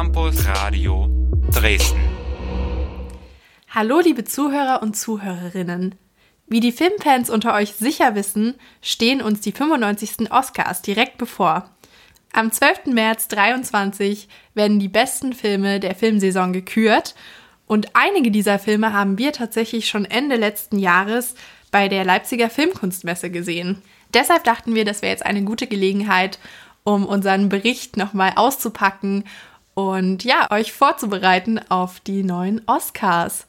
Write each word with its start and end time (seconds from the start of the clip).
Campus 0.00 0.46
Radio 0.46 1.10
Dresden. 1.52 2.00
Hallo 3.68 4.00
liebe 4.00 4.24
Zuhörer 4.24 4.80
und 4.80 4.96
Zuhörerinnen. 4.96 5.94
Wie 6.46 6.60
die 6.60 6.72
Filmfans 6.72 7.28
unter 7.28 7.52
euch 7.52 7.74
sicher 7.74 8.14
wissen, 8.14 8.54
stehen 8.80 9.20
uns 9.20 9.42
die 9.42 9.52
95. 9.52 10.32
Oscars 10.32 10.80
direkt 10.80 11.18
bevor. 11.18 11.68
Am 12.32 12.50
12. 12.50 12.86
März 12.86 13.28
23 13.28 14.26
werden 14.54 14.78
die 14.78 14.88
besten 14.88 15.34
Filme 15.34 15.80
der 15.80 15.94
Filmsaison 15.94 16.54
gekürt 16.54 17.14
und 17.66 17.88
einige 17.92 18.30
dieser 18.30 18.58
Filme 18.58 18.94
haben 18.94 19.18
wir 19.18 19.32
tatsächlich 19.32 19.86
schon 19.86 20.06
Ende 20.06 20.36
letzten 20.36 20.78
Jahres 20.78 21.34
bei 21.70 21.88
der 21.88 22.06
Leipziger 22.06 22.48
Filmkunstmesse 22.48 23.30
gesehen. 23.30 23.82
Deshalb 24.14 24.44
dachten 24.44 24.74
wir, 24.74 24.86
das 24.86 25.02
wäre 25.02 25.12
jetzt 25.12 25.26
eine 25.26 25.42
gute 25.42 25.66
Gelegenheit, 25.66 26.38
um 26.84 27.04
unseren 27.04 27.50
Bericht 27.50 27.98
nochmal 27.98 28.32
auszupacken 28.36 29.24
und 29.80 30.24
ja, 30.24 30.46
euch 30.50 30.72
vorzubereiten 30.72 31.60
auf 31.68 32.00
die 32.00 32.22
neuen 32.22 32.60
Oscars. 32.66 33.46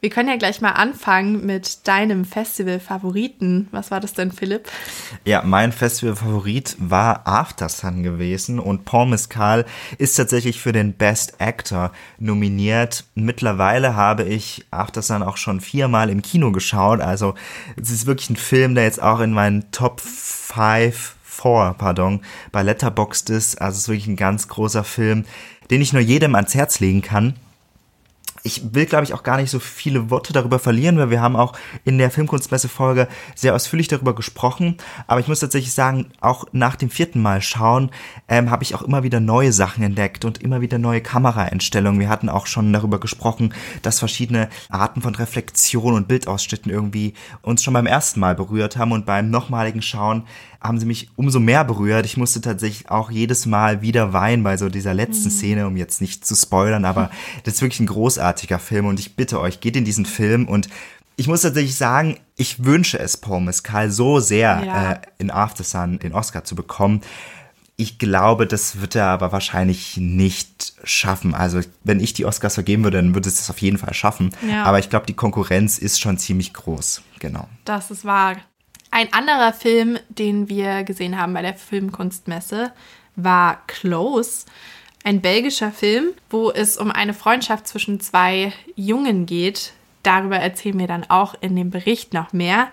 Wir 0.00 0.10
können 0.10 0.28
ja 0.28 0.36
gleich 0.36 0.60
mal 0.60 0.72
anfangen 0.72 1.44
mit 1.44 1.88
deinem 1.88 2.24
Festival-Favoriten. 2.24 3.66
Was 3.72 3.90
war 3.90 3.98
das 3.98 4.12
denn, 4.12 4.30
Philipp? 4.30 4.68
Ja, 5.24 5.42
mein 5.42 5.72
Festival-Favorit 5.72 6.76
war 6.78 7.26
After 7.26 7.68
Sun 7.68 8.04
gewesen 8.04 8.60
und 8.60 8.84
Paul 8.84 9.06
Mescal 9.06 9.64
ist 9.98 10.14
tatsächlich 10.14 10.60
für 10.60 10.70
den 10.70 10.92
Best 10.92 11.40
Actor 11.40 11.90
nominiert. 12.20 13.06
Mittlerweile 13.16 13.96
habe 13.96 14.22
ich 14.22 14.66
After 14.70 15.02
Sun 15.02 15.24
auch 15.24 15.36
schon 15.36 15.60
viermal 15.60 16.10
im 16.10 16.22
Kino 16.22 16.52
geschaut. 16.52 17.00
Also 17.00 17.34
es 17.74 17.90
ist 17.90 18.06
wirklich 18.06 18.30
ein 18.30 18.36
Film, 18.36 18.76
der 18.76 18.84
jetzt 18.84 19.02
auch 19.02 19.18
in 19.18 19.32
meinen 19.32 19.72
Top 19.72 20.00
5 20.00 21.16
4, 21.42 21.74
pardon, 21.78 22.20
bei 22.52 22.62
Letterboxd 22.62 23.30
ist. 23.30 23.60
Also 23.60 23.76
es 23.76 23.82
ist 23.82 23.88
wirklich 23.88 24.08
ein 24.08 24.16
ganz 24.16 24.48
großer 24.48 24.84
Film, 24.84 25.24
den 25.70 25.80
ich 25.80 25.92
nur 25.92 26.02
jedem 26.02 26.34
ans 26.34 26.54
Herz 26.54 26.80
legen 26.80 27.02
kann 27.02 27.34
ich 28.42 28.74
will, 28.74 28.86
glaube 28.86 29.04
ich, 29.04 29.14
auch 29.14 29.22
gar 29.22 29.36
nicht 29.36 29.50
so 29.50 29.58
viele 29.58 30.10
Worte 30.10 30.32
darüber 30.32 30.58
verlieren, 30.58 30.98
weil 30.98 31.10
wir 31.10 31.20
haben 31.20 31.36
auch 31.36 31.54
in 31.84 31.98
der 31.98 32.10
Filmkunstmesse-Folge 32.10 33.08
sehr 33.34 33.54
ausführlich 33.54 33.88
darüber 33.88 34.14
gesprochen. 34.14 34.76
Aber 35.06 35.20
ich 35.20 35.28
muss 35.28 35.40
tatsächlich 35.40 35.72
sagen, 35.72 36.06
auch 36.20 36.46
nach 36.52 36.76
dem 36.76 36.90
vierten 36.90 37.20
Mal 37.20 37.42
schauen, 37.42 37.90
ähm, 38.28 38.50
habe 38.50 38.62
ich 38.62 38.74
auch 38.74 38.82
immer 38.82 39.02
wieder 39.02 39.20
neue 39.20 39.52
Sachen 39.52 39.82
entdeckt 39.82 40.24
und 40.24 40.42
immer 40.42 40.60
wieder 40.60 40.78
neue 40.78 41.00
Kameraeinstellungen. 41.00 42.00
Wir 42.00 42.08
hatten 42.08 42.28
auch 42.28 42.46
schon 42.46 42.72
darüber 42.72 43.00
gesprochen, 43.00 43.54
dass 43.82 43.98
verschiedene 43.98 44.48
Arten 44.68 45.02
von 45.02 45.14
Reflexion 45.14 45.94
und 45.94 46.08
Bildausschnitten 46.08 46.70
irgendwie 46.70 47.14
uns 47.42 47.62
schon 47.62 47.74
beim 47.74 47.86
ersten 47.86 48.20
Mal 48.20 48.34
berührt 48.34 48.76
haben 48.76 48.92
und 48.92 49.06
beim 49.06 49.30
nochmaligen 49.30 49.82
Schauen 49.82 50.24
haben 50.60 50.80
sie 50.80 50.86
mich 50.86 51.08
umso 51.14 51.38
mehr 51.38 51.64
berührt. 51.64 52.04
Ich 52.04 52.16
musste 52.16 52.40
tatsächlich 52.40 52.90
auch 52.90 53.10
jedes 53.10 53.46
Mal 53.46 53.80
wieder 53.80 54.12
weinen 54.12 54.42
bei 54.42 54.56
so 54.56 54.68
dieser 54.68 54.92
letzten 54.92 55.28
mhm. 55.28 55.32
Szene, 55.32 55.66
um 55.66 55.76
jetzt 55.76 56.00
nicht 56.00 56.26
zu 56.26 56.34
spoilern, 56.34 56.84
aber 56.84 57.10
das 57.44 57.54
ist 57.54 57.62
wirklich 57.62 57.80
ein 57.80 57.86
großartiger 58.28 58.58
Film 58.58 58.86
und 58.86 59.00
ich 59.00 59.16
bitte 59.16 59.40
euch, 59.40 59.60
geht 59.60 59.76
in 59.76 59.84
diesen 59.84 60.06
Film 60.06 60.46
und 60.46 60.68
ich 61.16 61.26
muss 61.26 61.42
tatsächlich 61.42 61.74
sagen, 61.74 62.18
ich 62.36 62.64
wünsche 62.64 62.98
es 62.98 63.16
Paul 63.16 63.40
Mescal 63.40 63.90
so 63.90 64.20
sehr, 64.20 64.62
ja. 64.64 64.92
äh, 64.92 65.00
in 65.18 65.32
After 65.32 65.64
Sun 65.64 65.98
den 65.98 66.12
Oscar 66.12 66.44
zu 66.44 66.54
bekommen. 66.54 67.00
Ich 67.76 67.98
glaube, 67.98 68.46
das 68.46 68.80
wird 68.80 68.94
er 68.94 69.06
aber 69.06 69.32
wahrscheinlich 69.32 69.96
nicht 69.96 70.74
schaffen. 70.84 71.34
Also, 71.34 71.60
wenn 71.82 72.00
ich 72.00 72.12
die 72.12 72.24
Oscars 72.24 72.54
vergeben 72.54 72.84
würde, 72.84 72.98
dann 72.98 73.14
würde 73.14 73.28
es 73.28 73.36
das 73.36 73.50
auf 73.50 73.58
jeden 73.58 73.78
Fall 73.78 73.94
schaffen. 73.94 74.30
Ja. 74.48 74.64
Aber 74.64 74.78
ich 74.78 74.90
glaube, 74.90 75.06
die 75.06 75.14
Konkurrenz 75.14 75.78
ist 75.78 76.00
schon 76.00 76.18
ziemlich 76.18 76.54
groß. 76.54 77.02
Genau. 77.18 77.48
Das 77.64 77.90
ist 77.90 78.04
wahr. 78.04 78.36
Ein 78.90 79.12
anderer 79.12 79.52
Film, 79.52 79.98
den 80.08 80.48
wir 80.48 80.84
gesehen 80.84 81.18
haben 81.18 81.34
bei 81.34 81.42
der 81.42 81.54
Filmkunstmesse, 81.54 82.72
war 83.16 83.62
Close. 83.66 84.44
Ein 85.04 85.20
belgischer 85.20 85.72
Film, 85.72 86.08
wo 86.30 86.50
es 86.50 86.76
um 86.76 86.90
eine 86.90 87.14
Freundschaft 87.14 87.66
zwischen 87.66 88.00
zwei 88.00 88.52
Jungen 88.76 89.26
geht. 89.26 89.72
Darüber 90.02 90.36
erzählen 90.36 90.78
wir 90.78 90.86
dann 90.86 91.08
auch 91.08 91.34
in 91.40 91.56
dem 91.56 91.70
Bericht 91.70 92.12
noch 92.12 92.32
mehr. 92.32 92.68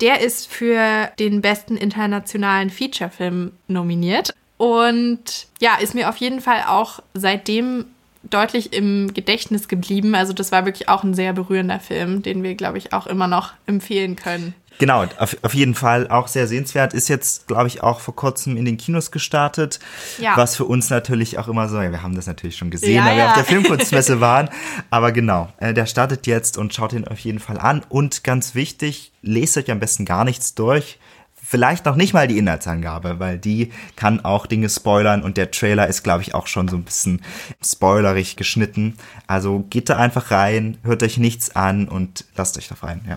Der 0.00 0.20
ist 0.20 0.48
für 0.48 1.10
den 1.18 1.40
besten 1.40 1.76
internationalen 1.76 2.70
Featurefilm 2.70 3.52
nominiert 3.66 4.32
und 4.56 5.46
ja, 5.60 5.76
ist 5.76 5.94
mir 5.94 6.08
auf 6.08 6.16
jeden 6.18 6.40
Fall 6.40 6.64
auch 6.66 7.00
seitdem 7.14 7.86
deutlich 8.22 8.72
im 8.72 9.14
Gedächtnis 9.14 9.68
geblieben. 9.68 10.14
Also 10.14 10.32
das 10.32 10.52
war 10.52 10.66
wirklich 10.66 10.88
auch 10.88 11.02
ein 11.02 11.14
sehr 11.14 11.32
berührender 11.32 11.80
Film, 11.80 12.22
den 12.22 12.42
wir, 12.42 12.54
glaube 12.54 12.78
ich, 12.78 12.92
auch 12.92 13.06
immer 13.06 13.28
noch 13.28 13.52
empfehlen 13.66 14.16
können. 14.16 14.54
Genau, 14.78 15.04
auf, 15.18 15.36
auf 15.42 15.54
jeden 15.54 15.74
Fall 15.74 16.08
auch 16.08 16.28
sehr 16.28 16.46
sehenswert. 16.46 16.94
Ist 16.94 17.08
jetzt, 17.08 17.48
glaube 17.48 17.66
ich, 17.66 17.82
auch 17.82 18.00
vor 18.00 18.14
kurzem 18.14 18.56
in 18.56 18.64
den 18.64 18.76
Kinos 18.76 19.10
gestartet. 19.10 19.80
Ja. 20.18 20.36
Was 20.36 20.56
für 20.56 20.64
uns 20.64 20.88
natürlich 20.88 21.38
auch 21.38 21.48
immer 21.48 21.68
so, 21.68 21.80
ja, 21.80 21.90
wir 21.90 22.02
haben 22.02 22.14
das 22.14 22.26
natürlich 22.26 22.56
schon 22.56 22.70
gesehen, 22.70 22.96
ja, 22.96 23.04
weil 23.04 23.16
wir 23.16 23.26
auf 23.26 23.34
der 23.34 23.44
Filmkurzmesse 23.44 24.20
waren. 24.20 24.48
Aber 24.90 25.10
genau, 25.10 25.48
äh, 25.58 25.74
der 25.74 25.86
startet 25.86 26.26
jetzt 26.26 26.58
und 26.58 26.72
schaut 26.72 26.92
ihn 26.92 27.06
auf 27.06 27.18
jeden 27.18 27.40
Fall 27.40 27.58
an. 27.58 27.82
Und 27.88 28.22
ganz 28.22 28.54
wichtig, 28.54 29.12
lest 29.20 29.56
euch 29.56 29.70
am 29.70 29.80
besten 29.80 30.04
gar 30.04 30.24
nichts 30.24 30.54
durch. 30.54 30.98
Vielleicht 31.34 31.86
noch 31.86 31.96
nicht 31.96 32.12
mal 32.12 32.28
die 32.28 32.36
Inhaltsangabe, 32.36 33.18
weil 33.20 33.38
die 33.38 33.72
kann 33.96 34.22
auch 34.22 34.46
Dinge 34.46 34.68
spoilern 34.68 35.22
und 35.22 35.38
der 35.38 35.50
Trailer 35.50 35.86
ist, 35.86 36.02
glaube 36.02 36.20
ich, 36.20 36.34
auch 36.34 36.46
schon 36.46 36.68
so 36.68 36.76
ein 36.76 36.84
bisschen 36.84 37.22
spoilerig 37.64 38.36
geschnitten. 38.36 38.98
Also 39.26 39.64
geht 39.70 39.88
da 39.88 39.96
einfach 39.96 40.30
rein, 40.30 40.76
hört 40.82 41.02
euch 41.02 41.16
nichts 41.16 41.56
an 41.56 41.88
und 41.88 42.26
lasst 42.36 42.58
euch 42.58 42.68
da 42.68 42.74
rein, 42.82 43.00
ja. 43.08 43.16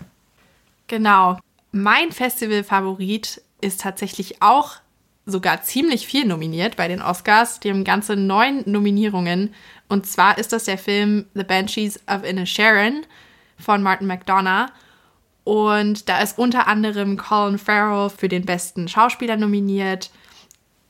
Genau. 0.91 1.39
Mein 1.71 2.11
Festival-Favorit 2.11 3.41
ist 3.61 3.81
tatsächlich 3.81 4.41
auch 4.41 4.77
sogar 5.25 5.61
ziemlich 5.61 6.07
viel 6.07 6.25
nominiert 6.25 6.75
bei 6.75 6.87
den 6.87 7.01
Oscars. 7.01 7.59
Die 7.59 7.69
haben 7.69 7.83
ganze 7.83 8.15
neun 8.15 8.63
Nominierungen. 8.65 9.53
Und 9.87 10.05
zwar 10.05 10.37
ist 10.37 10.51
das 10.51 10.65
der 10.65 10.77
Film 10.77 11.25
The 11.33 11.43
Banshees 11.43 11.99
of 12.07 12.23
Inisherin 12.23 13.05
von 13.57 13.83
Martin 13.83 14.07
McDonough. 14.07 14.69
Und 15.43 16.09
da 16.09 16.21
ist 16.21 16.37
unter 16.37 16.67
anderem 16.67 17.17
Colin 17.17 17.57
Farrell 17.57 18.09
für 18.09 18.27
den 18.27 18.45
besten 18.45 18.87
Schauspieler 18.87 19.37
nominiert. 19.37 20.11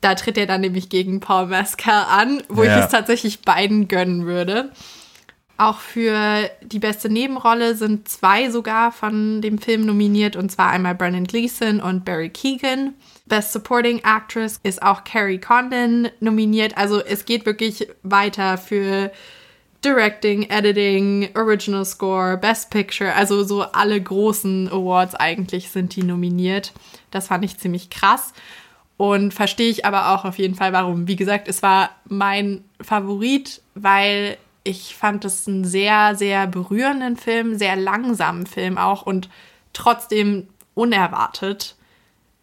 Da 0.00 0.14
tritt 0.14 0.36
er 0.36 0.46
dann 0.46 0.62
nämlich 0.62 0.88
gegen 0.88 1.20
Paul 1.20 1.46
Mescal 1.46 2.06
an, 2.10 2.42
wo 2.48 2.64
ja. 2.64 2.78
ich 2.78 2.84
es 2.84 2.90
tatsächlich 2.90 3.42
beiden 3.42 3.88
gönnen 3.88 4.26
würde. 4.26 4.72
Auch 5.62 5.78
für 5.78 6.50
die 6.60 6.80
beste 6.80 7.08
Nebenrolle 7.08 7.76
sind 7.76 8.08
zwei 8.08 8.50
sogar 8.50 8.90
von 8.90 9.40
dem 9.40 9.58
Film 9.58 9.86
nominiert, 9.86 10.34
und 10.34 10.50
zwar 10.50 10.70
einmal 10.70 10.96
Brennan 10.96 11.22
Gleeson 11.22 11.80
und 11.80 12.04
Barry 12.04 12.30
Keegan. 12.30 12.94
Best 13.26 13.52
Supporting 13.52 14.00
Actress 14.00 14.58
ist 14.64 14.82
auch 14.82 15.04
Carrie 15.04 15.38
Condon 15.38 16.08
nominiert. 16.18 16.76
Also 16.76 17.00
es 17.00 17.26
geht 17.26 17.46
wirklich 17.46 17.86
weiter 18.02 18.58
für 18.58 19.12
Directing, 19.84 20.50
Editing, 20.50 21.28
Original 21.36 21.84
Score, 21.84 22.36
Best 22.36 22.70
Picture. 22.70 23.14
Also 23.14 23.44
so 23.44 23.62
alle 23.62 24.02
großen 24.02 24.68
Awards 24.68 25.14
eigentlich 25.14 25.70
sind 25.70 25.94
die 25.94 26.02
nominiert. 26.02 26.72
Das 27.12 27.28
fand 27.28 27.44
ich 27.44 27.58
ziemlich 27.58 27.88
krass. 27.88 28.32
Und 28.96 29.32
verstehe 29.32 29.70
ich 29.70 29.84
aber 29.84 30.12
auch 30.12 30.24
auf 30.24 30.38
jeden 30.38 30.56
Fall, 30.56 30.72
warum. 30.72 31.06
Wie 31.06 31.14
gesagt, 31.16 31.46
es 31.46 31.62
war 31.62 31.90
mein 32.08 32.64
Favorit, 32.80 33.62
weil 33.76 34.38
ich 34.64 34.94
fand 34.96 35.24
es 35.24 35.48
einen 35.48 35.64
sehr, 35.64 36.14
sehr 36.14 36.46
berührenden 36.46 37.16
Film, 37.16 37.56
sehr 37.58 37.76
langsamen 37.76 38.46
Film 38.46 38.78
auch 38.78 39.02
und 39.02 39.28
trotzdem 39.72 40.48
unerwartet, 40.74 41.76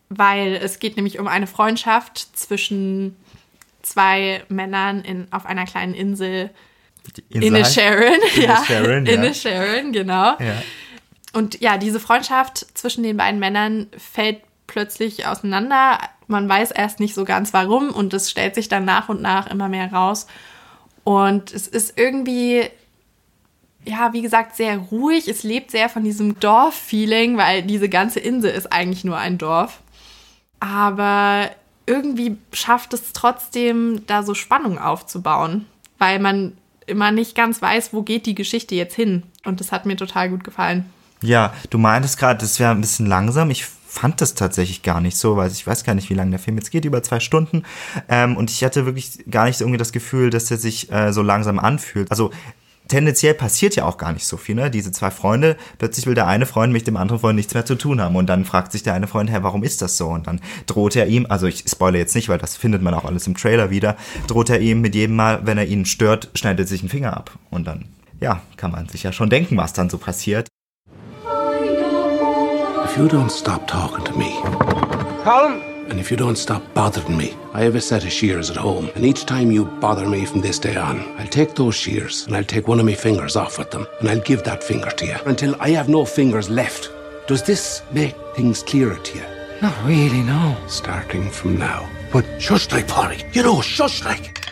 weil 0.09 0.55
es 0.55 0.79
geht 0.79 0.95
nämlich 0.95 1.19
um 1.19 1.27
eine 1.27 1.47
Freundschaft 1.47 2.37
zwischen 2.37 3.15
zwei 3.81 4.43
Männern 4.49 5.01
in, 5.01 5.27
auf 5.31 5.45
einer 5.45 5.65
kleinen 5.65 5.93
Insel. 5.93 6.49
In 7.29 7.55
a 7.55 7.63
Sharon, 7.63 8.19
ja. 8.35 8.63
Sharon, 8.65 9.05
ja. 9.05 9.13
In 9.13 9.23
a 9.23 9.33
Sharon, 9.33 9.91
genau. 9.91 10.37
Ja. 10.39 10.61
Und 11.33 11.61
ja, 11.61 11.77
diese 11.77 11.99
Freundschaft 11.99 12.65
zwischen 12.77 13.03
den 13.03 13.17
beiden 13.17 13.39
Männern 13.39 13.87
fällt 13.97 14.41
plötzlich 14.67 15.25
auseinander. 15.25 15.99
Man 16.27 16.49
weiß 16.49 16.71
erst 16.71 16.99
nicht 16.99 17.15
so 17.15 17.23
ganz 17.23 17.53
warum 17.53 17.89
und 17.91 18.13
es 18.13 18.29
stellt 18.29 18.55
sich 18.55 18.67
dann 18.67 18.85
nach 18.85 19.09
und 19.09 19.21
nach 19.21 19.47
immer 19.47 19.69
mehr 19.69 19.91
raus. 19.91 20.27
Und 21.03 21.53
es 21.53 21.67
ist 21.67 21.97
irgendwie, 21.97 22.69
ja, 23.85 24.13
wie 24.13 24.21
gesagt, 24.21 24.55
sehr 24.55 24.77
ruhig. 24.77 25.27
Es 25.27 25.43
lebt 25.43 25.71
sehr 25.71 25.89
von 25.89 26.03
diesem 26.03 26.39
Dorf-Feeling, 26.39 27.37
weil 27.37 27.63
diese 27.63 27.89
ganze 27.89 28.19
Insel 28.19 28.51
ist 28.51 28.71
eigentlich 28.71 29.03
nur 29.03 29.17
ein 29.17 29.37
Dorf. 29.37 29.79
Aber 30.59 31.49
irgendwie 31.85 32.37
schafft 32.53 32.93
es 32.93 33.13
trotzdem, 33.13 34.03
da 34.05 34.23
so 34.23 34.33
Spannung 34.33 34.77
aufzubauen, 34.77 35.65
weil 35.97 36.19
man 36.19 36.57
immer 36.85 37.11
nicht 37.11 37.35
ganz 37.35 37.61
weiß, 37.61 37.93
wo 37.93 38.03
geht 38.03 38.25
die 38.25 38.35
Geschichte 38.35 38.75
jetzt 38.75 38.95
hin. 38.95 39.23
Und 39.45 39.59
das 39.59 39.71
hat 39.71 39.85
mir 39.85 39.95
total 39.95 40.29
gut 40.29 40.43
gefallen. 40.43 40.85
Ja, 41.21 41.53
du 41.69 41.77
meintest 41.77 42.17
gerade, 42.17 42.39
das 42.39 42.59
wäre 42.59 42.71
ein 42.71 42.81
bisschen 42.81 43.05
langsam. 43.05 43.49
Ich 43.49 43.65
fand 43.89 44.21
das 44.21 44.35
tatsächlich 44.35 44.83
gar 44.83 45.01
nicht 45.01 45.17
so, 45.17 45.35
weil 45.35 45.51
ich 45.51 45.65
weiß 45.65 45.83
gar 45.83 45.95
nicht, 45.95 46.09
wie 46.11 46.13
lange 46.13 46.29
der 46.29 46.39
Film 46.39 46.57
jetzt 46.57 46.69
geht, 46.69 46.85
über 46.85 47.01
zwei 47.01 47.19
Stunden. 47.19 47.63
Ähm, 48.07 48.37
und 48.37 48.51
ich 48.51 48.63
hatte 48.63 48.85
wirklich 48.85 49.25
gar 49.29 49.45
nicht 49.45 49.59
irgendwie 49.61 49.79
das 49.79 49.91
Gefühl, 49.91 50.29
dass 50.29 50.51
er 50.51 50.57
sich 50.57 50.91
äh, 50.91 51.11
so 51.11 51.23
langsam 51.23 51.57
anfühlt. 51.57 52.09
Also 52.11 52.29
tendenziell 52.87 53.33
passiert 53.33 53.75
ja 53.75 53.85
auch 53.85 53.97
gar 53.97 54.13
nicht 54.13 54.27
so 54.27 54.37
viel, 54.37 54.55
ne? 54.55 54.69
Diese 54.69 54.91
zwei 54.91 55.09
Freunde, 55.09 55.57
plötzlich 55.79 56.05
will 56.05 56.13
der 56.13 56.27
eine 56.27 56.45
Freund 56.45 56.71
mit 56.71 56.85
dem 56.85 56.97
anderen 56.97 57.19
Freund 57.19 57.35
nichts 57.35 57.53
mehr 57.55 57.65
zu 57.65 57.75
tun 57.75 57.99
haben 57.99 58.15
und 58.15 58.27
dann 58.27 58.45
fragt 58.45 58.71
sich 58.71 58.83
der 58.83 58.93
eine 58.93 59.07
Freund, 59.07 59.31
hä, 59.31 59.39
warum 59.41 59.63
ist 59.63 59.81
das 59.81 59.97
so? 59.97 60.07
Und 60.09 60.27
dann 60.27 60.39
droht 60.67 60.95
er 60.95 61.07
ihm, 61.07 61.25
also 61.27 61.47
ich 61.47 61.63
spoilere 61.67 61.99
jetzt 61.99 62.15
nicht, 62.15 62.29
weil 62.29 62.37
das 62.37 62.57
findet 62.57 62.83
man 62.83 62.93
auch 62.93 63.05
alles 63.05 63.25
im 63.25 63.35
Trailer 63.35 63.71
wieder, 63.71 63.97
droht 64.27 64.51
er 64.51 64.59
ihm 64.59 64.81
mit 64.81 64.93
jedem 64.93 65.15
Mal, 65.15 65.45
wenn 65.47 65.57
er 65.57 65.65
ihn 65.65 65.85
stört, 65.85 66.29
schneidet 66.35 66.67
sich 66.67 66.81
einen 66.81 66.89
Finger 66.89 67.17
ab. 67.17 67.31
Und 67.49 67.65
dann, 67.65 67.85
ja, 68.19 68.41
kann 68.55 68.71
man 68.71 68.87
sich 68.87 69.01
ja 69.01 69.11
schon 69.11 69.31
denken, 69.31 69.57
was 69.57 69.73
dann 69.73 69.89
so 69.89 69.97
passiert. 69.97 70.47
If 72.99 73.03
you 73.03 73.17
don't 73.17 73.31
stop 73.31 73.65
talking 73.65 74.03
to 74.03 74.13
me, 74.19 74.37
Colin? 75.23 75.61
and 75.89 76.01
if 76.01 76.11
you 76.11 76.17
don't 76.17 76.35
stop 76.35 76.61
bothering 76.73 77.15
me, 77.15 77.33
I 77.53 77.61
have 77.61 77.75
a 77.75 77.79
set 77.79 78.03
of 78.03 78.11
shears 78.11 78.49
at 78.49 78.57
home, 78.57 78.91
and 78.93 79.05
each 79.05 79.25
time 79.25 79.51
you 79.51 79.63
bother 79.63 80.05
me 80.05 80.25
from 80.25 80.41
this 80.41 80.59
day 80.59 80.75
on, 80.75 80.99
I'll 81.17 81.25
take 81.25 81.55
those 81.55 81.75
shears 81.75 82.27
and 82.27 82.35
I'll 82.35 82.43
take 82.43 82.67
one 82.67 82.77
of 82.77 82.85
my 82.85 82.95
fingers 82.95 83.37
off 83.37 83.57
with 83.57 83.71
them, 83.71 83.87
and 84.01 84.09
I'll 84.09 84.19
give 84.19 84.43
that 84.43 84.61
finger 84.61 84.89
to 84.89 85.05
you 85.05 85.15
until 85.27 85.55
I 85.61 85.69
have 85.69 85.87
no 85.87 86.03
fingers 86.03 86.49
left. 86.49 86.91
Does 87.25 87.41
this 87.41 87.83
make 87.93 88.17
things 88.35 88.63
clearer 88.63 88.97
to 88.97 89.17
you? 89.17 89.23
Not 89.61 89.81
really, 89.85 90.21
no. 90.21 90.57
Starting 90.67 91.29
from 91.29 91.55
now. 91.55 91.89
But 92.11 92.25
shush 92.41 92.69
like, 92.69 92.89
Polly. 92.89 93.23
You 93.31 93.43
know, 93.43 93.61
shush 93.61 94.03
like. 94.03 94.48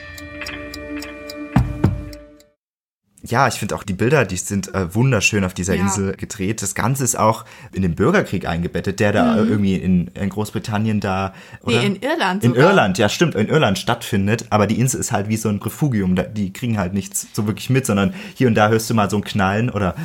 Ja, 3.28 3.48
ich 3.48 3.56
finde 3.56 3.76
auch 3.76 3.84
die 3.84 3.94
Bilder, 3.94 4.26
die 4.26 4.38
sind 4.38 4.74
äh, 4.74 4.94
wunderschön 4.96 5.44
auf 5.44 5.54
dieser 5.54 5.76
Ja. 5.76 5.82
Insel 5.84 6.16
gedreht. 6.16 6.62
Das 6.62 6.76
Ganze 6.76 7.04
ist 7.04 7.18
auch 7.18 7.46
in 7.74 7.82
den 7.82 7.96
Bürgerkrieg 7.96 8.48
eingebettet, 8.48 9.00
der 9.00 9.12
da 9.12 9.36
äh, 9.38 9.40
irgendwie 9.40 9.76
in, 9.76 10.08
in 10.14 10.30
Großbritannien 10.30 11.00
da. 11.00 11.34
Mhm. 11.64 11.70
Nee, 11.72 11.74
Oder? 11.78 11.84
in 11.86 11.96
Irland 12.02 12.44
In 12.44 12.52
sogar. 12.52 12.70
Irland, 12.70 12.98
ja, 12.98 13.10
stimmt, 13.10 13.36
in 13.36 13.48
Irland 13.50 13.78
stattfindet. 13.78 14.46
Aber 14.50 14.68
die 14.68 14.80
Insel 14.80 15.00
ist 15.00 15.12
halt 15.12 15.28
wie 15.30 15.38
so 15.38 15.50
ein 15.50 15.58
Refugium. 15.58 16.16
Die 16.34 16.54
kriegen 16.54 16.78
halt 16.78 16.94
nichts 16.94 17.28
so 17.34 17.46
wirklich 17.48 17.70
mit, 17.70 17.86
sondern 17.86 18.14
hier 18.36 18.48
und 18.48 18.56
da 18.56 18.70
hörst 18.70 18.90
du 18.90 18.94
mal 18.94 19.10
so 19.10 19.18
ein 19.18 19.24
Knallen 19.24 19.70
oder 19.70 19.96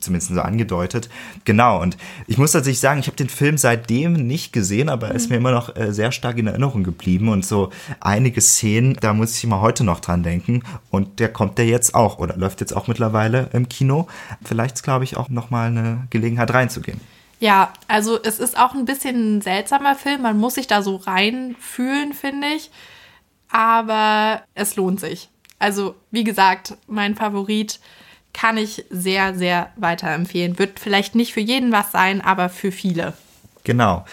zumindest 0.00 0.32
so 0.34 0.40
angedeutet. 0.40 1.08
Genau. 1.44 1.80
Und 1.82 1.96
ich 2.26 2.38
muss 2.38 2.52
tatsächlich 2.52 2.80
sagen, 2.80 3.00
ich 3.00 3.06
habe 3.06 3.16
den 3.16 3.28
Film 3.28 3.58
seitdem 3.58 4.12
nicht 4.12 4.52
gesehen, 4.52 4.88
aber 4.88 5.08
er 5.08 5.12
Mhm. 5.12 5.16
ist 5.16 5.30
mir 5.30 5.36
immer 5.36 5.50
noch 5.52 5.74
äh, 5.76 5.92
sehr 5.92 6.12
stark 6.12 6.38
in 6.38 6.46
Erinnerung 6.46 6.84
geblieben. 6.84 7.28
Und 7.28 7.44
so 7.44 7.70
einige 8.00 8.40
Szenen, 8.40 8.96
da 9.00 9.12
muss 9.14 9.36
ich 9.36 9.44
immer 9.44 9.60
heute 9.60 9.84
noch 9.84 10.00
dran 10.00 10.22
denken. 10.22 10.62
Und 10.90 11.18
der 11.20 11.32
kommt 11.32 11.58
der 11.58 11.66
jetzt 11.66 11.94
auch 11.94 12.18
oder 12.18 12.36
läuft 12.36 12.60
jetzt 12.60 12.67
auch 12.72 12.86
mittlerweile 12.86 13.50
im 13.52 13.68
Kino. 13.68 14.08
Vielleicht 14.44 14.76
ist, 14.76 14.82
glaube 14.82 15.04
ich, 15.04 15.16
auch 15.16 15.28
nochmal 15.28 15.68
eine 15.68 16.06
Gelegenheit 16.10 16.52
reinzugehen. 16.52 17.00
Ja, 17.40 17.72
also 17.86 18.20
es 18.22 18.38
ist 18.38 18.58
auch 18.58 18.74
ein 18.74 18.84
bisschen 18.84 19.38
ein 19.38 19.40
seltsamer 19.42 19.94
Film. 19.94 20.22
Man 20.22 20.38
muss 20.38 20.54
sich 20.54 20.66
da 20.66 20.82
so 20.82 20.96
reinfühlen, 20.96 22.12
finde 22.12 22.48
ich. 22.48 22.70
Aber 23.50 24.42
es 24.54 24.76
lohnt 24.76 25.00
sich. 25.00 25.28
Also, 25.58 25.94
wie 26.10 26.24
gesagt, 26.24 26.76
mein 26.86 27.14
Favorit 27.14 27.80
kann 28.32 28.56
ich 28.56 28.84
sehr, 28.90 29.34
sehr 29.34 29.72
weiterempfehlen. 29.76 30.58
Wird 30.58 30.78
vielleicht 30.78 31.14
nicht 31.14 31.32
für 31.32 31.40
jeden 31.40 31.72
was 31.72 31.92
sein, 31.92 32.20
aber 32.20 32.48
für 32.48 32.72
viele. 32.72 33.14
Genau. 33.64 34.04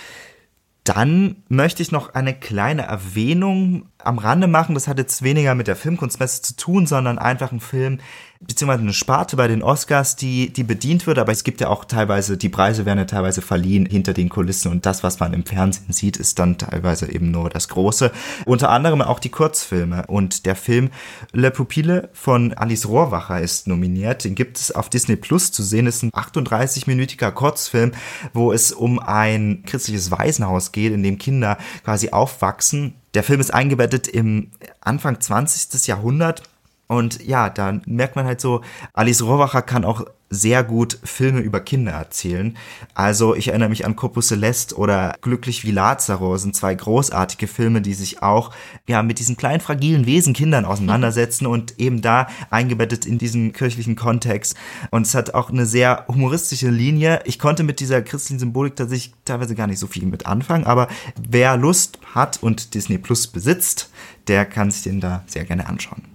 Dann 0.84 1.38
möchte 1.48 1.82
ich 1.82 1.92
noch 1.92 2.14
eine 2.14 2.34
kleine 2.34 2.84
Erwähnung 2.84 3.88
am 3.98 4.20
Rande 4.20 4.48
machen. 4.48 4.76
Das 4.76 4.88
hat 4.88 5.00
jetzt 5.00 5.24
weniger 5.24 5.56
mit 5.56 5.68
der 5.68 5.76
Filmkunstmesse 5.76 6.44
zu 6.44 6.56
tun, 6.56 6.86
sondern 6.86 7.18
einfach 7.18 7.52
ein 7.52 7.60
Film, 7.60 8.00
beziehungsweise 8.48 8.84
eine 8.84 8.94
Sparte 8.94 9.36
bei 9.36 9.48
den 9.48 9.64
Oscars, 9.64 10.16
die, 10.16 10.52
die 10.52 10.64
bedient 10.64 11.08
wird. 11.08 11.20
Aber 11.20 11.32
es 11.32 11.44
gibt 11.44 11.62
ja 11.62 11.70
auch 11.70 11.86
teilweise, 11.86 12.38
die 12.38 12.50
Preise 12.50 12.86
werden 12.86 13.00
ja 13.00 13.06
teilweise 13.06 13.42
verliehen 13.42 13.86
hinter 13.86 14.14
den 14.14 14.30
Kulissen 14.30 14.72
und 14.72 14.86
das, 14.86 15.04
was 15.04 15.20
man 15.20 15.34
im 15.34 15.46
Fernsehen 15.46 15.94
sieht, 15.94 16.18
ist 16.18 16.40
dann 16.40 16.58
teilweise 16.58 17.12
eben 17.12 17.32
nur 17.32 17.50
das 17.50 17.70
Große. 17.70 18.12
Unter 18.46 18.70
anderem 18.70 19.02
auch 19.02 19.20
die 19.20 19.30
Kurzfilme. 19.30 20.06
Und 20.08 20.46
der 20.46 20.56
Film 20.56 20.90
Le 21.32 21.52
Pupille 21.52 22.10
von 22.14 22.54
Alice 22.54 22.88
Rohrwacher 22.88 23.42
ist 23.42 23.68
nominiert. 23.68 24.24
Den 24.24 24.36
gibt 24.36 24.58
es 24.58 24.72
auf 24.72 24.90
Disney 24.90 25.16
Plus 25.16 25.52
zu 25.52 25.64
sehen. 25.64 25.86
Das 25.86 25.98
ist 25.98 26.04
ein 26.04 26.12
38-minütiger 26.12 27.32
Kurzfilm, 27.32 27.92
wo 28.34 28.52
es 28.52 28.72
um 28.72 29.00
ein 29.00 29.64
christliches 29.66 30.12
Waisenhaus 30.12 30.72
geht, 30.72 30.94
in 30.94 31.04
dem 31.04 31.18
Kinder 31.18 31.58
quasi 31.84 32.10
aufwachsen. 32.10 32.96
Der 33.14 33.24
Film 33.24 33.40
ist 33.40 33.54
eingebettet 33.54 34.08
im 34.08 34.52
Anfang 34.82 35.20
20. 35.20 35.88
Jahrhundert 35.88 36.44
und 36.88 37.26
ja, 37.26 37.50
da 37.50 37.80
merkt 37.86 38.16
man 38.16 38.26
halt 38.26 38.42
so, 38.42 38.62
Alice 38.94 39.24
Rohrwacher 39.24 39.62
kann 39.62 39.86
auch 39.86 40.06
sehr 40.30 40.64
gut 40.64 41.00
Filme 41.04 41.40
über 41.40 41.60
Kinder 41.60 41.92
erzählen. 41.92 42.58
Also 42.94 43.36
ich 43.36 43.50
erinnere 43.50 43.70
mich 43.70 43.86
an 43.86 43.96
Corpus 43.96 44.28
Celeste 44.28 44.76
oder 44.76 45.16
Glücklich 45.22 45.64
wie 45.66 45.72
Lazaro 45.72 46.38
sind 46.38 46.56
zwei 46.56 46.74
großartige 46.74 47.48
Filme, 47.48 47.82
die 47.82 47.94
sich 47.94 48.24
auch 48.24 48.52
ja 48.88 49.04
mit 49.04 49.20
diesen 49.20 49.38
kleinen 49.38 49.62
fragilen 49.62 50.06
Wesen 50.06 50.34
Kindern 50.34 50.66
auseinandersetzen 50.66 51.46
und 51.46 51.80
eben 51.80 52.02
da 52.02 52.28
eingebettet 52.50 53.06
in 53.06 53.18
diesen 53.18 53.54
kirchlichen 53.54 53.96
Kontext. 53.96 54.56
Und 54.90 55.04
es 55.04 55.16
hat 55.16 55.34
auch 55.34 55.50
eine 55.50 55.66
sehr 55.66 56.06
humoristische 56.08 56.70
Linie. 56.70 57.22
Ich 57.26 57.40
konnte 57.40 57.64
mit 57.64 57.80
dieser 57.80 58.02
christlichen 58.02 58.40
Symbolik 58.40 58.76
tatsächlich 58.76 59.14
teilweise 59.26 59.56
gar 59.56 59.68
nicht 59.68 59.80
so 59.80 59.88
viel 59.88 60.06
mit 60.06 60.26
anfangen, 60.26 60.66
aber 60.66 60.88
wer 61.16 61.56
Lust 61.56 62.00
hat 62.14 62.42
und 62.42 62.74
Disney 62.74 62.98
Plus 62.98 63.28
besitzt, 63.28 63.92
der 64.28 64.46
kann 64.46 64.72
sich 64.72 64.84
den 64.84 65.02
da 65.02 65.24
sehr 65.28 65.46
gerne 65.46 65.68
anschauen. 65.68 66.15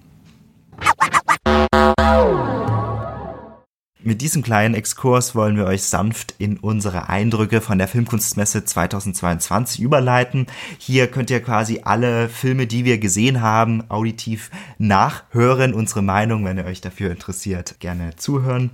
Mit 4.02 4.22
diesem 4.22 4.42
kleinen 4.42 4.74
Exkurs 4.74 5.34
wollen 5.34 5.56
wir 5.56 5.66
euch 5.66 5.82
sanft 5.82 6.34
in 6.38 6.56
unsere 6.56 7.08
Eindrücke 7.08 7.60
von 7.60 7.78
der 7.78 7.86
Filmkunstmesse 7.86 8.64
2022 8.64 9.80
überleiten. 9.80 10.46
Hier 10.78 11.06
könnt 11.06 11.30
ihr 11.30 11.40
quasi 11.40 11.82
alle 11.84 12.28
Filme, 12.28 12.66
die 12.66 12.84
wir 12.84 12.98
gesehen 12.98 13.42
haben, 13.42 13.88
auditiv 13.90 14.50
nachhören. 14.78 15.74
Unsere 15.74 16.02
Meinung, 16.02 16.44
wenn 16.44 16.58
ihr 16.58 16.64
euch 16.64 16.80
dafür 16.80 17.10
interessiert, 17.10 17.78
gerne 17.78 18.16
zuhören. 18.16 18.70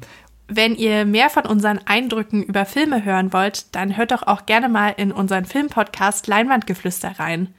Wenn 0.49 0.77
ihr 0.77 1.05
mehr 1.05 1.29
von 1.29 1.45
unseren 1.45 1.81
Eindrücken 1.85 2.43
über 2.45 2.65
Filme 2.65 3.05
hören 3.05 3.33
wollt, 3.33 3.75
dann 3.75 3.97
hört 3.97 4.13
doch 4.13 4.23
auch 4.23 4.47
gerne 4.47 4.69
mal 4.69 4.95
in 4.97 5.11
unseren 5.11 5.45
Filmpodcast 5.45 6.29
Leinwandgeflüster 6.29 7.19
rein. 7.19 7.53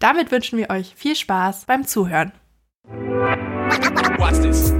Damit 0.00 0.32
wünschen 0.32 0.58
wir 0.58 0.68
euch 0.70 0.94
viel 0.96 1.14
Spaß 1.14 1.66
beim 1.66 1.86
Zuhören. 1.86 2.32
Watch 4.18 4.40
this. 4.42 4.74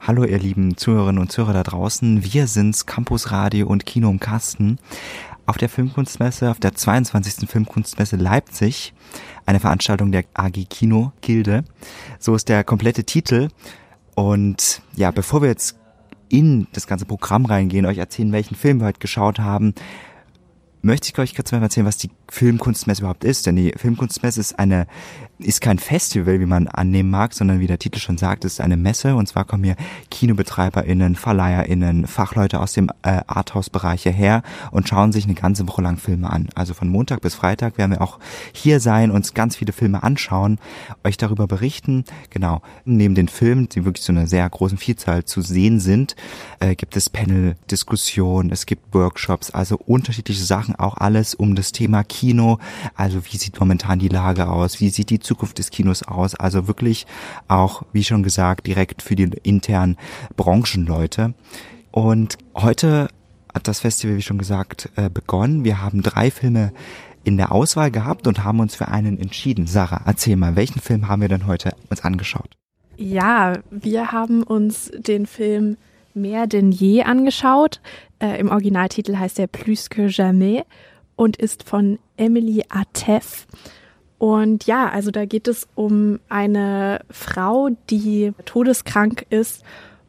Hallo 0.00 0.24
ihr 0.24 0.38
lieben 0.38 0.76
Zuhörerinnen 0.76 1.22
und 1.22 1.32
Zuhörer 1.32 1.54
da 1.54 1.62
draußen. 1.62 2.22
Wir 2.22 2.46
sind's 2.46 2.84
Campus 2.84 3.30
Radio 3.30 3.66
und 3.66 3.86
Kino 3.86 4.10
im 4.10 4.20
Kasten 4.20 4.78
auf 5.46 5.56
der 5.56 5.68
Filmkunstmesse, 5.68 6.50
auf 6.50 6.60
der 6.60 6.74
22. 6.74 7.48
Filmkunstmesse 7.48 8.16
Leipzig, 8.16 8.92
eine 9.46 9.60
Veranstaltung 9.60 10.12
der 10.12 10.24
AG 10.34 10.66
Kino 10.68 11.12
Gilde. 11.22 11.64
So 12.18 12.34
ist 12.34 12.48
der 12.48 12.62
komplette 12.62 13.04
Titel. 13.04 13.48
Und 14.14 14.82
ja, 14.96 15.10
bevor 15.12 15.40
wir 15.40 15.48
jetzt 15.48 15.78
in 16.28 16.66
das 16.72 16.86
ganze 16.86 17.06
Programm 17.06 17.46
reingehen, 17.46 17.86
euch 17.86 17.98
erzählen, 17.98 18.32
welchen 18.32 18.54
Film 18.54 18.80
wir 18.80 18.86
heute 18.88 19.00
geschaut 19.00 19.38
haben, 19.38 19.74
möchte 20.82 21.08
ich 21.08 21.18
euch 21.18 21.34
kurz 21.34 21.52
mal 21.52 21.62
erzählen, 21.62 21.86
was 21.86 21.96
die 21.96 22.10
Filmkunstmesse 22.32 23.02
überhaupt 23.02 23.24
ist. 23.24 23.46
Denn 23.46 23.56
die 23.56 23.74
Filmkunstmesse 23.76 24.40
ist 24.40 24.58
eine, 24.58 24.86
ist 25.38 25.60
kein 25.60 25.78
Festival, 25.78 26.40
wie 26.40 26.46
man 26.46 26.66
annehmen 26.66 27.10
mag, 27.10 27.34
sondern 27.34 27.60
wie 27.60 27.66
der 27.66 27.78
Titel 27.78 27.98
schon 27.98 28.16
sagt, 28.16 28.46
ist 28.46 28.60
eine 28.60 28.78
Messe. 28.78 29.14
Und 29.16 29.28
zwar 29.28 29.44
kommen 29.44 29.64
hier 29.64 29.76
KinobetreiberInnen, 30.10 31.14
VerleiherInnen, 31.14 32.06
Fachleute 32.06 32.60
aus 32.60 32.72
dem 32.72 32.88
äh, 33.02 33.20
Arthouse-Bereich 33.26 34.04
hierher 34.04 34.42
und 34.70 34.88
schauen 34.88 35.12
sich 35.12 35.24
eine 35.24 35.34
ganze 35.34 35.68
Woche 35.68 35.82
lang 35.82 35.98
Filme 35.98 36.30
an. 36.30 36.48
Also 36.54 36.72
von 36.72 36.88
Montag 36.88 37.20
bis 37.20 37.34
Freitag 37.34 37.76
werden 37.76 37.92
wir 37.92 38.00
auch 38.00 38.18
hier 38.52 38.80
sein, 38.80 39.10
uns 39.10 39.34
ganz 39.34 39.56
viele 39.56 39.74
Filme 39.74 40.02
anschauen, 40.02 40.58
euch 41.04 41.18
darüber 41.18 41.46
berichten. 41.46 42.04
Genau. 42.30 42.62
Neben 42.86 43.14
den 43.14 43.28
Filmen, 43.28 43.68
die 43.68 43.84
wirklich 43.84 44.04
so 44.04 44.12
eine 44.12 44.26
sehr 44.26 44.48
großen 44.48 44.78
Vielzahl 44.78 45.26
zu 45.26 45.42
sehen 45.42 45.80
sind, 45.80 46.16
äh, 46.60 46.76
gibt 46.76 46.96
es 46.96 47.10
Panel-Diskussionen, 47.10 48.50
es 48.50 48.64
gibt 48.64 48.94
Workshops, 48.94 49.50
also 49.50 49.76
unterschiedliche 49.76 50.44
Sachen, 50.44 50.76
auch 50.76 50.96
alles 50.96 51.34
um 51.34 51.54
das 51.54 51.72
Thema 51.72 52.02
Kino. 52.04 52.21
Also 52.94 53.24
wie 53.24 53.36
sieht 53.36 53.58
momentan 53.58 53.98
die 53.98 54.08
Lage 54.08 54.48
aus? 54.48 54.80
Wie 54.80 54.90
sieht 54.90 55.10
die 55.10 55.20
Zukunft 55.20 55.58
des 55.58 55.70
Kinos 55.70 56.02
aus? 56.02 56.34
Also 56.34 56.68
wirklich 56.68 57.06
auch, 57.48 57.82
wie 57.92 58.04
schon 58.04 58.22
gesagt, 58.22 58.66
direkt 58.66 59.02
für 59.02 59.16
die 59.16 59.30
internen 59.42 59.96
Branchenleute. 60.36 61.34
Und 61.90 62.38
heute 62.54 63.08
hat 63.54 63.68
das 63.68 63.80
Festival, 63.80 64.16
wie 64.16 64.22
schon 64.22 64.38
gesagt, 64.38 64.88
äh, 64.96 65.10
begonnen. 65.10 65.64
Wir 65.64 65.82
haben 65.82 66.02
drei 66.02 66.30
Filme 66.30 66.72
in 67.24 67.36
der 67.36 67.52
Auswahl 67.52 67.90
gehabt 67.90 68.26
und 68.26 68.44
haben 68.44 68.60
uns 68.60 68.74
für 68.74 68.88
einen 68.88 69.18
entschieden. 69.18 69.66
Sarah, 69.66 70.02
erzähl 70.06 70.36
mal, 70.36 70.56
welchen 70.56 70.80
Film 70.80 71.08
haben 71.08 71.20
wir 71.20 71.28
denn 71.28 71.46
heute 71.46 71.72
uns 71.90 72.02
angeschaut? 72.02 72.56
Ja, 72.96 73.54
wir 73.70 74.12
haben 74.12 74.42
uns 74.42 74.90
den 74.96 75.26
Film 75.26 75.76
Mehr 76.14 76.46
denn 76.46 76.72
je 76.72 77.02
angeschaut. 77.04 77.80
Äh, 78.18 78.38
Im 78.38 78.50
Originaltitel 78.50 79.16
heißt 79.16 79.38
er 79.38 79.46
Plus 79.46 79.88
que 79.88 80.08
jamais 80.08 80.64
und 81.16 81.36
ist 81.36 81.62
von 81.62 81.98
Emily 82.16 82.64
Atef. 82.68 83.46
Und 84.18 84.66
ja, 84.66 84.88
also 84.88 85.10
da 85.10 85.24
geht 85.24 85.48
es 85.48 85.66
um 85.74 86.20
eine 86.28 87.00
Frau, 87.10 87.70
die 87.90 88.32
todeskrank 88.44 89.26
ist 89.30 89.64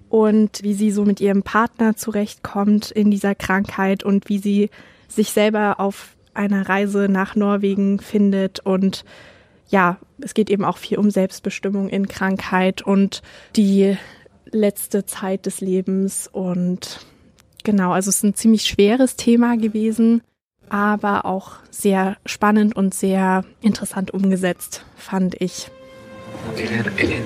und 0.09 0.61
wie 0.61 0.75
sie 0.75 0.91
so 0.91 1.05
mit 1.05 1.19
ihrem 1.19 1.41
Partner 1.41 1.95
zurechtkommt 1.95 2.91
in 2.91 3.09
dieser 3.09 3.33
Krankheit 3.33 4.03
und 4.03 4.29
wie 4.29 4.37
sie 4.37 4.69
sich 5.07 5.31
selber 5.31 5.79
auf 5.79 6.15
einer 6.35 6.69
Reise 6.69 7.07
nach 7.09 7.35
Norwegen 7.35 7.99
findet. 7.99 8.59
Und 8.59 9.05
ja, 9.69 9.97
es 10.19 10.35
geht 10.35 10.51
eben 10.51 10.65
auch 10.65 10.77
viel 10.77 10.99
um 10.99 11.09
Selbstbestimmung 11.09 11.89
in 11.89 12.07
Krankheit 12.07 12.83
und 12.83 13.23
die 13.55 13.97
letzte 14.51 15.05
Zeit 15.07 15.47
des 15.47 15.61
Lebens. 15.61 16.29
Und 16.31 17.05
genau, 17.63 17.91
also 17.91 18.09
es 18.09 18.17
ist 18.17 18.23
ein 18.23 18.35
ziemlich 18.35 18.65
schweres 18.65 19.15
Thema 19.15 19.57
gewesen, 19.57 20.21
aber 20.69 21.25
auch 21.25 21.51
sehr 21.71 22.17
spannend 22.25 22.75
und 22.75 22.93
sehr 22.93 23.43
interessant 23.61 24.11
umgesetzt, 24.13 24.83
fand 24.97 25.35
ich. 25.39 25.69
Hélène, 26.57 26.91
Hélène. 26.97 27.23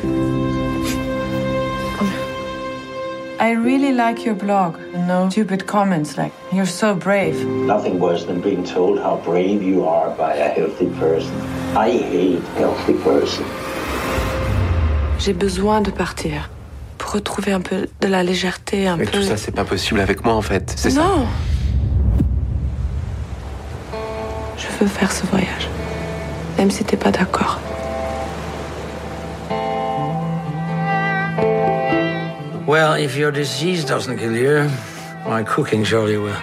I 3.40 3.52
really 3.52 3.92
like 3.94 4.26
your 4.26 4.34
blog. 4.34 4.80
No 5.08 5.30
stupid 5.30 5.68
comments 5.68 6.18
like, 6.18 6.32
you're 6.52 6.66
so 6.66 6.96
brave. 6.96 7.36
Nothing 7.46 8.00
worse 8.00 8.26
than 8.26 8.42
being 8.42 8.64
told 8.64 8.98
how 8.98 9.18
brave 9.24 9.62
you 9.62 9.86
are 9.86 10.10
by 10.18 10.34
a 10.34 10.50
healthy 10.50 10.88
person. 11.00 11.32
I 11.76 11.92
hate 11.92 12.42
healthy 12.58 12.94
person. 13.04 13.46
J'ai 15.20 15.34
besoin 15.34 15.82
de 15.82 15.92
partir 15.92 16.50
pour 16.98 17.12
retrouver 17.12 17.52
un 17.54 17.62
peu 17.62 17.88
de 18.02 18.08
la 18.08 18.24
légèreté, 18.24 18.88
un 18.88 18.98
Mais 18.98 19.06
peu. 19.06 19.12
tout 19.20 19.24
ça, 19.24 19.38
c'est 19.38 19.52
pas 19.54 19.66
possible 19.66 20.00
avec 20.00 20.24
moi, 20.26 20.34
en 20.34 20.42
fait. 20.42 20.74
C'est 20.76 20.90
ça. 20.90 21.02
non. 21.02 21.28
Veux 24.80 24.88
faire 24.88 25.12
ce 25.12 25.26
voyage, 25.28 25.70
même 26.58 26.72
si 26.72 26.84
t'es 26.84 26.98
pas 26.98 27.12
d'accord. 27.12 27.60
Well, 32.68 33.02
if 33.02 33.18
your 33.18 33.32
disease 33.32 33.86
doesn't 33.86 34.18
kill 34.18 34.36
you, 34.36 34.70
my 35.26 35.44
cooking 35.44 35.86
surely 35.86 36.18
will. 36.18 36.36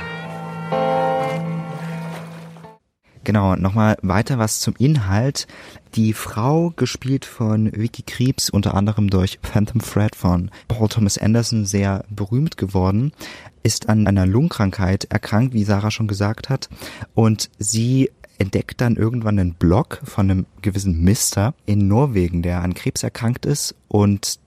Genau, 3.24 3.56
nochmal 3.56 3.96
weiter 4.02 4.38
was 4.38 4.60
zum 4.60 4.74
Inhalt. 4.78 5.46
Die 5.94 6.12
Frau, 6.12 6.72
gespielt 6.76 7.24
von 7.24 7.70
Vicky 7.72 8.02
Krebs, 8.02 8.50
unter 8.50 8.74
anderem 8.74 9.08
durch 9.08 9.38
Phantom 9.42 9.80
Thread 9.80 10.14
von 10.16 10.50
Paul 10.68 10.88
Thomas 10.88 11.16
Anderson 11.18 11.64
sehr 11.64 12.04
berühmt 12.10 12.56
geworden, 12.58 13.12
ist 13.62 13.88
an 13.88 14.06
einer 14.06 14.26
Lungenkrankheit 14.26 15.04
erkrankt, 15.04 15.54
wie 15.54 15.64
Sarah 15.64 15.90
schon 15.90 16.08
gesagt 16.08 16.50
hat. 16.50 16.68
Und 17.14 17.48
sie 17.58 18.10
entdeckt 18.38 18.80
dann 18.80 18.96
irgendwann 18.96 19.38
einen 19.38 19.54
Blog 19.54 20.00
von 20.04 20.30
einem 20.30 20.46
gewissen 20.62 21.02
Mister 21.02 21.54
in 21.66 21.88
Norwegen, 21.88 22.42
der 22.42 22.62
an 22.62 22.74
Krebs 22.74 23.02
erkrankt 23.02 23.46
ist. 23.46 23.74
Und 23.88 24.38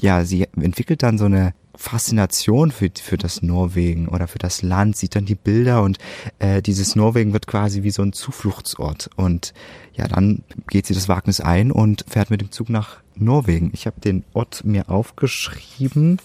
ja, 0.00 0.24
sie 0.24 0.46
entwickelt 0.56 1.02
dann 1.02 1.18
so 1.18 1.26
eine 1.26 1.54
Faszination 1.74 2.72
für, 2.72 2.90
für 3.00 3.16
das 3.16 3.42
Norwegen 3.42 4.08
oder 4.08 4.28
für 4.28 4.38
das 4.38 4.62
Land, 4.62 4.96
sieht 4.96 5.14
dann 5.14 5.24
die 5.24 5.34
Bilder 5.34 5.82
und 5.82 5.98
äh, 6.38 6.60
dieses 6.60 6.94
Norwegen 6.94 7.32
wird 7.32 7.46
quasi 7.46 7.82
wie 7.82 7.90
so 7.90 8.02
ein 8.02 8.12
Zufluchtsort. 8.12 9.10
Und 9.16 9.54
ja, 9.94 10.06
dann 10.06 10.42
geht 10.68 10.86
sie 10.86 10.94
das 10.94 11.08
Wagnis 11.08 11.40
ein 11.40 11.72
und 11.72 12.04
fährt 12.08 12.30
mit 12.30 12.40
dem 12.42 12.50
Zug 12.50 12.68
nach 12.68 12.98
Norwegen. 13.14 13.70
Ich 13.72 13.86
habe 13.86 14.00
den 14.00 14.24
Ort 14.34 14.64
mir 14.64 14.90
aufgeschrieben. 14.90 16.18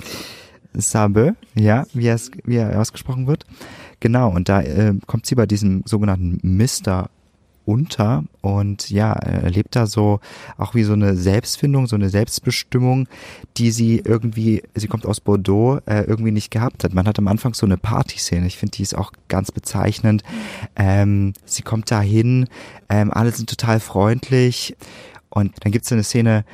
Sabe, 0.74 1.36
ja, 1.56 1.86
wie, 1.94 2.10
es, 2.10 2.32
wie 2.44 2.58
er 2.58 2.82
ausgesprochen 2.82 3.28
wird. 3.28 3.46
Genau, 4.06 4.30
und 4.30 4.50
da 4.50 4.62
äh, 4.62 4.94
kommt 5.08 5.26
sie 5.26 5.34
bei 5.34 5.48
diesem 5.48 5.82
sogenannten 5.88 6.38
Mister 6.44 7.10
unter 7.66 8.24
und 8.42 8.92
ja, 8.92 9.14
erlebt 9.14 9.76
da 9.76 9.88
so 9.88 10.20
auch 10.60 10.76
wie 10.76 10.84
so 10.84 10.94
eine 10.94 11.16
Selbstfindung, 11.16 11.88
so 11.88 11.96
eine 11.96 12.10
Selbstbestimmung, 12.10 13.08
die 13.58 13.72
sie 13.72 14.04
irgendwie, 14.06 14.62
sie 14.76 14.86
kommt 14.86 15.08
aus 15.08 15.22
Bordeaux, 15.22 15.80
äh, 15.88 16.02
irgendwie 16.02 16.30
nicht 16.30 16.52
gehabt 16.52 16.84
hat. 16.84 16.94
Man 16.94 17.08
hat 17.08 17.18
am 17.18 17.28
Anfang 17.28 17.56
so 17.56 17.66
eine 17.66 17.78
Partyszene, 17.78 18.46
ich 18.46 18.58
finde, 18.58 18.78
die 18.78 18.84
ist 18.84 18.96
auch 18.96 19.12
ganz 19.28 19.52
bezeichnend. 19.52 20.22
Ähm, 20.76 21.34
sie 21.44 21.64
kommt 21.64 21.90
da 21.90 22.00
hin, 22.00 22.48
ähm, 22.90 23.12
alle 23.12 23.32
sind 23.32 23.50
total 23.50 23.80
freundlich 23.80 24.76
und 25.30 25.52
dann 25.62 25.72
gibt's 25.72 25.90
so 25.90 25.96
eine 25.96 26.04
Szene, 26.04 26.46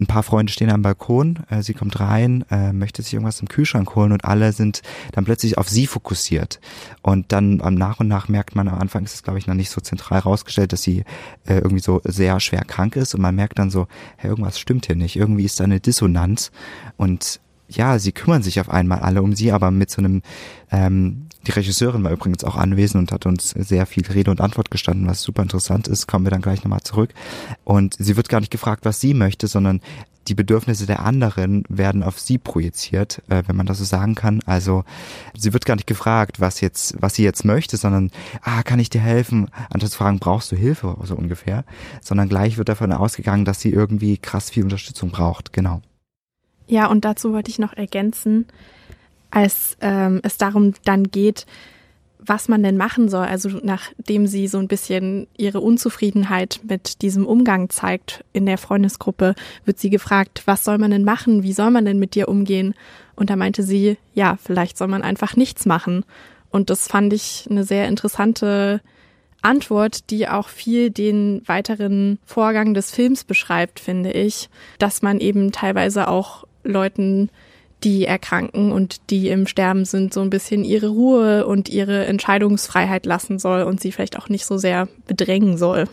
ein 0.00 0.06
paar 0.06 0.22
Freunde 0.22 0.52
stehen 0.52 0.70
am 0.70 0.82
Balkon, 0.82 1.40
äh, 1.50 1.62
sie 1.62 1.74
kommt 1.74 2.00
rein, 2.00 2.44
äh, 2.50 2.72
möchte 2.72 3.02
sich 3.02 3.12
irgendwas 3.12 3.40
im 3.40 3.48
Kühlschrank 3.48 3.94
holen 3.94 4.12
und 4.12 4.24
alle 4.24 4.52
sind 4.52 4.82
dann 5.12 5.24
plötzlich 5.24 5.58
auf 5.58 5.68
sie 5.68 5.86
fokussiert. 5.86 6.60
Und 7.02 7.32
dann 7.32 7.60
am 7.60 7.74
nach 7.74 8.00
und 8.00 8.08
nach 8.08 8.28
merkt 8.28 8.56
man, 8.56 8.68
am 8.68 8.78
Anfang 8.78 9.04
ist 9.04 9.14
es, 9.14 9.22
glaube 9.22 9.38
ich, 9.38 9.46
noch 9.46 9.54
nicht 9.54 9.70
so 9.70 9.80
zentral 9.80 10.20
rausgestellt, 10.20 10.72
dass 10.72 10.82
sie 10.82 11.00
äh, 11.46 11.56
irgendwie 11.56 11.82
so 11.82 12.00
sehr 12.04 12.40
schwer 12.40 12.64
krank 12.64 12.96
ist. 12.96 13.14
Und 13.14 13.20
man 13.20 13.34
merkt 13.34 13.58
dann 13.58 13.70
so, 13.70 13.86
hey, 14.16 14.30
irgendwas 14.30 14.58
stimmt 14.58 14.86
hier 14.86 14.96
nicht, 14.96 15.16
irgendwie 15.16 15.44
ist 15.44 15.60
da 15.60 15.64
eine 15.64 15.80
Dissonanz. 15.80 16.50
Und 16.96 17.40
ja, 17.68 17.98
sie 17.98 18.12
kümmern 18.12 18.42
sich 18.42 18.60
auf 18.60 18.68
einmal 18.68 19.00
alle 19.00 19.22
um 19.22 19.34
sie, 19.34 19.52
aber 19.52 19.70
mit 19.70 19.90
so 19.90 20.00
einem, 20.00 20.22
ähm, 20.70 21.28
die 21.46 21.52
Regisseurin 21.52 22.04
war 22.04 22.12
übrigens 22.12 22.44
auch 22.44 22.56
anwesend 22.56 23.00
und 23.00 23.12
hat 23.12 23.26
uns 23.26 23.50
sehr 23.50 23.86
viel 23.86 24.06
Rede 24.06 24.30
und 24.30 24.40
Antwort 24.40 24.70
gestanden, 24.70 25.06
was 25.06 25.22
super 25.22 25.42
interessant 25.42 25.88
ist, 25.88 26.06
kommen 26.06 26.26
wir 26.26 26.30
dann 26.30 26.42
gleich 26.42 26.62
nochmal 26.64 26.82
zurück. 26.82 27.14
Und 27.64 27.94
sie 27.98 28.16
wird 28.16 28.28
gar 28.28 28.40
nicht 28.40 28.52
gefragt, 28.52 28.84
was 28.84 29.00
sie 29.00 29.14
möchte, 29.14 29.46
sondern 29.46 29.80
die 30.28 30.34
Bedürfnisse 30.34 30.86
der 30.86 31.00
anderen 31.00 31.64
werden 31.68 32.02
auf 32.02 32.20
sie 32.20 32.38
projiziert, 32.38 33.22
äh, 33.28 33.42
wenn 33.46 33.56
man 33.56 33.66
das 33.66 33.78
so 33.78 33.84
sagen 33.84 34.14
kann. 34.14 34.40
Also 34.44 34.84
sie 35.36 35.52
wird 35.52 35.64
gar 35.64 35.76
nicht 35.76 35.86
gefragt, 35.86 36.40
was 36.40 36.60
jetzt, 36.60 36.94
was 37.00 37.14
sie 37.14 37.24
jetzt 37.24 37.44
möchte, 37.44 37.76
sondern 37.76 38.10
ah, 38.42 38.62
kann 38.62 38.78
ich 38.78 38.90
dir 38.90 39.00
helfen? 39.00 39.50
Anstatt 39.70 39.92
zu 39.92 39.98
fragen, 39.98 40.18
brauchst 40.18 40.52
du 40.52 40.56
Hilfe, 40.56 40.96
so 41.02 41.16
ungefähr, 41.16 41.64
sondern 42.02 42.28
gleich 42.28 42.58
wird 42.58 42.68
davon 42.68 42.92
ausgegangen, 42.92 43.44
dass 43.44 43.60
sie 43.60 43.70
irgendwie 43.70 44.18
krass 44.18 44.50
viel 44.50 44.64
Unterstützung 44.64 45.10
braucht. 45.10 45.52
Genau. 45.52 45.80
Ja, 46.66 46.86
und 46.86 47.04
dazu 47.04 47.32
wollte 47.32 47.50
ich 47.50 47.58
noch 47.58 47.72
ergänzen, 47.72 48.46
als 49.30 49.76
ähm, 49.80 50.20
es 50.22 50.38
darum 50.38 50.74
dann 50.84 51.04
geht, 51.04 51.46
was 52.18 52.48
man 52.48 52.62
denn 52.62 52.76
machen 52.76 53.08
soll. 53.08 53.24
Also 53.26 53.48
nachdem 53.62 54.26
sie 54.26 54.46
so 54.46 54.58
ein 54.58 54.68
bisschen 54.68 55.26
ihre 55.36 55.60
Unzufriedenheit 55.60 56.60
mit 56.62 57.02
diesem 57.02 57.26
Umgang 57.26 57.70
zeigt 57.70 58.24
in 58.32 58.46
der 58.46 58.58
Freundesgruppe, 58.58 59.34
wird 59.64 59.78
sie 59.78 59.90
gefragt, 59.90 60.42
was 60.44 60.64
soll 60.64 60.78
man 60.78 60.90
denn 60.90 61.04
machen? 61.04 61.42
Wie 61.42 61.52
soll 61.52 61.70
man 61.70 61.84
denn 61.84 61.98
mit 61.98 62.14
dir 62.14 62.28
umgehen? 62.28 62.74
Und 63.16 63.30
da 63.30 63.36
meinte 63.36 63.62
sie, 63.62 63.96
ja, 64.14 64.36
vielleicht 64.42 64.76
soll 64.76 64.88
man 64.88 65.02
einfach 65.02 65.36
nichts 65.36 65.66
machen. 65.66 66.04
Und 66.50 66.70
das 66.70 66.88
fand 66.88 67.12
ich 67.12 67.46
eine 67.50 67.64
sehr 67.64 67.88
interessante 67.88 68.80
Antwort, 69.42 70.10
die 70.10 70.28
auch 70.28 70.48
viel 70.48 70.90
den 70.90 71.42
weiteren 71.46 72.18
Vorgang 72.26 72.74
des 72.74 72.90
Films 72.90 73.24
beschreibt, 73.24 73.80
finde 73.80 74.12
ich, 74.12 74.50
dass 74.78 75.00
man 75.00 75.20
eben 75.20 75.52
teilweise 75.52 76.08
auch 76.08 76.44
Leuten 76.62 77.30
die 77.84 78.04
erkranken 78.04 78.72
und 78.72 79.10
die 79.10 79.28
im 79.28 79.46
Sterben 79.46 79.84
sind, 79.84 80.12
so 80.12 80.20
ein 80.20 80.30
bisschen 80.30 80.64
ihre 80.64 80.88
Ruhe 80.88 81.46
und 81.46 81.68
ihre 81.68 82.06
Entscheidungsfreiheit 82.06 83.06
lassen 83.06 83.38
soll 83.38 83.62
und 83.62 83.80
sie 83.80 83.92
vielleicht 83.92 84.18
auch 84.18 84.28
nicht 84.28 84.46
so 84.46 84.58
sehr 84.58 84.88
bedrängen 85.06 85.56
soll. 85.56 85.88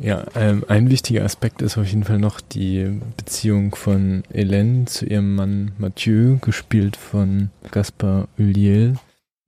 Ja, 0.00 0.24
ähm, 0.34 0.64
ein 0.66 0.90
wichtiger 0.90 1.24
Aspekt 1.24 1.62
ist 1.62 1.78
auf 1.78 1.86
jeden 1.86 2.02
Fall 2.02 2.18
noch 2.18 2.40
die 2.40 3.00
Beziehung 3.16 3.74
von 3.76 4.24
Hélène 4.32 4.86
zu 4.86 5.06
ihrem 5.06 5.36
Mann 5.36 5.72
Mathieu, 5.78 6.38
gespielt 6.40 6.96
von 6.96 7.50
Gaspar 7.70 8.26
Ulliel. 8.36 8.94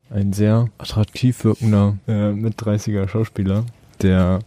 Ein 0.09 0.33
sehr 0.33 0.69
attraktiv 0.78 1.43
wirkender 1.43 1.99
äh, 2.07 2.31
mit 2.31 2.61
30er 2.61 3.09
Schauspieler, 3.09 3.64
der 4.02 4.38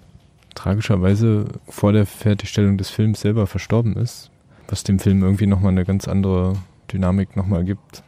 tragischerweise 0.56 1.46
vor 1.68 1.92
der 1.92 2.06
Fertigstellung 2.06 2.78
des 2.78 2.90
Films 2.90 3.20
selber 3.20 3.46
verstorben 3.46 3.98
ist, 3.98 4.32
was 4.70 4.84
dem 4.86 5.00
Film 5.00 5.22
irgendwie 5.22 5.48
nochmal 5.48 5.74
eine 5.74 5.84
ganz 5.84 6.08
andere 6.08 6.56
Dynamik 6.92 7.36
nochmal 7.36 7.64
gibt. 7.64 8.04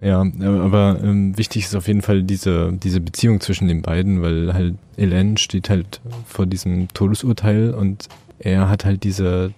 Ja, 0.00 0.20
aber 0.20 1.00
ähm, 1.02 1.36
wichtig 1.38 1.64
ist 1.64 1.74
auf 1.74 1.88
jeden 1.88 2.02
Fall 2.02 2.22
diese, 2.22 2.72
diese 2.74 3.00
Beziehung 3.00 3.40
zwischen 3.40 3.68
den 3.68 3.80
beiden, 3.80 4.20
weil 4.20 4.52
halt 4.52 4.74
Hélène 4.98 5.38
steht 5.38 5.70
halt 5.70 6.02
vor 6.26 6.44
diesem 6.44 6.88
Todesurteil 6.92 7.72
und 7.72 8.08
er 8.38 8.68
hat 8.68 8.84
halt 8.84 9.04
diese, 9.04 9.54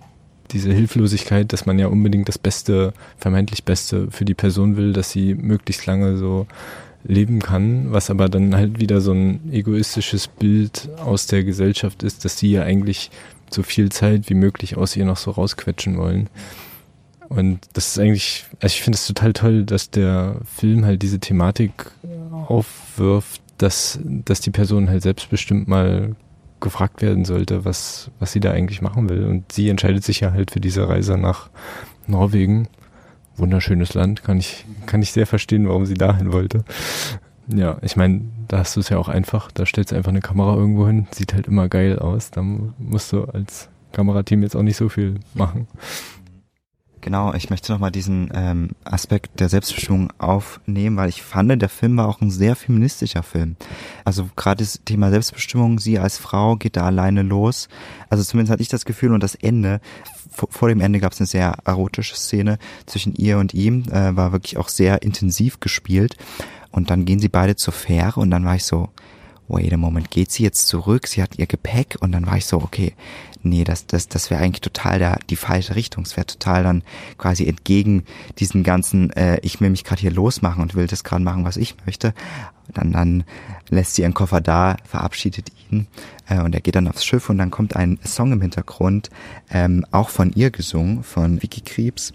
diese 0.52 0.72
Hilflosigkeit, 0.72 1.52
dass 1.52 1.66
man 1.66 1.80
ja 1.80 1.88
unbedingt 1.88 2.28
das 2.28 2.38
Beste, 2.38 2.92
vermeintlich 3.16 3.64
Beste 3.64 4.08
für 4.12 4.24
die 4.24 4.34
Person 4.34 4.76
will, 4.76 4.92
dass 4.92 5.10
sie 5.10 5.34
möglichst 5.34 5.86
lange 5.86 6.16
so 6.16 6.46
leben 7.02 7.40
kann, 7.40 7.92
was 7.92 8.10
aber 8.10 8.28
dann 8.28 8.54
halt 8.54 8.80
wieder 8.80 9.00
so 9.00 9.12
ein 9.12 9.52
egoistisches 9.52 10.28
Bild 10.28 10.88
aus 11.04 11.26
der 11.26 11.44
Gesellschaft 11.44 12.02
ist, 12.02 12.24
dass 12.24 12.38
sie 12.38 12.52
ja 12.52 12.62
eigentlich 12.62 13.10
so 13.50 13.62
viel 13.62 13.90
Zeit 13.90 14.28
wie 14.28 14.34
möglich 14.34 14.76
aus 14.76 14.96
ihr 14.96 15.04
noch 15.04 15.16
so 15.16 15.30
rausquetschen 15.30 15.96
wollen. 15.96 16.28
Und 17.28 17.60
das 17.72 17.88
ist 17.88 17.98
eigentlich, 17.98 18.44
also 18.60 18.74
ich 18.74 18.82
finde 18.82 18.96
es 18.96 19.06
total 19.06 19.32
toll, 19.32 19.64
dass 19.64 19.90
der 19.90 20.36
Film 20.44 20.84
halt 20.84 21.02
diese 21.02 21.18
Thematik 21.18 21.90
aufwirft, 22.48 23.42
dass, 23.58 23.98
dass 24.04 24.40
die 24.40 24.50
Person 24.50 24.88
halt 24.88 25.02
selbstbestimmt 25.02 25.66
mal 25.68 26.14
gefragt 26.60 27.02
werden 27.02 27.24
sollte, 27.24 27.64
was, 27.64 28.10
was 28.18 28.32
sie 28.32 28.40
da 28.40 28.52
eigentlich 28.52 28.82
machen 28.82 29.08
will. 29.08 29.24
Und 29.24 29.52
sie 29.52 29.68
entscheidet 29.68 30.04
sich 30.04 30.20
ja 30.20 30.32
halt 30.32 30.50
für 30.50 30.60
diese 30.60 30.88
Reise 30.88 31.18
nach 31.18 31.50
Norwegen. 32.06 32.68
Wunderschönes 33.36 33.94
Land, 33.94 34.24
kann 34.24 34.38
ich, 34.38 34.64
kann 34.86 35.02
ich 35.02 35.12
sehr 35.12 35.26
verstehen, 35.26 35.68
warum 35.68 35.84
sie 35.84 35.94
dahin 35.94 36.32
wollte. 36.32 36.64
Ja, 37.48 37.76
ich 37.82 37.96
meine, 37.96 38.22
da 38.48 38.58
hast 38.58 38.76
du 38.76 38.80
es 38.80 38.88
ja 38.88 38.98
auch 38.98 39.08
einfach, 39.08 39.50
da 39.52 39.66
stellst 39.66 39.92
du 39.92 39.96
einfach 39.96 40.10
eine 40.10 40.20
Kamera 40.20 40.56
irgendwo 40.56 40.86
hin, 40.86 41.06
sieht 41.12 41.34
halt 41.34 41.46
immer 41.46 41.68
geil 41.68 41.98
aus, 41.98 42.30
da 42.30 42.42
musst 42.42 43.12
du 43.12 43.24
als 43.24 43.68
Kamerateam 43.92 44.42
jetzt 44.42 44.56
auch 44.56 44.62
nicht 44.62 44.76
so 44.76 44.88
viel 44.88 45.20
machen. 45.34 45.68
Genau, 47.06 47.32
ich 47.34 47.50
möchte 47.50 47.70
nochmal 47.70 47.92
diesen 47.92 48.32
ähm, 48.34 48.70
Aspekt 48.82 49.38
der 49.38 49.48
Selbstbestimmung 49.48 50.12
aufnehmen, 50.18 50.96
weil 50.96 51.08
ich 51.08 51.22
fand, 51.22 51.62
der 51.62 51.68
Film 51.68 51.96
war 51.96 52.08
auch 52.08 52.20
ein 52.20 52.32
sehr 52.32 52.56
feministischer 52.56 53.22
Film. 53.22 53.54
Also 54.04 54.28
gerade 54.34 54.64
das 54.64 54.80
Thema 54.84 55.10
Selbstbestimmung, 55.10 55.78
sie 55.78 56.00
als 56.00 56.18
Frau 56.18 56.56
geht 56.56 56.76
da 56.76 56.84
alleine 56.84 57.22
los. 57.22 57.68
Also 58.10 58.24
zumindest 58.24 58.50
hatte 58.50 58.62
ich 58.62 58.68
das 58.68 58.84
Gefühl 58.84 59.12
und 59.12 59.22
das 59.22 59.36
Ende, 59.36 59.80
vor, 60.32 60.68
dem 60.68 60.80
Ende 60.80 60.98
gab 60.98 61.12
es 61.12 61.20
eine 61.20 61.28
sehr 61.28 61.56
erotische 61.64 62.16
Szene 62.16 62.58
zwischen 62.86 63.14
ihr 63.14 63.38
und 63.38 63.54
ihm, 63.54 63.84
äh, 63.92 64.16
war 64.16 64.32
wirklich 64.32 64.56
auch 64.56 64.68
sehr 64.68 65.02
intensiv 65.02 65.60
gespielt. 65.60 66.16
Und 66.72 66.90
dann 66.90 67.04
gehen 67.04 67.20
sie 67.20 67.28
beide 67.28 67.54
zur 67.54 67.72
Fähre 67.72 68.18
und 68.18 68.32
dann 68.32 68.44
war 68.44 68.56
ich 68.56 68.64
so, 68.64 68.88
wait 69.46 69.72
a 69.72 69.76
moment, 69.76 70.10
geht 70.10 70.32
sie 70.32 70.42
jetzt 70.42 70.66
zurück? 70.66 71.06
Sie 71.06 71.22
hat 71.22 71.38
ihr 71.38 71.46
Gepäck 71.46 71.98
und 72.00 72.10
dann 72.10 72.26
war 72.26 72.36
ich 72.36 72.46
so, 72.46 72.56
okay, 72.56 72.94
nee, 73.48 73.64
das, 73.64 73.86
das, 73.86 74.08
das 74.08 74.30
wäre 74.30 74.42
eigentlich 74.42 74.60
total 74.60 74.98
der, 74.98 75.18
die 75.30 75.36
falsche 75.36 75.76
Richtung. 75.76 76.04
Es 76.04 76.16
wäre 76.16 76.26
total 76.26 76.62
dann 76.62 76.82
quasi 77.18 77.46
entgegen 77.46 78.04
diesen 78.38 78.62
ganzen, 78.62 79.10
äh, 79.10 79.38
ich 79.42 79.60
will 79.60 79.70
mich 79.70 79.84
gerade 79.84 80.00
hier 80.00 80.12
losmachen 80.12 80.62
und 80.62 80.74
will 80.74 80.86
das 80.86 81.04
gerade 81.04 81.24
machen, 81.24 81.44
was 81.44 81.56
ich 81.56 81.76
möchte. 81.86 82.14
Dann, 82.74 82.92
dann 82.92 83.24
lässt 83.68 83.94
sie 83.94 84.02
ihren 84.02 84.14
Koffer 84.14 84.40
da, 84.40 84.76
verabschiedet 84.84 85.52
ihn 85.70 85.86
äh, 86.28 86.40
und 86.40 86.54
er 86.54 86.60
geht 86.60 86.74
dann 86.74 86.88
aufs 86.88 87.04
Schiff 87.04 87.30
und 87.30 87.38
dann 87.38 87.50
kommt 87.50 87.76
ein 87.76 87.98
Song 88.04 88.32
im 88.32 88.40
Hintergrund, 88.40 89.10
ähm, 89.50 89.86
auch 89.90 90.08
von 90.08 90.32
ihr 90.32 90.50
gesungen, 90.50 91.02
von 91.02 91.42
Vicky 91.42 91.60
Krebs. 91.60 92.12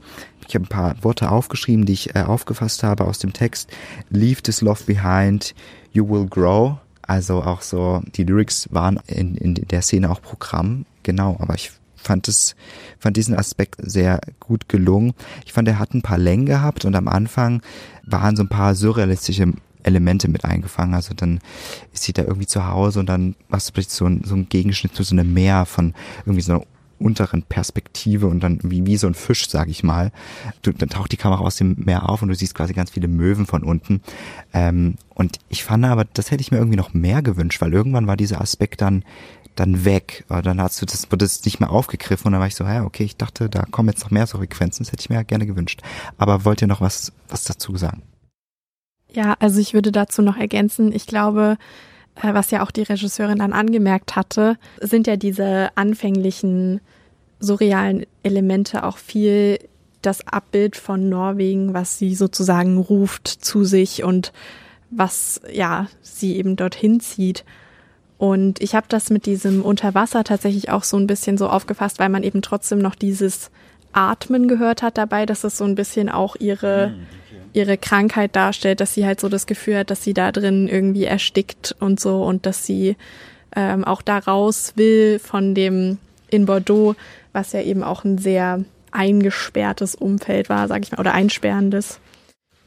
Ich 0.47 0.55
habe 0.55 0.65
ein 0.65 0.69
paar 0.69 0.95
Worte 1.01 1.31
aufgeschrieben, 1.31 1.85
die 1.85 1.93
ich 1.93 2.15
äh, 2.15 2.23
aufgefasst 2.23 2.83
habe 2.83 3.05
aus 3.05 3.19
dem 3.19 3.31
Text. 3.31 3.71
Leave 4.09 4.41
this 4.41 4.61
love 4.61 4.83
behind, 4.83 5.55
you 5.93 6.07
will 6.07 6.25
grow. 6.25 6.77
Also 7.03 7.41
auch 7.43 7.61
so, 7.61 8.01
die 8.15 8.23
Lyrics 8.23 8.67
waren 8.71 8.99
in, 9.07 9.35
in 9.35 9.55
der 9.55 9.81
Szene 9.81 10.09
auch 10.09 10.21
Programm, 10.21 10.85
genau, 11.03 11.37
aber 11.39 11.55
ich 11.55 11.71
fand 11.95 12.27
es, 12.27 12.55
fand 12.99 13.17
diesen 13.17 13.35
Aspekt 13.37 13.75
sehr 13.79 14.19
gut 14.39 14.67
gelungen. 14.67 15.13
Ich 15.45 15.53
fand, 15.53 15.67
er 15.67 15.79
hat 15.79 15.93
ein 15.93 16.01
paar 16.01 16.17
Längen 16.17 16.45
gehabt 16.45 16.85
und 16.85 16.95
am 16.95 17.07
Anfang 17.07 17.61
waren 18.03 18.35
so 18.35 18.43
ein 18.43 18.49
paar 18.49 18.75
surrealistische 18.75 19.53
Elemente 19.83 20.27
mit 20.27 20.45
eingefangen. 20.45 20.95
Also 20.95 21.13
dann 21.13 21.39
ist 21.93 22.03
sie 22.03 22.13
da 22.13 22.23
irgendwie 22.23 22.47
zu 22.47 22.67
Hause 22.67 22.99
und 22.99 23.07
dann 23.07 23.35
machst 23.49 23.69
du 23.69 23.73
plötzlich 23.73 23.93
so 23.93 24.05
ein, 24.05 24.23
so 24.23 24.35
ein 24.35 24.49
Gegenschnitt 24.49 24.95
zu 24.95 25.03
so 25.03 25.15
einem 25.15 25.33
Meer 25.33 25.65
von 25.65 25.93
irgendwie 26.25 26.41
so 26.41 26.53
einer 26.53 26.63
unteren 27.01 27.41
Perspektive 27.41 28.27
und 28.27 28.41
dann 28.41 28.59
wie, 28.61 28.85
wie 28.85 28.97
so 28.97 29.07
ein 29.07 29.15
Fisch, 29.15 29.49
sag 29.49 29.69
ich 29.69 29.83
mal. 29.83 30.11
Du, 30.61 30.71
dann 30.71 30.89
taucht 30.89 31.11
die 31.11 31.17
Kamera 31.17 31.41
aus 31.41 31.55
dem 31.55 31.75
Meer 31.77 32.07
auf 32.07 32.21
und 32.21 32.29
du 32.29 32.35
siehst 32.35 32.53
quasi 32.53 32.73
ganz 32.73 32.91
viele 32.91 33.07
Möwen 33.07 33.47
von 33.47 33.63
unten. 33.63 34.01
Ähm, 34.53 34.95
und 35.15 35.39
ich 35.49 35.63
fand 35.63 35.83
aber, 35.85 36.05
das 36.05 36.31
hätte 36.31 36.41
ich 36.41 36.51
mir 36.51 36.57
irgendwie 36.57 36.77
noch 36.77 36.93
mehr 36.93 37.21
gewünscht, 37.21 37.59
weil 37.59 37.73
irgendwann 37.73 38.07
war 38.07 38.17
dieser 38.17 38.39
Aspekt 38.39 38.81
dann 38.81 39.03
dann 39.55 39.85
weg. 39.85 40.25
Aber 40.29 40.41
dann 40.41 40.61
hast 40.61 40.81
du 40.81 40.85
das, 40.85 41.11
wurde 41.11 41.25
es 41.25 41.43
nicht 41.45 41.59
mehr 41.59 41.71
aufgegriffen 41.71 42.27
und 42.27 42.33
dann 42.33 42.41
war 42.41 42.47
ich 42.47 42.55
so, 42.55 42.63
ja, 42.63 42.83
okay, 42.83 43.03
ich 43.03 43.17
dachte, 43.17 43.49
da 43.49 43.63
kommen 43.63 43.89
jetzt 43.89 44.03
noch 44.03 44.11
mehr 44.11 44.27
so 44.27 44.37
Frequenzen, 44.37 44.83
das 44.83 44.91
hätte 44.91 45.01
ich 45.01 45.09
mir 45.09 45.15
ja 45.15 45.23
gerne 45.23 45.45
gewünscht. 45.45 45.81
Aber 46.17 46.45
wollt 46.45 46.61
ihr 46.61 46.67
noch 46.67 46.81
was, 46.81 47.11
was 47.29 47.43
dazu 47.43 47.75
sagen? 47.77 48.03
Ja, 49.09 49.35
also 49.39 49.59
ich 49.59 49.73
würde 49.73 49.91
dazu 49.91 50.21
noch 50.21 50.37
ergänzen, 50.37 50.93
ich 50.93 51.05
glaube, 51.05 51.57
äh, 52.15 52.33
was 52.33 52.51
ja 52.51 52.63
auch 52.63 52.71
die 52.71 52.83
Regisseurin 52.83 53.39
dann 53.39 53.53
angemerkt 53.53 54.15
hatte, 54.15 54.57
sind 54.79 55.07
ja 55.07 55.17
diese 55.17 55.69
anfänglichen 55.75 56.79
surrealen 57.39 58.05
Elemente 58.23 58.83
auch 58.83 58.97
viel 58.97 59.59
das 60.01 60.27
Abbild 60.27 60.75
von 60.75 61.09
Norwegen, 61.09 61.73
was 61.73 61.97
sie 61.97 62.15
sozusagen 62.15 62.77
ruft 62.77 63.27
zu 63.27 63.63
sich 63.63 64.03
und 64.03 64.33
was 64.89 65.41
ja 65.51 65.87
sie 66.01 66.37
eben 66.37 66.55
dorthin 66.55 66.99
zieht. 66.99 67.45
Und 68.21 68.61
ich 68.61 68.75
habe 68.75 68.85
das 68.87 69.09
mit 69.09 69.25
diesem 69.25 69.63
Unterwasser 69.63 70.23
tatsächlich 70.23 70.69
auch 70.69 70.83
so 70.83 70.95
ein 70.95 71.07
bisschen 71.07 71.39
so 71.39 71.49
aufgefasst, 71.49 71.97
weil 71.97 72.09
man 72.09 72.21
eben 72.21 72.43
trotzdem 72.43 72.77
noch 72.77 72.93
dieses 72.93 73.49
Atmen 73.93 74.47
gehört 74.47 74.83
hat 74.83 74.99
dabei, 74.99 75.25
dass 75.25 75.43
es 75.43 75.57
so 75.57 75.63
ein 75.63 75.73
bisschen 75.73 76.07
auch 76.07 76.35
ihre 76.35 76.89
hm, 76.89 77.07
ihre 77.53 77.79
Krankheit 77.79 78.35
darstellt, 78.35 78.79
dass 78.79 78.93
sie 78.93 79.07
halt 79.07 79.19
so 79.19 79.27
das 79.27 79.47
Gefühl 79.47 79.79
hat, 79.79 79.89
dass 79.89 80.03
sie 80.03 80.13
da 80.13 80.31
drin 80.31 80.67
irgendwie 80.67 81.05
erstickt 81.05 81.75
und 81.79 81.99
so 81.99 82.23
und 82.23 82.45
dass 82.45 82.63
sie 82.63 82.95
ähm, 83.55 83.83
auch 83.85 84.03
da 84.03 84.19
raus 84.19 84.73
will 84.75 85.17
von 85.17 85.55
dem 85.55 85.97
in 86.29 86.45
Bordeaux, 86.45 86.95
was 87.33 87.53
ja 87.53 87.61
eben 87.61 87.81
auch 87.81 88.03
ein 88.03 88.19
sehr 88.19 88.63
eingesperrtes 88.91 89.95
Umfeld 89.95 90.47
war, 90.47 90.67
sag 90.67 90.83
ich 90.83 90.91
mal, 90.91 90.99
oder 90.99 91.15
einsperrendes. 91.15 91.99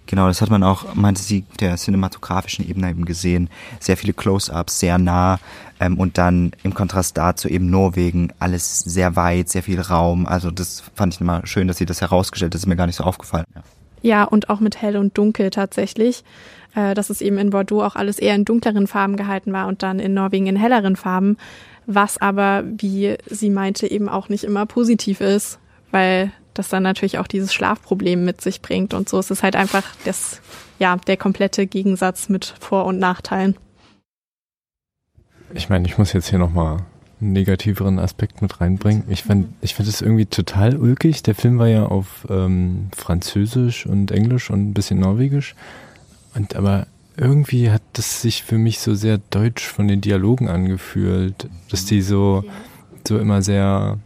Genau, 0.06 0.26
das 0.26 0.42
hat 0.42 0.50
man 0.50 0.62
auch, 0.62 0.94
meinte 0.94 1.22
sie, 1.22 1.44
der 1.60 1.76
cinematografischen 1.76 2.68
Ebene 2.68 2.90
eben 2.90 3.04
gesehen. 3.04 3.48
Sehr 3.80 3.96
viele 3.96 4.12
Close-ups, 4.12 4.78
sehr 4.78 4.98
nah 4.98 5.38
ähm, 5.80 5.98
und 5.98 6.18
dann 6.18 6.52
im 6.62 6.74
Kontrast 6.74 7.16
dazu 7.16 7.48
eben 7.48 7.70
Norwegen, 7.70 8.32
alles 8.38 8.80
sehr 8.80 9.16
weit, 9.16 9.48
sehr 9.48 9.62
viel 9.62 9.80
Raum. 9.80 10.26
Also 10.26 10.50
das 10.50 10.82
fand 10.94 11.14
ich 11.14 11.20
immer 11.20 11.46
schön, 11.46 11.68
dass 11.68 11.78
sie 11.78 11.86
das 11.86 12.00
herausgestellt 12.00 12.50
hat. 12.50 12.54
Das 12.54 12.62
ist 12.62 12.66
mir 12.66 12.76
gar 12.76 12.86
nicht 12.86 12.96
so 12.96 13.04
aufgefallen. 13.04 13.46
Ja. 13.54 13.62
Ja, 14.02 14.24
und 14.24 14.50
auch 14.50 14.60
mit 14.60 14.82
hell 14.82 14.98
und 14.98 15.16
dunkel 15.16 15.48
tatsächlich. 15.48 16.24
Äh, 16.74 16.94
dass 16.94 17.08
es 17.08 17.20
eben 17.20 17.38
in 17.38 17.50
Bordeaux 17.50 17.82
auch 17.82 17.96
alles 17.96 18.18
eher 18.18 18.34
in 18.34 18.44
dunkleren 18.44 18.86
Farben 18.86 19.16
gehalten 19.16 19.52
war 19.52 19.68
und 19.68 19.82
dann 19.82 20.00
in 20.00 20.12
Norwegen 20.12 20.46
in 20.46 20.56
helleren 20.56 20.96
Farben. 20.96 21.36
Was 21.86 22.18
aber, 22.18 22.64
wie 22.66 23.16
sie 23.26 23.50
meinte, 23.50 23.90
eben 23.90 24.08
auch 24.08 24.28
nicht 24.28 24.44
immer 24.44 24.66
positiv 24.66 25.20
ist, 25.20 25.58
weil 25.90 26.32
das 26.54 26.68
dann 26.68 26.82
natürlich 26.82 27.18
auch 27.18 27.26
dieses 27.26 27.52
Schlafproblem 27.52 28.24
mit 28.24 28.40
sich 28.40 28.62
bringt 28.62 28.94
und 28.94 29.08
so. 29.08 29.18
Es 29.18 29.30
ist 29.30 29.42
halt 29.42 29.56
einfach 29.56 29.84
das, 30.04 30.40
ja, 30.78 30.96
der 30.96 31.16
komplette 31.16 31.66
Gegensatz 31.66 32.28
mit 32.28 32.54
Vor- 32.60 32.86
und 32.86 32.98
Nachteilen. 32.98 33.56
Ich 35.52 35.68
meine, 35.68 35.86
ich 35.86 35.98
muss 35.98 36.12
jetzt 36.12 36.30
hier 36.30 36.38
nochmal 36.38 36.78
negativeren 37.20 37.98
Aspekt 37.98 38.42
mit 38.42 38.60
reinbringen. 38.60 39.04
Ich 39.08 39.22
fand, 39.22 39.48
ich 39.60 39.74
fand 39.74 39.88
es 39.88 40.02
irgendwie 40.02 40.26
total 40.26 40.76
ulkig. 40.76 41.22
Der 41.22 41.34
Film 41.34 41.58
war 41.58 41.68
ja 41.68 41.86
auf 41.86 42.26
ähm, 42.28 42.88
Französisch 42.94 43.86
und 43.86 44.10
Englisch 44.10 44.50
und 44.50 44.70
ein 44.70 44.74
bisschen 44.74 44.98
Norwegisch. 44.98 45.54
Und 46.34 46.56
aber 46.56 46.86
irgendwie 47.16 47.70
hat 47.70 47.82
das 47.92 48.22
sich 48.22 48.42
für 48.42 48.58
mich 48.58 48.80
so 48.80 48.94
sehr 48.94 49.18
deutsch 49.30 49.66
von 49.66 49.88
den 49.88 50.00
Dialogen 50.00 50.48
angefühlt, 50.48 51.48
dass 51.70 51.86
die 51.86 52.02
so, 52.02 52.44
so 53.06 53.18
immer 53.18 53.42
sehr, 53.42 53.98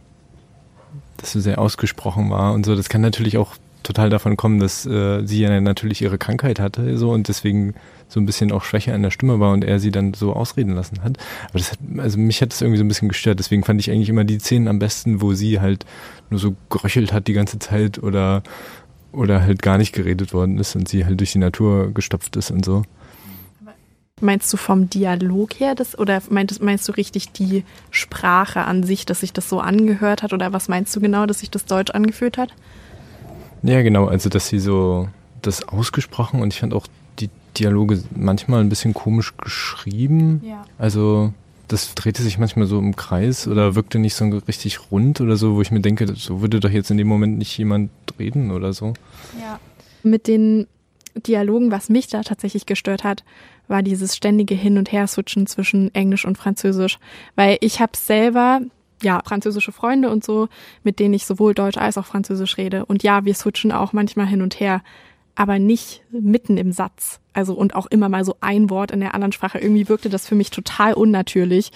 dass 1.21 1.31
so 1.31 1.39
sehr 1.39 1.59
ausgesprochen 1.59 2.29
war 2.29 2.53
und 2.53 2.65
so. 2.65 2.75
Das 2.75 2.89
kann 2.89 3.01
natürlich 3.01 3.37
auch 3.37 3.55
total 3.83 4.09
davon 4.09 4.37
kommen, 4.37 4.59
dass 4.59 4.85
äh, 4.85 5.25
sie 5.25 5.41
ja 5.41 5.59
natürlich 5.61 6.01
ihre 6.01 6.17
Krankheit 6.17 6.59
hatte 6.59 6.97
so 6.97 7.11
und 7.11 7.27
deswegen 7.27 7.73
so 8.07 8.19
ein 8.19 8.25
bisschen 8.25 8.51
auch 8.51 8.63
schwächer 8.63 8.93
in 8.93 9.03
der 9.03 9.11
Stimme 9.11 9.39
war 9.39 9.53
und 9.53 9.63
er 9.63 9.79
sie 9.79 9.91
dann 9.91 10.13
so 10.13 10.33
ausreden 10.33 10.73
lassen 10.73 11.03
hat. 11.03 11.17
Aber 11.49 11.59
das 11.59 11.71
hat, 11.71 11.79
also 11.97 12.17
mich 12.17 12.41
hat 12.41 12.51
das 12.51 12.61
irgendwie 12.61 12.77
so 12.77 12.83
ein 12.83 12.87
bisschen 12.87 13.07
gestört. 13.07 13.39
Deswegen 13.39 13.63
fand 13.63 13.79
ich 13.79 13.91
eigentlich 13.91 14.09
immer 14.09 14.23
die 14.23 14.39
Szenen 14.39 14.67
am 14.67 14.79
besten, 14.79 15.21
wo 15.21 15.33
sie 15.33 15.59
halt 15.59 15.85
nur 16.29 16.39
so 16.39 16.55
geröchelt 16.69 17.13
hat 17.13 17.27
die 17.27 17.33
ganze 17.33 17.59
Zeit 17.59 18.01
oder, 18.01 18.43
oder 19.11 19.41
halt 19.41 19.61
gar 19.61 19.77
nicht 19.77 19.93
geredet 19.93 20.33
worden 20.33 20.57
ist 20.57 20.75
und 20.75 20.89
sie 20.89 21.05
halt 21.05 21.19
durch 21.19 21.31
die 21.31 21.39
Natur 21.39 21.93
gestopft 21.93 22.35
ist 22.35 22.51
und 22.51 22.65
so. 22.65 22.83
Meinst 24.21 24.51
du 24.51 24.57
vom 24.57 24.89
Dialog 24.89 25.59
her 25.59 25.75
das 25.75 25.97
oder 25.97 26.21
meinst, 26.29 26.61
meinst 26.61 26.87
du 26.87 26.91
richtig 26.91 27.31
die 27.31 27.63
Sprache 27.89 28.65
an 28.65 28.83
sich, 28.83 29.05
dass 29.05 29.21
sich 29.21 29.33
das 29.33 29.47
so 29.47 29.59
angehört 29.59 30.23
hat 30.23 30.33
oder 30.33 30.51
was 30.53 30.67
meinst 30.67 30.95
du 30.95 30.99
genau, 30.99 31.25
dass 31.25 31.39
sich 31.39 31.49
das 31.49 31.65
Deutsch 31.65 31.91
angefühlt 31.91 32.37
hat? 32.37 32.53
Ja, 33.63 33.81
genau, 33.81 34.07
also 34.07 34.29
dass 34.29 34.47
sie 34.47 34.59
so 34.59 35.09
das 35.41 35.67
ausgesprochen 35.67 36.41
und 36.41 36.53
ich 36.53 36.59
fand 36.59 36.73
auch 36.73 36.87
Dialoge 37.57 38.03
manchmal 38.15 38.61
ein 38.61 38.69
bisschen 38.69 38.93
komisch 38.93 39.35
geschrieben. 39.37 40.41
Ja. 40.45 40.65
Also 40.77 41.33
das 41.67 41.93
drehte 41.93 42.23
sich 42.23 42.37
manchmal 42.37 42.65
so 42.65 42.79
im 42.79 42.95
Kreis 42.95 43.47
oder 43.47 43.75
wirkte 43.75 43.99
nicht 43.99 44.15
so 44.15 44.25
richtig 44.47 44.91
rund 44.91 45.21
oder 45.21 45.35
so, 45.35 45.55
wo 45.55 45.61
ich 45.61 45.71
mir 45.71 45.81
denke, 45.81 46.07
so 46.15 46.41
würde 46.41 46.59
doch 46.59 46.69
jetzt 46.69 46.89
in 46.89 46.97
dem 46.97 47.07
Moment 47.07 47.37
nicht 47.37 47.57
jemand 47.57 47.91
reden 48.17 48.51
oder 48.51 48.73
so. 48.73 48.93
Ja. 49.39 49.59
Mit 50.03 50.27
den 50.27 50.67
Dialogen, 51.15 51.71
was 51.71 51.89
mich 51.89 52.07
da 52.07 52.21
tatsächlich 52.21 52.65
gestört 52.65 53.03
hat, 53.03 53.23
war 53.69 53.83
dieses 53.83 54.15
ständige 54.15 54.55
Hin- 54.55 54.77
und 54.77 54.91
Her-Switchen 54.91 55.47
zwischen 55.47 55.93
Englisch 55.93 56.25
und 56.25 56.37
Französisch. 56.37 56.99
Weil 57.35 57.57
ich 57.61 57.79
habe 57.79 57.95
selber, 57.95 58.61
ja, 59.01 59.21
französische 59.25 59.71
Freunde 59.71 60.09
und 60.09 60.23
so, 60.23 60.49
mit 60.83 60.99
denen 60.99 61.13
ich 61.13 61.25
sowohl 61.25 61.53
Deutsch 61.53 61.77
als 61.77 61.97
auch 61.97 62.05
Französisch 62.05 62.57
rede. 62.57 62.85
Und 62.85 63.03
ja, 63.03 63.25
wir 63.25 63.35
switchen 63.35 63.71
auch 63.71 63.93
manchmal 63.93 64.27
hin 64.27 64.41
und 64.41 64.59
her 64.59 64.81
aber 65.39 65.57
nicht 65.57 66.03
mitten 66.11 66.57
im 66.57 66.73
Satz. 66.73 67.21
Also 67.31 67.53
und 67.53 67.73
auch 67.73 67.85
immer 67.85 68.09
mal 68.09 68.25
so 68.25 68.35
ein 68.41 68.69
Wort 68.69 68.91
in 68.91 68.99
der 68.99 69.13
anderen 69.13 69.31
Sprache. 69.31 69.57
Irgendwie 69.57 69.87
wirkte 69.87 70.09
das 70.09 70.27
für 70.27 70.35
mich 70.35 70.49
total 70.49 70.93
unnatürlich. 70.93 71.71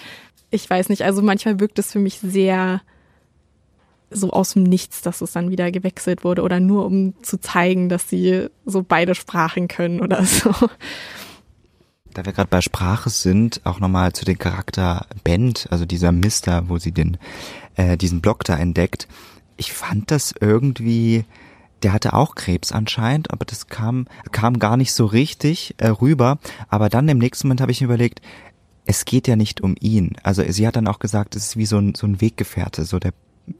Ich 0.50 0.68
weiß 0.68 0.90
nicht, 0.90 1.00
also 1.00 1.22
manchmal 1.22 1.60
wirkt 1.60 1.78
es 1.78 1.90
für 1.90 1.98
mich 1.98 2.18
sehr 2.18 2.82
so 4.10 4.30
aus 4.30 4.52
dem 4.52 4.64
Nichts, 4.64 5.00
dass 5.00 5.22
es 5.22 5.32
dann 5.32 5.50
wieder 5.50 5.72
gewechselt 5.72 6.24
wurde 6.24 6.42
oder 6.42 6.60
nur 6.60 6.84
um 6.84 7.14
zu 7.22 7.40
zeigen, 7.40 7.88
dass 7.88 8.06
sie 8.06 8.48
so 8.66 8.82
beide 8.82 9.14
Sprachen 9.14 9.66
können 9.66 10.02
oder 10.02 10.22
so. 10.26 10.52
Da 12.14 12.24
wir 12.24 12.32
gerade 12.32 12.48
bei 12.48 12.60
Sprache 12.60 13.10
sind, 13.10 13.60
auch 13.64 13.80
nochmal 13.80 14.12
zu 14.12 14.24
dem 14.24 14.38
Charakter 14.38 15.06
Bent, 15.24 15.66
also 15.70 15.84
dieser 15.84 16.12
Mister, 16.12 16.68
wo 16.68 16.78
sie 16.78 16.92
den 16.92 17.18
äh, 17.76 17.96
diesen 17.96 18.20
Block 18.20 18.44
da 18.44 18.56
entdeckt. 18.56 19.08
Ich 19.56 19.72
fand 19.72 20.10
das 20.10 20.34
irgendwie 20.40 21.24
der 21.84 21.92
hatte 21.92 22.14
auch 22.14 22.34
Krebs 22.34 22.72
anscheinend, 22.72 23.30
aber 23.30 23.44
das 23.44 23.66
kam, 23.66 24.06
kam 24.32 24.58
gar 24.58 24.78
nicht 24.78 24.92
so 24.92 25.04
richtig 25.04 25.74
äh, 25.76 25.88
rüber. 25.88 26.38
Aber 26.68 26.88
dann 26.88 27.08
im 27.08 27.18
nächsten 27.18 27.46
Moment 27.46 27.60
habe 27.60 27.72
ich 27.72 27.80
mir 27.82 27.86
überlegt, 27.86 28.22
es 28.86 29.04
geht 29.04 29.28
ja 29.28 29.36
nicht 29.36 29.60
um 29.60 29.76
ihn. 29.78 30.16
Also 30.22 30.42
sie 30.48 30.66
hat 30.66 30.76
dann 30.76 30.88
auch 30.88 30.98
gesagt, 30.98 31.36
es 31.36 31.48
ist 31.48 31.56
wie 31.56 31.66
so 31.66 31.78
ein, 31.78 31.94
so 31.94 32.06
ein 32.06 32.20
Weggefährte, 32.22 32.84
so 32.84 32.98
der 32.98 33.12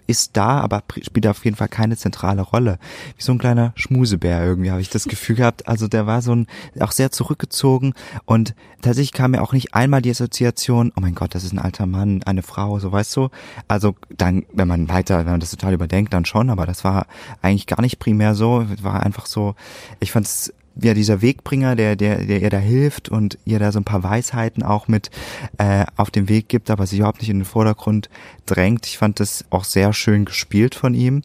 ist 0.07 0.37
da, 0.37 0.61
aber 0.61 0.83
spielt 1.03 1.27
auf 1.27 1.44
jeden 1.44 1.57
Fall 1.57 1.68
keine 1.68 1.97
zentrale 1.97 2.42
Rolle. 2.42 2.79
Wie 3.16 3.23
so 3.23 3.33
ein 3.33 3.38
kleiner 3.38 3.73
Schmusebär 3.77 4.44
irgendwie 4.44 4.70
habe 4.70 4.81
ich 4.81 4.90
das 4.90 5.05
Gefühl 5.05 5.37
gehabt. 5.37 5.68
Also 5.68 5.88
der 5.88 6.07
war 6.07 6.23
so 6.23 6.35
ein, 6.35 6.47
auch 6.81 6.92
sehr 6.92 7.11
zurückgezogen 7.11 7.94
und 8.25 8.55
tatsächlich 8.83 9.12
kam 9.12 9.33
mir 9.33 9.42
auch 9.42 9.53
nicht 9.53 9.75
einmal 9.75 10.03
die 10.03 10.11
Assoziation, 10.11 10.92
oh 10.97 11.01
mein 11.01 11.14
Gott, 11.14 11.35
das 11.35 11.44
ist 11.44 11.53
ein 11.53 11.59
alter 11.59 11.87
Mann, 11.87 12.23
eine 12.25 12.42
Frau, 12.42 12.79
so 12.79 12.92
weißt 12.92 13.16
du. 13.16 13.29
Also 13.68 13.94
dann, 14.11 14.44
wenn 14.53 14.68
man 14.68 14.88
weiter, 14.88 15.18
wenn 15.18 15.33
man 15.33 15.40
das 15.40 15.51
total 15.51 15.75
überdenkt, 15.75 16.12
dann 16.12 16.25
schon, 16.25 16.51
aber 16.51 16.66
das 16.66 16.85
war 16.85 17.07
eigentlich 17.42 17.66
gar 17.66 17.81
nicht 17.81 17.99
primär 17.99 18.35
so. 18.35 18.66
War 18.83 19.03
einfach 19.03 19.27
so, 19.27 19.55
ich 20.01 20.12
fand 20.12 20.27
es 20.27 20.53
ja, 20.80 20.94
dieser 20.94 21.22
Wegbringer, 21.22 21.76
der, 21.76 21.96
der, 21.96 22.24
der 22.24 22.42
ihr 22.42 22.50
da 22.50 22.58
hilft 22.58 23.08
und 23.08 23.38
ihr 23.44 23.58
da 23.58 23.72
so 23.72 23.78
ein 23.78 23.84
paar 23.84 24.02
Weisheiten 24.02 24.62
auch 24.62 24.88
mit 24.88 25.10
äh, 25.58 25.84
auf 25.96 26.10
den 26.10 26.28
Weg 26.28 26.48
gibt, 26.48 26.70
aber 26.70 26.87
sich 26.87 26.98
überhaupt 26.98 27.20
nicht 27.20 27.30
in 27.30 27.40
den 27.40 27.44
Vordergrund 27.44 28.08
drängt. 28.46 28.87
Ich 28.87 28.98
fand 28.98 29.20
das 29.20 29.44
auch 29.50 29.64
sehr 29.64 29.92
schön 29.92 30.24
gespielt 30.24 30.74
von 30.74 30.94
ihm. 30.94 31.22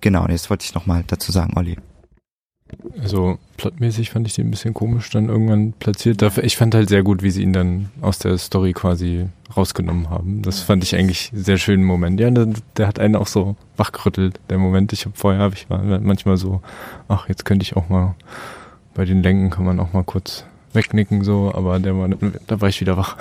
Genau, 0.00 0.26
jetzt 0.28 0.50
wollte 0.50 0.64
ich 0.64 0.74
nochmal 0.74 1.04
dazu 1.06 1.32
sagen, 1.32 1.54
Olli. 1.56 1.76
Also 3.00 3.38
plotmäßig 3.56 4.10
fand 4.10 4.26
ich 4.26 4.34
den 4.34 4.48
ein 4.48 4.50
bisschen 4.50 4.74
komisch 4.74 5.10
dann 5.10 5.28
irgendwann 5.28 5.74
platziert. 5.74 6.22
Ich 6.42 6.56
fand 6.56 6.74
halt 6.74 6.88
sehr 6.88 7.02
gut, 7.02 7.22
wie 7.22 7.30
sie 7.30 7.42
ihn 7.42 7.52
dann 7.52 7.90
aus 8.00 8.18
der 8.18 8.36
Story 8.38 8.72
quasi 8.72 9.26
rausgenommen 9.56 10.10
haben. 10.10 10.42
Das 10.42 10.60
fand 10.60 10.82
ich 10.82 10.96
eigentlich 10.96 11.30
sehr 11.34 11.58
schönen 11.58 11.84
Moment. 11.84 12.20
Ja, 12.20 12.30
der, 12.30 12.48
der 12.76 12.86
hat 12.86 12.98
einen 12.98 13.16
auch 13.16 13.26
so 13.26 13.56
wachgerüttelt, 13.76 14.40
der 14.50 14.58
Moment. 14.58 14.92
Ich 14.92 15.04
habe 15.04 15.16
vorher 15.16 15.42
hab 15.42 15.54
ich 15.54 15.70
war 15.70 15.82
manchmal 16.00 16.36
so, 16.36 16.62
ach, 17.08 17.28
jetzt 17.28 17.44
könnte 17.44 17.62
ich 17.62 17.76
auch 17.76 17.88
mal 17.88 18.14
bei 18.94 19.04
den 19.04 19.22
Lenken 19.22 19.50
kann 19.50 19.64
man 19.64 19.80
auch 19.80 19.92
mal 19.92 20.04
kurz 20.04 20.44
wegnicken 20.72 21.22
so, 21.24 21.52
aber 21.54 21.78
der 21.78 21.96
war, 21.96 22.08
da 22.08 22.60
war 22.60 22.68
ich 22.68 22.80
wieder 22.80 22.96
wach. 22.96 23.16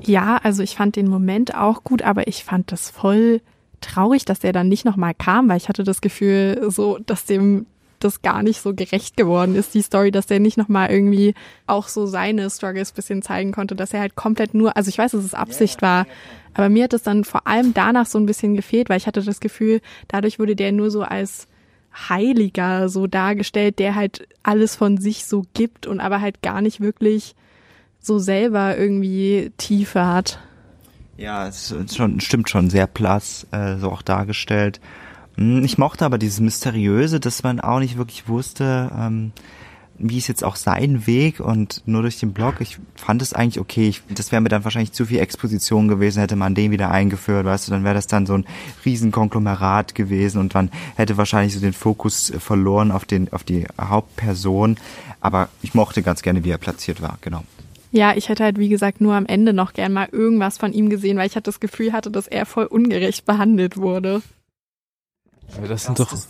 Ja, 0.00 0.38
also 0.42 0.62
ich 0.62 0.76
fand 0.76 0.96
den 0.96 1.08
Moment 1.08 1.54
auch 1.54 1.82
gut, 1.84 2.02
aber 2.02 2.26
ich 2.26 2.44
fand 2.44 2.72
das 2.72 2.90
voll 2.90 3.40
traurig, 3.80 4.24
dass 4.24 4.40
der 4.40 4.52
dann 4.52 4.68
nicht 4.68 4.84
nochmal 4.84 5.14
kam, 5.14 5.48
weil 5.48 5.56
ich 5.56 5.68
hatte 5.68 5.84
das 5.84 6.00
Gefühl, 6.00 6.70
so, 6.70 6.98
dass 6.98 7.24
dem 7.24 7.66
das 8.00 8.20
gar 8.20 8.42
nicht 8.42 8.60
so 8.60 8.74
gerecht 8.74 9.16
geworden 9.16 9.54
ist, 9.54 9.74
die 9.74 9.80
Story, 9.80 10.10
dass 10.10 10.26
der 10.26 10.40
nicht 10.40 10.58
nochmal 10.58 10.90
irgendwie 10.90 11.34
auch 11.66 11.88
so 11.88 12.06
seine 12.06 12.50
Struggles 12.50 12.92
bisschen 12.92 13.22
zeigen 13.22 13.52
konnte, 13.52 13.74
dass 13.74 13.94
er 13.94 14.00
halt 14.00 14.14
komplett 14.14 14.52
nur, 14.52 14.76
also 14.76 14.90
ich 14.90 14.98
weiß, 14.98 15.12
dass 15.12 15.24
es 15.24 15.32
Absicht 15.32 15.80
war, 15.80 16.06
aber 16.52 16.68
mir 16.68 16.84
hat 16.84 16.92
es 16.92 17.02
dann 17.02 17.24
vor 17.24 17.46
allem 17.46 17.72
danach 17.72 18.06
so 18.06 18.18
ein 18.18 18.26
bisschen 18.26 18.56
gefehlt, 18.56 18.90
weil 18.90 18.98
ich 18.98 19.06
hatte 19.06 19.22
das 19.22 19.40
Gefühl, 19.40 19.80
dadurch 20.08 20.38
wurde 20.38 20.54
der 20.54 20.72
nur 20.72 20.90
so 20.90 21.02
als 21.02 21.48
Heiliger 21.94 22.88
so 22.88 23.06
dargestellt, 23.06 23.78
der 23.78 23.94
halt 23.94 24.26
alles 24.42 24.76
von 24.76 24.98
sich 24.98 25.24
so 25.26 25.44
gibt 25.54 25.86
und 25.86 26.00
aber 26.00 26.20
halt 26.20 26.42
gar 26.42 26.60
nicht 26.60 26.80
wirklich 26.80 27.34
so 28.00 28.18
selber 28.18 28.76
irgendwie 28.76 29.52
Tiefe 29.56 30.06
hat. 30.06 30.38
Ja, 31.16 31.46
es 31.46 31.70
ist 31.70 31.96
schon, 31.96 32.20
stimmt 32.20 32.50
schon, 32.50 32.70
sehr 32.70 32.86
blass, 32.86 33.46
äh, 33.52 33.76
so 33.76 33.90
auch 33.90 34.02
dargestellt. 34.02 34.80
Hm, 35.36 35.64
ich 35.64 35.78
mochte 35.78 36.04
aber 36.04 36.18
dieses 36.18 36.40
Mysteriöse, 36.40 37.20
dass 37.20 37.42
man 37.42 37.60
auch 37.60 37.78
nicht 37.78 37.96
wirklich 37.96 38.28
wusste, 38.28 38.90
ähm, 38.96 39.32
wie 39.98 40.18
ist 40.18 40.28
jetzt 40.28 40.42
auch 40.42 40.56
sein 40.56 41.06
Weg 41.06 41.40
und 41.40 41.82
nur 41.86 42.02
durch 42.02 42.18
den 42.18 42.32
Blog, 42.32 42.56
ich 42.60 42.78
fand 42.96 43.22
es 43.22 43.32
eigentlich 43.32 43.60
okay. 43.60 43.88
Ich, 43.88 44.02
das 44.08 44.32
wäre 44.32 44.42
mir 44.42 44.48
dann 44.48 44.64
wahrscheinlich 44.64 44.92
zu 44.92 45.06
viel 45.06 45.20
Exposition 45.20 45.88
gewesen, 45.88 46.20
hätte 46.20 46.36
man 46.36 46.54
den 46.54 46.70
wieder 46.70 46.90
eingeführt, 46.90 47.46
weißt 47.46 47.68
du, 47.68 47.72
dann 47.72 47.84
wäre 47.84 47.94
das 47.94 48.06
dann 48.06 48.26
so 48.26 48.34
ein 48.34 48.46
Riesenkonglomerat 48.84 49.94
gewesen 49.94 50.38
und 50.38 50.54
man 50.54 50.70
hätte 50.96 51.16
wahrscheinlich 51.16 51.54
so 51.54 51.60
den 51.60 51.72
Fokus 51.72 52.32
verloren 52.38 52.90
auf 52.90 53.04
den, 53.04 53.32
auf 53.32 53.44
die 53.44 53.66
Hauptperson. 53.80 54.76
Aber 55.20 55.48
ich 55.62 55.74
mochte 55.74 56.02
ganz 56.02 56.22
gerne, 56.22 56.44
wie 56.44 56.50
er 56.50 56.58
platziert 56.58 57.00
war, 57.00 57.18
genau. 57.20 57.44
Ja, 57.92 58.16
ich 58.16 58.28
hätte 58.28 58.42
halt, 58.42 58.58
wie 58.58 58.68
gesagt, 58.68 59.00
nur 59.00 59.14
am 59.14 59.24
Ende 59.24 59.52
noch 59.52 59.72
gern 59.72 59.92
mal 59.92 60.08
irgendwas 60.10 60.58
von 60.58 60.72
ihm 60.72 60.90
gesehen, 60.90 61.16
weil 61.16 61.28
ich 61.28 61.36
halt 61.36 61.46
das 61.46 61.60
Gefühl 61.60 61.92
hatte, 61.92 62.10
dass 62.10 62.26
er 62.26 62.44
voll 62.44 62.64
ungerecht 62.64 63.24
behandelt 63.24 63.76
wurde. 63.76 64.20
Aber 65.56 65.68
das 65.68 65.84
sind 65.84 65.98
doch. 65.98 66.12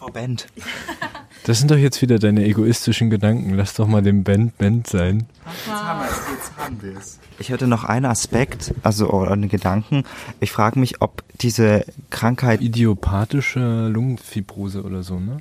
Das 1.46 1.58
sind 1.58 1.70
doch 1.70 1.76
jetzt 1.76 2.00
wieder 2.00 2.18
deine 2.18 2.42
egoistischen 2.46 3.10
Gedanken. 3.10 3.52
Lass 3.52 3.74
doch 3.74 3.86
mal 3.86 4.00
dem 4.00 4.24
Band 4.24 4.56
Band 4.56 4.86
sein. 4.86 5.26
Jetzt 5.44 5.68
haben 5.68 6.00
wir 6.00 6.06
es, 6.06 6.20
jetzt 6.32 6.56
haben 6.56 6.82
wir 6.82 6.96
es. 6.96 7.20
Ich 7.38 7.50
hätte 7.50 7.66
noch 7.66 7.84
einen 7.84 8.06
Aspekt, 8.06 8.72
also 8.82 9.10
oder 9.10 9.32
einen 9.32 9.50
Gedanken. 9.50 10.04
Ich 10.40 10.52
frage 10.52 10.80
mich, 10.80 11.02
ob 11.02 11.22
diese 11.42 11.84
Krankheit. 12.08 12.62
Idiopathische 12.62 13.88
Lungenfibrose 13.88 14.84
oder 14.84 15.02
so, 15.02 15.20
ne? 15.20 15.36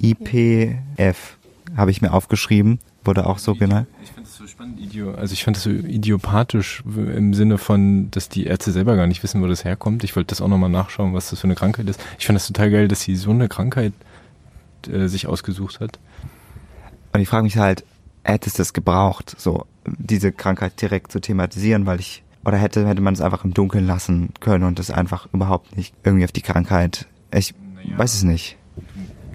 IPF 0.00 1.36
habe 1.76 1.90
ich 1.90 2.00
mir 2.00 2.14
aufgeschrieben, 2.14 2.80
wurde 3.04 3.26
auch 3.26 3.38
so 3.38 3.54
genannt. 3.54 3.88
Ich 4.02 4.12
so 4.42 4.48
spannend, 4.48 4.80
also 5.16 5.32
ich 5.32 5.44
fand 5.44 5.56
das 5.56 5.62
so 5.62 5.70
idiopathisch 5.70 6.82
im 6.84 7.32
Sinne 7.32 7.58
von, 7.58 8.10
dass 8.10 8.28
die 8.28 8.46
Ärzte 8.46 8.72
selber 8.72 8.96
gar 8.96 9.06
nicht 9.06 9.22
wissen, 9.22 9.40
wo 9.40 9.46
das 9.46 9.64
herkommt. 9.64 10.02
Ich 10.02 10.16
wollte 10.16 10.28
das 10.28 10.40
auch 10.40 10.48
nochmal 10.48 10.68
nachschauen, 10.68 11.14
was 11.14 11.30
das 11.30 11.40
für 11.40 11.44
eine 11.44 11.54
Krankheit 11.54 11.88
ist. 11.88 12.00
Ich 12.18 12.26
fand 12.26 12.36
das 12.36 12.48
total 12.48 12.70
geil, 12.70 12.88
dass 12.88 13.02
sie 13.02 13.14
so 13.14 13.30
eine 13.30 13.48
Krankheit 13.48 13.92
äh, 14.90 15.06
sich 15.06 15.28
ausgesucht 15.28 15.78
hat. 15.78 16.00
Und 17.12 17.20
ich 17.20 17.28
frage 17.28 17.44
mich 17.44 17.56
halt, 17.56 17.84
hätte 18.24 18.48
es 18.48 18.54
das 18.54 18.72
gebraucht, 18.72 19.34
so 19.38 19.66
diese 19.86 20.32
Krankheit 20.32 20.80
direkt 20.80 21.12
zu 21.12 21.20
thematisieren, 21.20 21.86
weil 21.86 22.00
ich 22.00 22.24
oder 22.44 22.56
hätte 22.56 22.88
hätte 22.88 23.00
man 23.00 23.14
es 23.14 23.20
einfach 23.20 23.44
im 23.44 23.54
Dunkeln 23.54 23.86
lassen 23.86 24.30
können 24.40 24.64
und 24.64 24.80
das 24.80 24.90
einfach 24.90 25.28
überhaupt 25.32 25.76
nicht 25.76 25.94
irgendwie 26.02 26.24
auf 26.24 26.32
die 26.32 26.42
Krankheit. 26.42 27.06
Ich 27.32 27.54
naja. 27.76 27.96
weiß 27.96 28.14
es 28.14 28.24
nicht 28.24 28.56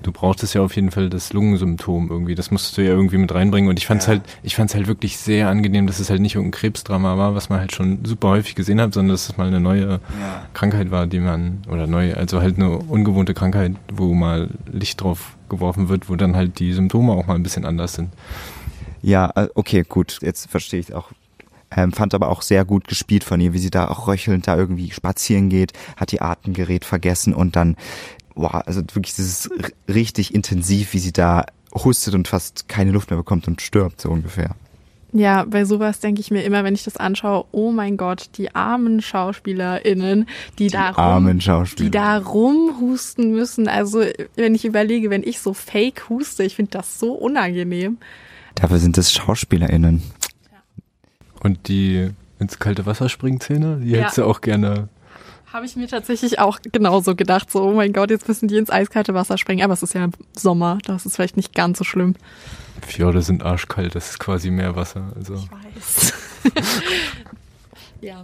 du 0.07 0.13
brauchtest 0.13 0.55
ja 0.55 0.61
auf 0.61 0.75
jeden 0.75 0.89
Fall 0.89 1.09
das 1.09 1.33
Lungensymptom 1.33 2.09
irgendwie. 2.09 2.33
Das 2.33 2.49
musstest 2.49 2.77
du 2.77 2.81
ja 2.81 2.91
irgendwie 2.91 3.17
mit 3.17 3.33
reinbringen. 3.33 3.69
Und 3.69 3.77
ich 3.77 3.85
fand's 3.85 4.05
ja. 4.05 4.13
halt, 4.13 4.21
ich 4.41 4.55
fand's 4.55 4.73
halt 4.73 4.87
wirklich 4.87 5.17
sehr 5.17 5.49
angenehm, 5.49 5.85
dass 5.85 5.99
es 5.99 6.09
halt 6.09 6.21
nicht 6.21 6.35
irgendein 6.35 6.57
Krebsdrama 6.57 7.17
war, 7.17 7.35
was 7.35 7.49
man 7.49 7.59
halt 7.59 7.73
schon 7.73 8.05
super 8.05 8.29
häufig 8.29 8.55
gesehen 8.55 8.79
hat, 8.79 8.93
sondern 8.93 9.13
dass 9.13 9.27
es 9.27 9.37
mal 9.37 9.47
eine 9.47 9.59
neue 9.59 9.89
ja. 9.89 9.99
Krankheit 10.53 10.91
war, 10.91 11.07
die 11.07 11.19
man, 11.19 11.61
oder 11.69 11.87
neu, 11.87 12.13
also 12.13 12.41
halt 12.41 12.55
eine 12.55 12.77
ungewohnte 12.77 13.33
Krankheit, 13.33 13.73
wo 13.93 14.13
mal 14.13 14.49
Licht 14.71 15.01
drauf 15.01 15.35
geworfen 15.49 15.89
wird, 15.89 16.09
wo 16.09 16.15
dann 16.15 16.37
halt 16.37 16.59
die 16.59 16.71
Symptome 16.71 17.11
auch 17.11 17.27
mal 17.27 17.35
ein 17.35 17.43
bisschen 17.43 17.65
anders 17.65 17.93
sind. 17.93 18.09
Ja, 19.01 19.31
äh, 19.35 19.49
okay, 19.55 19.83
gut, 19.87 20.19
jetzt 20.21 20.49
verstehe 20.49 20.79
ich 20.79 20.93
auch 20.93 21.11
ähm, 21.75 21.91
fand 21.91 22.13
aber 22.13 22.29
auch 22.29 22.41
sehr 22.41 22.63
gut 22.63 22.87
gespielt 22.87 23.23
von 23.23 23.41
ihr, 23.41 23.53
wie 23.53 23.59
sie 23.59 23.69
da 23.69 23.89
auch 23.89 24.07
röchelnd 24.07 24.47
da 24.47 24.55
irgendwie 24.55 24.89
spazieren 24.91 25.49
geht, 25.49 25.73
hat 25.97 26.13
ihr 26.13 26.21
Atemgerät 26.21 26.85
vergessen 26.85 27.33
und 27.33 27.55
dann 27.55 27.75
wow, 28.37 28.61
also 28.65 28.81
wirklich, 28.93 29.15
das 29.15 29.25
ist 29.25 29.49
richtig 29.87 30.33
intensiv, 30.33 30.93
wie 30.93 30.99
sie 30.99 31.11
da 31.11 31.45
hustet 31.73 32.13
und 32.13 32.27
fast 32.27 32.69
keine 32.69 32.91
Luft 32.91 33.09
mehr 33.09 33.17
bekommt 33.17 33.47
und 33.47 33.61
stirbt, 33.61 34.01
so 34.01 34.09
ungefähr. 34.09 34.55
Ja, 35.13 35.45
bei 35.45 35.63
sowas 35.63 35.99
denke 35.99 36.19
ich 36.19 36.31
mir 36.31 36.43
immer, 36.43 36.63
wenn 36.63 36.75
ich 36.75 36.83
das 36.83 36.97
anschaue, 36.97 37.45
oh 37.51 37.71
mein 37.71 37.97
Gott, 37.97 38.29
die 38.37 38.53
armen 38.53 39.01
SchauspielerInnen, 39.01 40.27
die, 40.59 40.67
die 40.67 40.69
da 40.69 40.89
rum, 40.89 41.39
die 41.79 41.89
da 41.89 42.17
rumhusten 42.17 43.31
müssen. 43.31 43.67
Also, 43.67 44.03
wenn 44.35 44.53
ich 44.53 44.65
überlege, 44.65 45.09
wenn 45.09 45.23
ich 45.23 45.39
so 45.39 45.53
fake 45.53 46.09
huste, 46.09 46.43
ich 46.43 46.55
finde 46.55 46.71
das 46.71 46.99
so 46.99 47.13
unangenehm. 47.13 47.97
Dafür 48.55 48.79
sind 48.79 48.97
es 48.97 49.13
SchauspielerInnen. 49.13 50.03
Und 51.39 51.67
die 51.69 52.09
ins 52.39 52.59
kalte 52.59 52.85
Wasser 52.85 53.07
springen 53.07 53.39
Szene, 53.39 53.79
die 53.81 53.91
ja. 53.91 54.01
hättest 54.01 54.17
du 54.17 54.25
auch 54.25 54.41
gerne 54.41 54.89
habe 55.51 55.65
ich 55.65 55.75
mir 55.75 55.87
tatsächlich 55.87 56.39
auch 56.39 56.59
genauso 56.71 57.15
gedacht. 57.15 57.51
So, 57.51 57.63
oh 57.63 57.73
mein 57.73 57.93
Gott, 57.93 58.09
jetzt 58.09 58.27
müssen 58.27 58.47
die 58.47 58.57
ins 58.57 58.69
eiskalte 58.69 59.13
Wasser 59.13 59.37
springen. 59.37 59.63
Aber 59.63 59.73
es 59.73 59.83
ist 59.83 59.93
ja 59.93 60.07
Sommer, 60.35 60.79
das 60.85 61.05
ist 61.05 61.15
vielleicht 61.15 61.37
nicht 61.37 61.55
ganz 61.55 61.77
so 61.77 61.83
schlimm. 61.83 62.15
Fjorde 62.85 63.21
sind 63.21 63.43
arschkalt, 63.43 63.95
das 63.95 64.11
ist 64.11 64.19
quasi 64.19 64.51
Meerwasser. 64.51 65.11
Also. 65.15 65.35
Ich 65.35 65.49
weiß. 65.51 66.13
ja. 68.01 68.21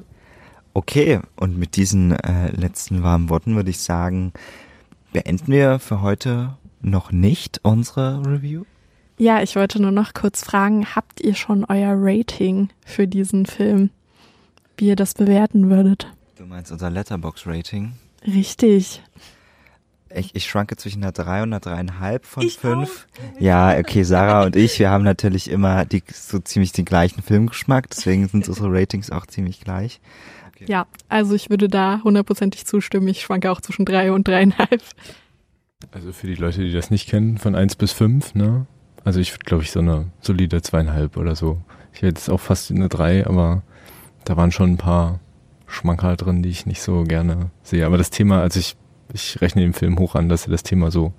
Okay, 0.74 1.20
und 1.36 1.58
mit 1.58 1.76
diesen 1.76 2.12
äh, 2.12 2.50
letzten 2.52 3.04
warmen 3.04 3.30
Worten 3.30 3.56
würde 3.56 3.70
ich 3.70 3.80
sagen, 3.80 4.34
beenden 5.12 5.52
wir 5.52 5.80
für 5.80 6.02
heute 6.02 6.58
noch 6.82 7.12
nicht 7.12 7.60
unsere 7.64 8.26
Review. 8.26 8.64
Ja, 9.18 9.42
ich 9.42 9.56
wollte 9.56 9.82
nur 9.82 9.92
noch 9.92 10.14
kurz 10.14 10.44
fragen, 10.44 10.96
habt 10.96 11.22
ihr 11.22 11.36
schon 11.36 11.64
euer 11.66 11.94
Rating 11.96 12.70
für 12.86 13.08
diesen 13.08 13.46
Film? 13.46 13.92
Wie 14.78 14.88
ihr 14.88 14.96
das 14.96 15.14
bewerten 15.14 15.70
würdet? 15.70 16.08
Du 16.44 16.50
meinst 16.50 16.74
unser 16.74 16.90
Letterbox-Rating? 16.90 17.94
Richtig. 18.28 19.02
Ich, 20.14 20.36
ich 20.36 20.44
schwanke 20.44 20.76
zwischen 20.76 21.02
einer 21.02 21.14
3 21.14 21.44
und 21.44 21.54
einer 21.54 21.62
3,5 21.62 22.20
von 22.24 22.44
ich 22.44 22.58
5. 22.58 23.08
Auch. 23.38 23.42
Ja, 23.42 23.78
okay, 23.78 24.04
Sarah 24.04 24.44
und 24.44 24.58
ich, 24.58 24.78
wir 24.78 24.90
haben 24.90 25.06
natürlich 25.06 25.50
immer 25.50 25.86
die, 25.86 26.04
so 26.12 26.40
ziemlich 26.40 26.74
den 26.74 26.84
gleichen 26.84 27.22
Filmgeschmack, 27.22 27.90
deswegen 27.90 28.28
sind 28.28 28.50
unsere 28.50 28.70
Ratings 28.70 29.10
auch 29.10 29.26
ziemlich 29.26 29.62
gleich. 29.62 30.02
Okay. 30.50 30.66
Ja, 30.68 30.86
also 31.08 31.34
ich 31.34 31.50
würde 31.50 31.70
da 31.70 32.02
hundertprozentig 32.04 32.66
zustimmen. 32.66 33.08
Ich 33.08 33.22
schwanke 33.22 33.50
auch 33.50 33.62
zwischen 33.62 33.86
3 33.86 34.12
und 34.12 34.28
3,5. 34.28 34.82
Also 35.94 36.12
für 36.12 36.28
die 36.28 36.36
Leute, 36.36 36.60
die 36.60 36.74
das 36.74 36.92
nicht 36.92 37.08
kennen, 37.08 37.38
von 37.38 37.56
1 37.56 37.78
bis 37.78 37.94
5, 37.94 38.36
ne? 38.36 38.68
Also 39.06 39.22
ich 39.22 39.32
würde, 39.32 39.46
glaube 39.46 39.64
ich, 39.64 39.72
so 39.72 39.80
eine 39.80 40.12
solide 40.20 40.58
2,5 40.58 41.16
oder 41.18 41.38
so. 41.38 41.62
Ich 41.94 42.00
hätte 42.00 42.08
jetzt 42.08 42.30
auch 42.30 42.42
fast 42.42 42.70
eine 42.70 42.90
3, 42.90 43.28
aber 43.28 43.64
da 44.26 44.36
waren 44.36 44.52
schon 44.52 44.72
ein 44.72 44.78
paar 44.78 45.22
Schmankerl 45.74 46.18
drin, 46.18 46.44
die 46.44 46.50
ich 46.50 46.66
nicht 46.66 46.82
so 46.82 47.04
gerne 47.04 47.52
sehe. 47.64 47.86
Aber 47.86 47.98
das 47.98 48.10
Thema, 48.10 48.42
also 48.42 48.60
ich, 48.60 48.76
ich 49.14 49.42
rechne 49.42 49.62
dem 49.62 49.74
Film 49.74 50.00
hoch 50.00 50.16
an, 50.16 50.30
dass 50.30 50.46
er 50.46 50.52
das 50.52 50.64
Thema 50.64 50.92
so 50.92 51.14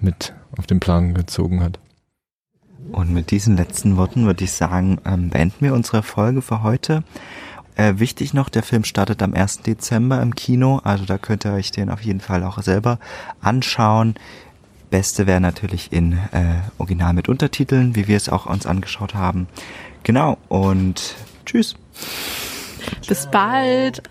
mit 0.00 0.34
auf 0.56 0.66
den 0.66 0.80
Plan 0.80 1.14
gezogen 1.14 1.62
hat. 1.62 1.78
Und 2.92 3.12
mit 3.12 3.30
diesen 3.30 3.56
letzten 3.56 3.96
Worten 3.96 4.26
würde 4.26 4.44
ich 4.44 4.52
sagen, 4.52 5.00
ähm, 5.04 5.30
beenden 5.30 5.64
wir 5.64 5.74
unsere 5.74 6.02
Folge 6.02 6.42
für 6.42 6.62
heute. 6.62 7.02
Äh, 7.76 7.94
wichtig 7.96 8.34
noch, 8.34 8.48
der 8.48 8.62
Film 8.62 8.84
startet 8.84 9.22
am 9.22 9.34
1. 9.34 9.62
Dezember 9.62 10.22
im 10.22 10.34
Kino, 10.34 10.80
also 10.84 11.04
da 11.04 11.18
könnt 11.18 11.44
ihr 11.44 11.52
euch 11.52 11.72
den 11.72 11.90
auf 11.90 12.02
jeden 12.02 12.20
Fall 12.20 12.44
auch 12.44 12.62
selber 12.62 13.00
anschauen. 13.40 14.14
Beste 14.90 15.26
wäre 15.26 15.40
natürlich 15.40 15.92
in 15.92 16.12
äh, 16.12 16.60
Original 16.78 17.14
mit 17.14 17.28
Untertiteln, 17.28 17.96
wie 17.96 18.06
wir 18.06 18.16
es 18.16 18.28
auch 18.28 18.46
uns 18.46 18.66
angeschaut 18.66 19.14
haben. 19.14 19.48
Genau, 20.04 20.38
und 20.48 21.16
tschüss. 21.46 21.74
Bis 23.08 23.26
bald. 23.30 24.02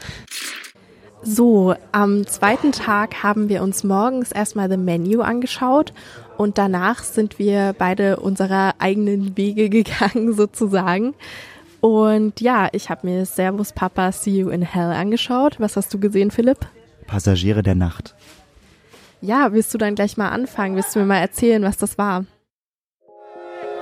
So, 1.21 1.73
am 1.93 2.27
zweiten 2.27 2.73
Tag 2.73 3.23
haben 3.23 3.47
wir 3.47 3.63
uns 3.63 3.83
morgens 3.83 4.31
erstmal 4.33 4.69
The 4.69 4.75
Menu 4.75 5.21
angeschaut 5.21 5.93
und 6.37 6.57
danach 6.57 7.01
sind 7.03 7.39
wir 7.39 7.73
beide 7.77 8.17
unserer 8.17 8.75
eigenen 8.79 9.37
Wege 9.37 9.69
gegangen 9.83 10.33
sozusagen. 10.33 11.13
Und 11.79 12.41
ja, 12.41 12.69
ich 12.71 12.89
habe 12.89 13.07
mir 13.07 13.25
Servus 13.25 13.73
Papa 13.73 14.11
See 14.11 14.39
You 14.39 14.49
in 14.49 14.61
Hell 14.61 14.91
angeschaut. 14.91 15.59
Was 15.59 15.75
hast 15.75 15.93
du 15.93 15.99
gesehen, 15.99 16.31
Philipp? 16.31 16.59
Passagiere 17.07 17.63
der 17.63 17.75
Nacht. 17.75 18.15
Ja, 19.21 19.53
willst 19.53 19.73
du 19.73 19.77
dann 19.77 19.95
gleich 19.95 20.17
mal 20.17 20.29
anfangen? 20.29 20.75
Willst 20.75 20.95
du 20.95 20.99
mir 20.99 21.05
mal 21.05 21.19
erzählen, 21.19 21.63
was 21.63 21.77
das 21.77 21.97
war? 21.97 22.25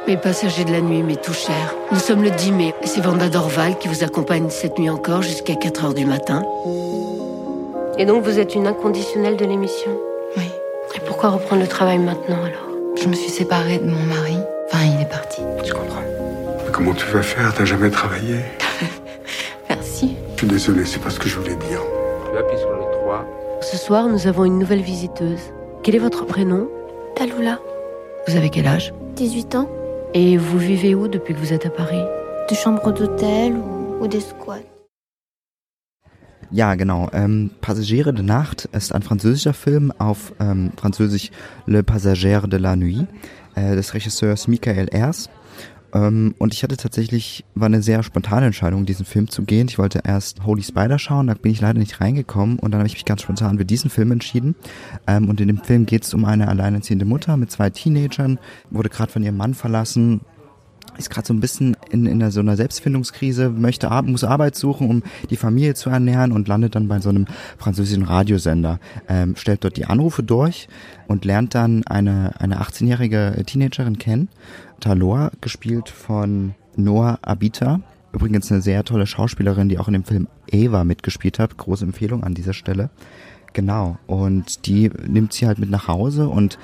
Mes 0.07 0.17
passagers 0.17 0.65
de 0.65 0.71
la 0.71 0.81
nuit, 0.81 1.03
mes 1.03 1.15
tout 1.15 1.33
chers, 1.33 1.75
nous 1.91 1.99
sommes 1.99 2.23
le 2.23 2.31
10 2.31 2.51
mai 2.51 2.73
c'est 2.83 3.01
Vanda 3.01 3.29
Dorval 3.29 3.77
qui 3.77 3.87
vous 3.87 4.03
accompagne 4.03 4.49
cette 4.49 4.77
nuit 4.79 4.89
encore 4.89 5.21
jusqu'à 5.21 5.55
4 5.55 5.85
heures 5.85 5.93
du 5.93 6.05
matin. 6.05 6.43
Et 7.97 8.05
donc 8.05 8.23
vous 8.23 8.39
êtes 8.39 8.55
une 8.55 8.67
inconditionnelle 8.67 9.37
de 9.37 9.45
l'émission 9.45 9.91
Oui. 10.37 10.45
Et 10.95 10.99
pourquoi 11.05 11.29
reprendre 11.29 11.61
le 11.61 11.67
travail 11.67 11.99
maintenant 11.99 12.37
alors? 12.43 12.67
Je 13.01 13.07
me 13.07 13.13
suis 13.13 13.29
séparée 13.29 13.77
de 13.77 13.85
mon 13.89 14.03
mari. 14.03 14.37
Enfin, 14.67 14.83
il 14.95 15.01
est 15.01 15.09
parti. 15.09 15.41
Je 15.63 15.71
comprends. 15.71 16.01
Mais 16.65 16.71
comment 16.71 16.93
tu 16.93 17.05
vas 17.07 17.21
faire? 17.21 17.53
T'as 17.53 17.65
jamais 17.65 17.89
travaillé? 17.89 18.37
Merci. 19.69 20.15
Je 20.33 20.39
suis 20.39 20.47
désolé, 20.47 20.85
c'est 20.85 21.01
pas 21.01 21.09
ce 21.09 21.19
que 21.19 21.29
je 21.29 21.37
voulais 21.37 21.55
dire. 21.55 21.81
Tu 22.31 22.37
appuies 22.37 22.57
sur 22.57 22.69
le 22.71 22.79
3. 23.03 23.25
Ce 23.61 23.77
soir, 23.77 24.07
nous 24.07 24.27
avons 24.27 24.45
une 24.45 24.57
nouvelle 24.57 24.81
visiteuse. 24.81 25.39
Quel 25.83 25.95
est 25.95 25.99
votre 25.99 26.25
prénom? 26.25 26.67
Taloula, 27.15 27.59
Vous 28.27 28.35
avez 28.35 28.49
quel 28.49 28.67
âge? 28.67 28.93
18 29.15 29.55
ans, 29.55 29.67
Et 30.13 30.38
vous 30.38 30.58
vivez 30.58 30.93
où 30.93 31.08
depuis 31.08 31.34
que 31.34 31.39
vous 31.39 31.54
êtes 31.54 31.65
à 31.65 31.69
Paris 31.69 32.04
de 32.50 32.56
chambres 32.56 32.91
d'hôtel 32.91 33.54
ou, 33.54 34.04
ou 34.04 34.08
des 34.08 34.19
squats. 34.19 34.60
Ja, 36.52 36.76
genau. 36.76 37.08
Ähm, 37.13 37.50
Passagiere 37.62 38.12
de 38.13 38.21
Nacht 38.21 38.67
ist 38.74 38.93
ein 38.93 39.04
französischer 39.04 39.54
Film 39.54 39.93
auf 40.00 40.34
ähm, 40.41 40.71
Französisch 40.76 41.32
Le 41.65 41.82
Passager 41.82 42.41
de 42.45 42.60
la 42.60 42.76
Nuit 42.76 43.08
äh, 43.56 43.74
des 43.78 43.93
Regisseurs 43.93 44.50
Michael 44.50 44.89
Ers. 44.91 45.30
Ähm, 45.93 46.36
und 46.38 46.54
ich 46.54 46.63
hatte 46.63 46.77
tatsächlich, 46.77 47.43
war 47.56 47.67
eine 47.67 47.82
sehr 47.82 48.04
spontane 48.04 48.45
Entscheidung, 48.47 48.86
diesen 48.86 49.06
Film 49.06 49.30
zu 49.30 49.43
gehen. 49.43 49.67
Ich 49.67 49.77
wollte 49.77 50.01
erst 50.04 50.45
Holy 50.45 50.63
Spider 50.63 50.99
schauen, 50.99 51.27
da 51.27 51.34
bin 51.34 51.51
ich 51.51 51.62
leider 51.62 51.80
nicht 51.80 52.01
reingekommen 52.01 52.60
und 52.60 52.71
dann 52.71 52.80
habe 52.80 52.88
ich 52.88 52.93
mich 52.93 53.06
ganz 53.06 53.21
spontan 53.21 53.58
für 53.58 53.65
diesen 53.65 53.89
Film 53.89 54.12
entschieden. 54.12 54.56
Ähm, 55.08 55.30
und 55.30 55.41
in 55.41 55.47
dem 55.47 55.63
Film 55.63 55.86
geht 55.86 56.04
es 56.04 56.13
um 56.13 56.25
eine 56.25 56.47
alleinerziehende 56.47 57.06
Mutter 57.06 57.38
mit 57.38 57.51
zwei 57.51 57.69
Teenagern, 57.69 58.39
wurde 58.69 58.89
gerade 58.89 59.12
von 59.12 59.23
ihrem 59.23 59.38
Mann 59.38 59.54
verlassen, 59.54 60.21
ist 60.97 61.10
gerade 61.10 61.27
so 61.27 61.34
ein 61.34 61.39
bisschen 61.39 61.77
in, 61.89 62.06
in 62.06 62.32
so 62.32 62.39
einer 62.39 62.56
Selbstfindungskrise, 62.56 63.49
möchte 63.49 63.89
muss 64.04 64.23
Arbeit 64.23 64.56
suchen, 64.56 64.89
um 64.89 65.04
die 65.30 65.38
Familie 65.38 65.73
zu 65.73 65.89
ernähren 65.89 66.32
und 66.32 66.47
landet 66.47 66.75
dann 66.75 66.88
bei 66.88 66.99
so 66.99 67.10
einem 67.10 67.27
französischen 67.58 68.04
Radiosender, 68.04 68.80
ähm, 69.08 69.36
stellt 69.36 69.63
dort 69.63 69.77
die 69.77 69.86
Anrufe 69.86 70.23
durch 70.23 70.67
und 71.08 71.25
lernt 71.25 71.56
dann 71.56 71.86
eine, 71.88 72.34
eine 72.39 72.62
18-jährige 72.62 73.41
Teenagerin 73.45 73.97
kennen, 73.97 74.30
Talor, 74.81 75.31
gespielt 75.39 75.87
von 75.87 76.55
Noah 76.75 77.19
Abita. 77.21 77.79
Übrigens 78.11 78.51
eine 78.51 78.61
sehr 78.61 78.83
tolle 78.83 79.07
Schauspielerin, 79.07 79.69
die 79.69 79.79
auch 79.79 79.87
in 79.87 79.93
dem 79.93 80.03
Film 80.03 80.27
Eva 80.47 80.83
mitgespielt 80.83 81.39
hat. 81.39 81.55
Große 81.55 81.85
Empfehlung 81.85 82.25
an 82.25 82.33
dieser 82.33 82.53
Stelle. 82.53 82.89
Genau. 83.53 83.97
Und 84.07 84.65
die 84.65 84.91
nimmt 85.07 85.33
sie 85.33 85.47
halt 85.47 85.59
mit 85.59 85.69
nach 85.69 85.87
Hause 85.87 86.27
und 86.27 86.57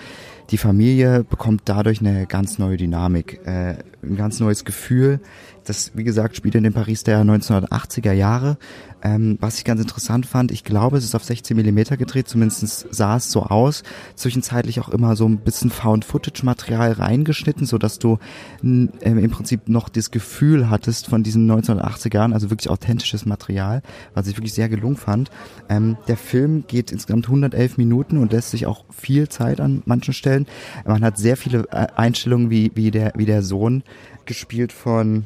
die 0.50 0.58
Familie 0.58 1.24
bekommt 1.24 1.64
dadurch 1.66 2.00
eine 2.00 2.26
ganz 2.26 2.58
neue 2.58 2.78
Dynamik, 2.78 3.42
äh, 3.46 3.76
ein 4.02 4.16
ganz 4.16 4.40
neues 4.40 4.64
Gefühl. 4.64 5.20
Das, 5.68 5.92
wie 5.96 6.04
gesagt, 6.04 6.38
spielt 6.38 6.56
in 6.56 6.64
dem 6.64 6.74
Paris 6.74 7.04
der 7.04 7.24
1980er 7.24 8.14
Jahre. 8.14 8.58
Ähm, 9.04 9.38
was 9.42 9.58
ich 9.60 9.66
ganz 9.66 9.80
interessant 9.80 10.26
fand, 10.26 10.52
ich 10.52 10.64
glaube, 10.64 10.98
es 10.98 11.04
ist 11.04 11.14
auf 11.14 11.24
16 11.24 11.56
Millimeter 11.56 11.98
gedreht, 11.98 12.28
zumindest 12.28 12.88
sah 12.90 13.18
es 13.18 13.32
so 13.32 13.44
aus. 13.44 13.84
Zwischenzeitlich 14.16 14.80
auch 14.80 14.90
immer 14.90 15.16
so 15.16 15.28
ein 15.28 15.38
bisschen 15.38 15.70
Found-Footage-Material 15.70 16.94
reingeschnitten, 16.94 17.66
so 17.66 17.78
dass 17.78 18.00
du 18.00 18.18
ähm, 18.64 18.90
im 19.02 19.30
Prinzip 19.30 19.70
noch 19.70 19.90
das 19.90 20.10
Gefühl 20.10 20.70
hattest 20.70 21.08
von 21.08 21.22
diesen 21.22 21.52
1980ern, 21.52 22.34
also 22.34 22.50
wirklich 22.50 22.70
authentisches 22.70 23.26
Material, 23.26 23.84
was 24.14 24.28
ich 24.28 24.38
wirklich 24.38 24.54
sehr 24.54 24.70
gelungen 24.70 24.98
fand. 24.98 25.30
Ähm, 25.70 25.98
der 26.08 26.18
Film 26.18 26.64
geht 26.66 26.92
insgesamt 26.92 27.26
111 27.26 27.78
Minuten 27.78 28.18
und 28.18 28.32
lässt 28.32 28.52
sich 28.52 28.66
auch 28.66 28.86
viel 28.90 29.30
Zeit 29.30 29.62
an 29.62 29.84
manchen 29.86 30.14
Stellen. 30.14 30.48
Man 30.86 31.04
hat 31.04 31.18
sehr 31.18 31.38
viele 31.38 31.66
äh, 31.72 31.88
Einstellungen, 31.96 32.50
wie, 32.50 32.72
wie, 32.74 32.90
der, 32.90 33.14
wie 33.16 33.26
der 33.26 33.44
Sohn, 33.44 33.84
gespielt 34.26 34.74
von, 34.74 35.26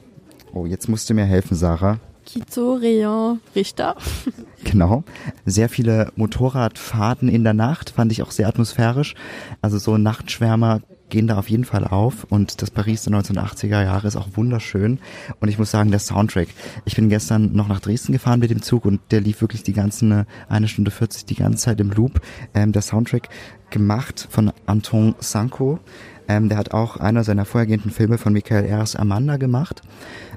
oh, 0.54 0.66
jetzt 0.66 0.90
musst 0.90 1.10
du 1.10 1.14
mir 1.14 1.26
helfen, 1.26 1.56
Sarah. 1.56 2.00
Kito 2.26 2.76
Rayon 2.76 3.40
Richter. 3.56 3.96
Genau. 4.64 5.04
Sehr 5.44 5.70
viele 5.70 6.12
Motorradfahrten 6.16 7.30
in 7.30 7.44
der 7.44 7.56
Nacht 7.56 7.90
fand 7.90 8.12
ich 8.12 8.22
auch 8.22 8.30
sehr 8.30 8.48
atmosphärisch. 8.48 9.16
Also 9.64 9.80
so 9.80 9.98
Nachtschwärmer 9.98 10.82
gehen 11.10 11.26
da 11.26 11.38
auf 11.38 11.50
jeden 11.50 11.66
Fall 11.66 11.84
auf 11.86 12.26
und 12.30 12.62
das 12.62 12.70
Paris 12.70 13.04
der 13.04 13.14
1980er 13.14 13.84
Jahre 13.84 14.08
ist 14.08 14.16
auch 14.16 14.30
wunderschön 14.36 15.00
und 15.40 15.50
ich 15.50 15.58
muss 15.60 15.72
sagen, 15.72 15.92
der 15.92 16.00
Soundtrack. 16.00 16.48
Ich 16.86 16.96
bin 16.96 17.10
gestern 17.10 17.54
noch 17.54 17.68
nach 17.68 17.80
Dresden 17.80 18.14
gefahren 18.14 18.40
mit 18.40 18.50
dem 18.50 18.62
Zug 18.62 18.86
und 18.86 19.02
der 19.12 19.22
lief 19.22 19.42
wirklich 19.42 19.64
die 19.64 19.74
ganzen 19.74 20.12
äh, 20.12 20.26
eine 20.48 20.68
Stunde 20.68 20.92
40 20.92 21.26
die 21.26 21.36
ganze 21.36 21.66
Zeit 21.66 21.80
im 21.82 21.92
Loop. 21.92 22.22
Ähm, 22.54 22.72
der 22.72 22.82
Soundtrack 22.82 23.30
gemacht 23.72 24.28
von 24.30 24.52
Anton 24.66 25.16
Sanko. 25.20 25.80
Ähm, 26.28 26.50
der 26.50 26.58
hat 26.58 26.72
auch 26.74 26.98
einer 26.98 27.24
seiner 27.24 27.46
vorhergehenden 27.46 27.92
Filme 27.92 28.18
von 28.18 28.32
Michael 28.32 28.66
Ers 28.66 28.96
Amanda 28.96 29.38
gemacht. 29.38 29.82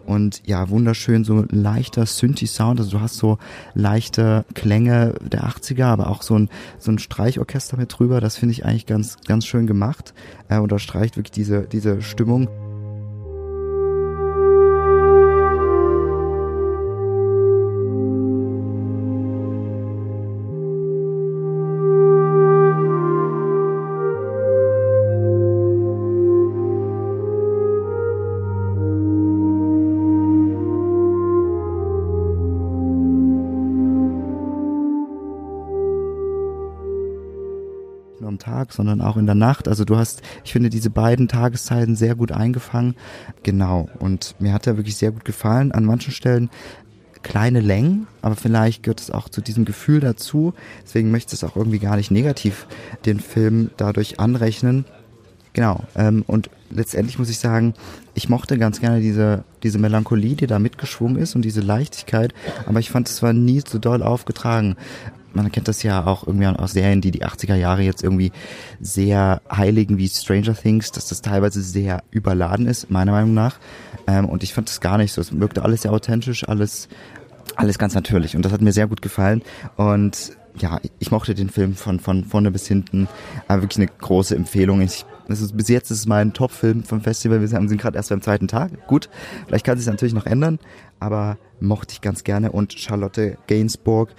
Und 0.06 0.42
ja, 0.46 0.68
wunderschön, 0.68 1.24
so 1.24 1.44
leichter 1.50 2.06
Synthi-Sound. 2.06 2.78
Also 2.78 2.92
du 2.92 3.00
hast 3.00 3.16
so 3.16 3.38
leichte 3.74 4.44
Klänge 4.54 5.14
der 5.20 5.44
80er, 5.44 5.86
aber 5.86 6.08
auch 6.10 6.22
so 6.22 6.38
ein, 6.38 6.50
so 6.78 6.90
ein 6.90 6.98
Streichorchester 6.98 7.76
mit 7.76 7.98
drüber. 7.98 8.20
Das 8.20 8.36
finde 8.36 8.52
ich 8.52 8.64
eigentlich 8.64 8.86
ganz, 8.86 9.16
ganz 9.26 9.46
schön 9.46 9.66
gemacht. 9.66 10.14
Äh, 10.48 10.58
unterstreicht 10.58 11.16
wirklich 11.16 11.32
diese, 11.32 11.62
diese 11.62 12.02
Stimmung. 12.02 12.48
Sondern 38.74 39.00
auch 39.00 39.16
in 39.16 39.26
der 39.26 39.34
Nacht. 39.34 39.68
Also 39.68 39.84
du 39.84 39.96
hast, 39.96 40.22
ich 40.44 40.52
finde, 40.52 40.70
diese 40.70 40.90
beiden 40.90 41.28
Tageszeiten 41.28 41.96
sehr 41.96 42.14
gut 42.14 42.32
eingefangen. 42.32 42.94
Genau. 43.42 43.88
Und 43.98 44.34
mir 44.38 44.52
hat 44.52 44.66
er 44.66 44.76
wirklich 44.76 44.96
sehr 44.96 45.12
gut 45.12 45.24
gefallen. 45.24 45.72
An 45.72 45.84
manchen 45.84 46.12
Stellen 46.12 46.50
kleine 47.22 47.60
Längen, 47.60 48.06
aber 48.22 48.37
vielleicht 48.37 48.82
gehört 48.82 49.00
es 49.00 49.10
auch 49.10 49.28
zu 49.28 49.40
diesem 49.40 49.64
Gefühl 49.64 50.00
dazu. 50.00 50.52
Deswegen 50.84 51.10
möchte 51.10 51.34
ich 51.34 51.42
es 51.42 51.48
auch 51.48 51.56
irgendwie 51.56 51.78
gar 51.78 51.96
nicht 51.96 52.10
negativ 52.10 52.66
den 53.06 53.18
Film 53.18 53.70
dadurch 53.76 54.20
anrechnen. 54.20 54.84
Genau. 55.54 55.84
Ähm, 55.96 56.24
und 56.26 56.50
letztendlich 56.70 57.18
muss 57.18 57.30
ich 57.30 57.38
sagen, 57.38 57.74
ich 58.14 58.28
mochte 58.28 58.58
ganz 58.58 58.80
gerne 58.80 59.00
diese, 59.00 59.44
diese 59.62 59.78
Melancholie, 59.78 60.37
die 60.37 60.46
da 60.46 60.58
mitgeschwungen 60.58 61.16
ist 61.16 61.34
und 61.34 61.42
diese 61.42 61.60
Leichtigkeit, 61.60 62.34
aber 62.66 62.80
ich 62.80 62.90
fand 62.90 63.08
es 63.08 63.22
war 63.22 63.32
nie 63.32 63.62
so 63.66 63.78
doll 63.78 64.02
aufgetragen. 64.02 64.76
Man 65.35 65.51
kennt 65.53 65.68
das 65.68 65.83
ja 65.83 66.07
auch 66.07 66.27
irgendwie 66.27 66.47
aus 66.47 66.73
Serien, 66.73 67.01
die 67.01 67.11
die 67.11 67.25
80er 67.25 67.55
Jahre 67.55 67.83
jetzt 67.83 68.03
irgendwie 68.03 68.33
sehr 68.81 69.42
heiligen 69.51 69.99
wie 69.99 70.09
Stranger 70.09 70.55
Things, 70.55 70.92
dass 70.92 71.09
das 71.09 71.23
teilweise 71.23 71.62
sehr 71.62 72.03
überladen 72.11 72.66
ist, 72.66 72.90
meiner 72.90 73.12
Meinung 73.12 73.35
nach. 73.35 73.59
Ähm, 74.07 74.29
und 74.29 74.42
ich 74.42 74.55
fand 74.55 74.68
das 74.68 74.81
gar 74.81 74.99
nicht 74.99 75.12
so. 75.12 75.20
Es 75.20 75.38
wirkte 75.38 75.62
alles 75.62 75.83
sehr 75.83 75.92
authentisch, 75.92 76.49
alles, 76.49 76.88
alles 77.57 77.79
ganz 77.79 77.94
natürlich. 77.94 78.37
Und 78.37 78.44
das 78.44 78.53
hat 78.53 78.61
mir 78.61 78.73
sehr 78.73 78.87
gut 78.87 79.03
gefallen. 79.03 79.42
Und 79.77 80.33
ja, 80.58 80.80
ich 80.98 81.10
mochte 81.10 81.34
den 81.34 81.50
Film 81.50 81.74
von, 81.74 81.98
von 82.00 82.24
vorne 82.24 82.50
bis 82.50 82.66
hinten. 82.66 83.08
Aber 83.48 83.62
wirklich 83.62 83.78
eine 83.78 83.98
große 83.98 84.36
Empfehlung. 84.36 84.80
Ich, 84.80 85.04
das 85.26 85.40
ist, 85.40 85.56
bis 85.56 85.68
jetzt 85.68 85.90
ist 85.90 85.98
es 85.98 86.06
mein 86.06 86.32
Top-Film 86.32 86.84
vom 86.84 87.00
Festival. 87.00 87.40
Wir 87.40 87.48
sind 87.48 87.78
gerade 87.78 87.96
erst 87.96 88.10
beim 88.10 88.22
zweiten 88.22 88.48
Tag. 88.48 88.86
Gut, 88.86 89.08
vielleicht 89.46 89.66
kann 89.66 89.78
sich 89.78 89.86
natürlich 89.86 90.14
noch 90.14 90.26
ändern, 90.26 90.58
aber 91.00 91.38
mochte 91.60 91.92
ich 91.92 92.00
ganz 92.00 92.24
gerne. 92.24 92.52
Und 92.52 92.72
Charlotte 92.74 93.36
Gainsbourg 93.46 94.10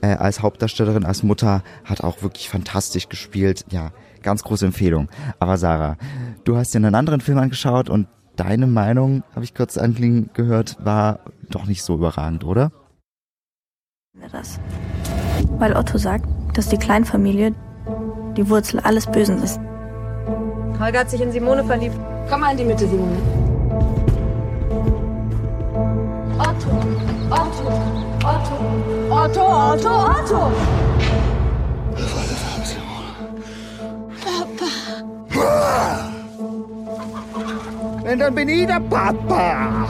äh, 0.00 0.08
als 0.08 0.42
Hauptdarstellerin, 0.42 1.04
als 1.04 1.22
Mutter 1.22 1.62
hat 1.84 2.02
auch 2.02 2.22
wirklich 2.22 2.48
fantastisch 2.48 3.08
gespielt. 3.08 3.64
Ja, 3.70 3.92
ganz 4.22 4.42
große 4.42 4.66
Empfehlung. 4.66 5.08
Aber 5.38 5.58
Sarah, 5.58 5.96
du 6.44 6.56
hast 6.56 6.74
dir 6.74 6.78
einen 6.78 6.94
anderen 6.94 7.20
Film 7.20 7.38
angeschaut 7.38 7.88
und 7.88 8.08
deine 8.36 8.66
Meinung, 8.66 9.22
habe 9.34 9.44
ich 9.44 9.54
kurz 9.54 9.78
anklingen 9.78 10.30
gehört, 10.34 10.76
war 10.84 11.20
doch 11.50 11.66
nicht 11.66 11.84
so 11.84 11.94
überragend, 11.94 12.42
oder? 12.42 12.72
Das. 14.34 14.60
Weil 15.58 15.74
Otto 15.76 15.98
sagt, 15.98 16.26
dass 16.54 16.68
die 16.68 16.76
Kleinfamilie 16.76 17.54
die 18.36 18.48
Wurzel 18.48 18.80
alles 18.80 19.06
Bösen 19.06 19.42
ist. 19.42 19.60
Holger 20.78 21.00
hat 21.00 21.10
sich 21.10 21.20
in 21.20 21.32
Simone 21.32 21.64
verliebt. 21.64 21.96
Komm 22.28 22.40
mal 22.40 22.50
in 22.52 22.58
die 22.58 22.64
Mitte, 22.64 22.86
Simone. 22.88 23.16
Otto, 26.38 26.70
Otto, 27.30 27.68
Otto, 28.24 28.56
Otto, 29.10 29.72
Otto, 29.72 29.90
Otto. 29.90 30.52
Papa. 34.24 34.66
Wenn 38.02 38.18
dann 38.18 38.34
bin 38.34 38.48
ich 38.48 38.66
der 38.66 38.80
Papa. 38.80 39.86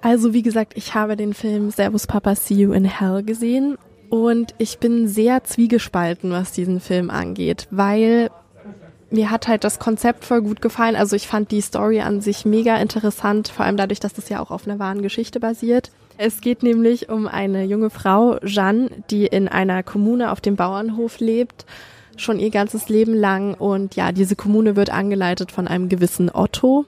Also 0.00 0.32
wie 0.32 0.42
gesagt, 0.42 0.74
ich 0.76 0.94
habe 0.94 1.16
den 1.16 1.34
Film 1.34 1.70
Servus 1.70 2.06
Papa 2.06 2.34
See 2.36 2.54
You 2.54 2.72
in 2.72 2.84
Hell 2.84 3.22
gesehen 3.22 3.76
und 4.10 4.54
ich 4.58 4.78
bin 4.78 5.08
sehr 5.08 5.44
zwiegespalten, 5.44 6.30
was 6.30 6.52
diesen 6.52 6.80
Film 6.80 7.10
angeht, 7.10 7.66
weil 7.70 8.30
mir 9.10 9.30
hat 9.30 9.48
halt 9.48 9.64
das 9.64 9.78
Konzept 9.78 10.24
voll 10.24 10.42
gut 10.42 10.60
gefallen. 10.60 10.96
Also 10.96 11.16
ich 11.16 11.26
fand 11.26 11.50
die 11.50 11.60
Story 11.60 12.00
an 12.00 12.20
sich 12.20 12.44
mega 12.44 12.76
interessant, 12.76 13.48
vor 13.48 13.64
allem 13.64 13.76
dadurch, 13.76 14.00
dass 14.00 14.12
das 14.12 14.28
ja 14.28 14.40
auch 14.40 14.50
auf 14.50 14.66
einer 14.66 14.78
wahren 14.78 15.02
Geschichte 15.02 15.40
basiert. 15.40 15.90
Es 16.18 16.40
geht 16.40 16.62
nämlich 16.62 17.08
um 17.08 17.26
eine 17.26 17.64
junge 17.64 17.90
Frau, 17.90 18.38
Jeanne, 18.44 18.88
die 19.10 19.26
in 19.26 19.48
einer 19.48 19.82
Kommune 19.82 20.32
auf 20.32 20.40
dem 20.40 20.56
Bauernhof 20.56 21.18
lebt, 21.18 21.66
schon 22.16 22.38
ihr 22.38 22.50
ganzes 22.50 22.88
Leben 22.88 23.14
lang. 23.14 23.54
Und 23.54 23.96
ja, 23.96 24.12
diese 24.12 24.34
Kommune 24.34 24.76
wird 24.76 24.90
angeleitet 24.90 25.52
von 25.52 25.68
einem 25.68 25.88
gewissen 25.88 26.30
Otto 26.32 26.86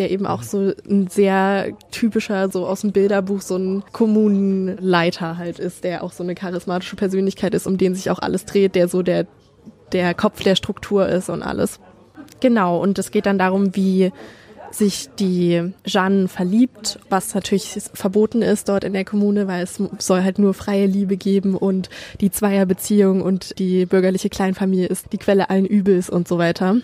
der 0.00 0.10
eben 0.10 0.26
auch 0.26 0.42
so 0.42 0.72
ein 0.88 1.08
sehr 1.08 1.72
typischer, 1.90 2.50
so 2.50 2.66
aus 2.66 2.80
dem 2.80 2.92
Bilderbuch, 2.92 3.42
so 3.42 3.56
ein 3.56 3.84
Kommunenleiter 3.92 5.36
halt 5.36 5.58
ist, 5.58 5.84
der 5.84 6.02
auch 6.02 6.12
so 6.12 6.22
eine 6.22 6.34
charismatische 6.34 6.96
Persönlichkeit 6.96 7.54
ist, 7.54 7.66
um 7.66 7.76
den 7.76 7.94
sich 7.94 8.10
auch 8.10 8.18
alles 8.18 8.46
dreht, 8.46 8.74
der 8.74 8.88
so 8.88 9.02
der, 9.02 9.26
der 9.92 10.14
Kopf 10.14 10.42
der 10.42 10.56
Struktur 10.56 11.06
ist 11.06 11.28
und 11.28 11.42
alles. 11.42 11.80
Genau, 12.40 12.80
und 12.80 12.98
es 12.98 13.10
geht 13.10 13.26
dann 13.26 13.38
darum, 13.38 13.76
wie 13.76 14.10
sich 14.70 15.10
die 15.18 15.72
Jeanne 15.84 16.28
verliebt, 16.28 16.98
was 17.10 17.34
natürlich 17.34 17.76
verboten 17.92 18.40
ist 18.40 18.68
dort 18.68 18.84
in 18.84 18.94
der 18.94 19.04
Kommune, 19.04 19.48
weil 19.48 19.64
es 19.64 19.82
soll 19.98 20.22
halt 20.22 20.38
nur 20.38 20.54
freie 20.54 20.86
Liebe 20.86 21.18
geben 21.18 21.56
und 21.56 21.90
die 22.20 22.30
Zweierbeziehung 22.30 23.20
und 23.20 23.58
die 23.58 23.84
bürgerliche 23.84 24.30
Kleinfamilie 24.30 24.86
ist 24.86 25.12
die 25.12 25.18
Quelle 25.18 25.50
allen 25.50 25.66
Übels 25.66 26.08
und 26.08 26.26
so 26.26 26.38
weiter. 26.38 26.76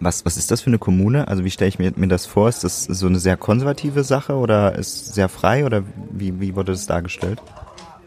Was, 0.00 0.24
was 0.24 0.36
ist 0.36 0.50
das 0.50 0.60
für 0.60 0.68
eine 0.68 0.78
Kommune? 0.78 1.28
Also 1.28 1.44
wie 1.44 1.50
stelle 1.50 1.68
ich 1.68 1.78
mir, 1.78 1.92
mir 1.96 2.08
das 2.08 2.26
vor? 2.26 2.48
Ist 2.48 2.64
das 2.64 2.84
so 2.84 3.06
eine 3.06 3.18
sehr 3.18 3.36
konservative 3.36 4.04
Sache 4.04 4.34
oder 4.34 4.76
ist 4.76 5.14
sehr 5.14 5.28
frei 5.28 5.64
oder 5.64 5.82
wie, 6.12 6.40
wie 6.40 6.54
wurde 6.54 6.72
das 6.72 6.86
dargestellt? 6.86 7.40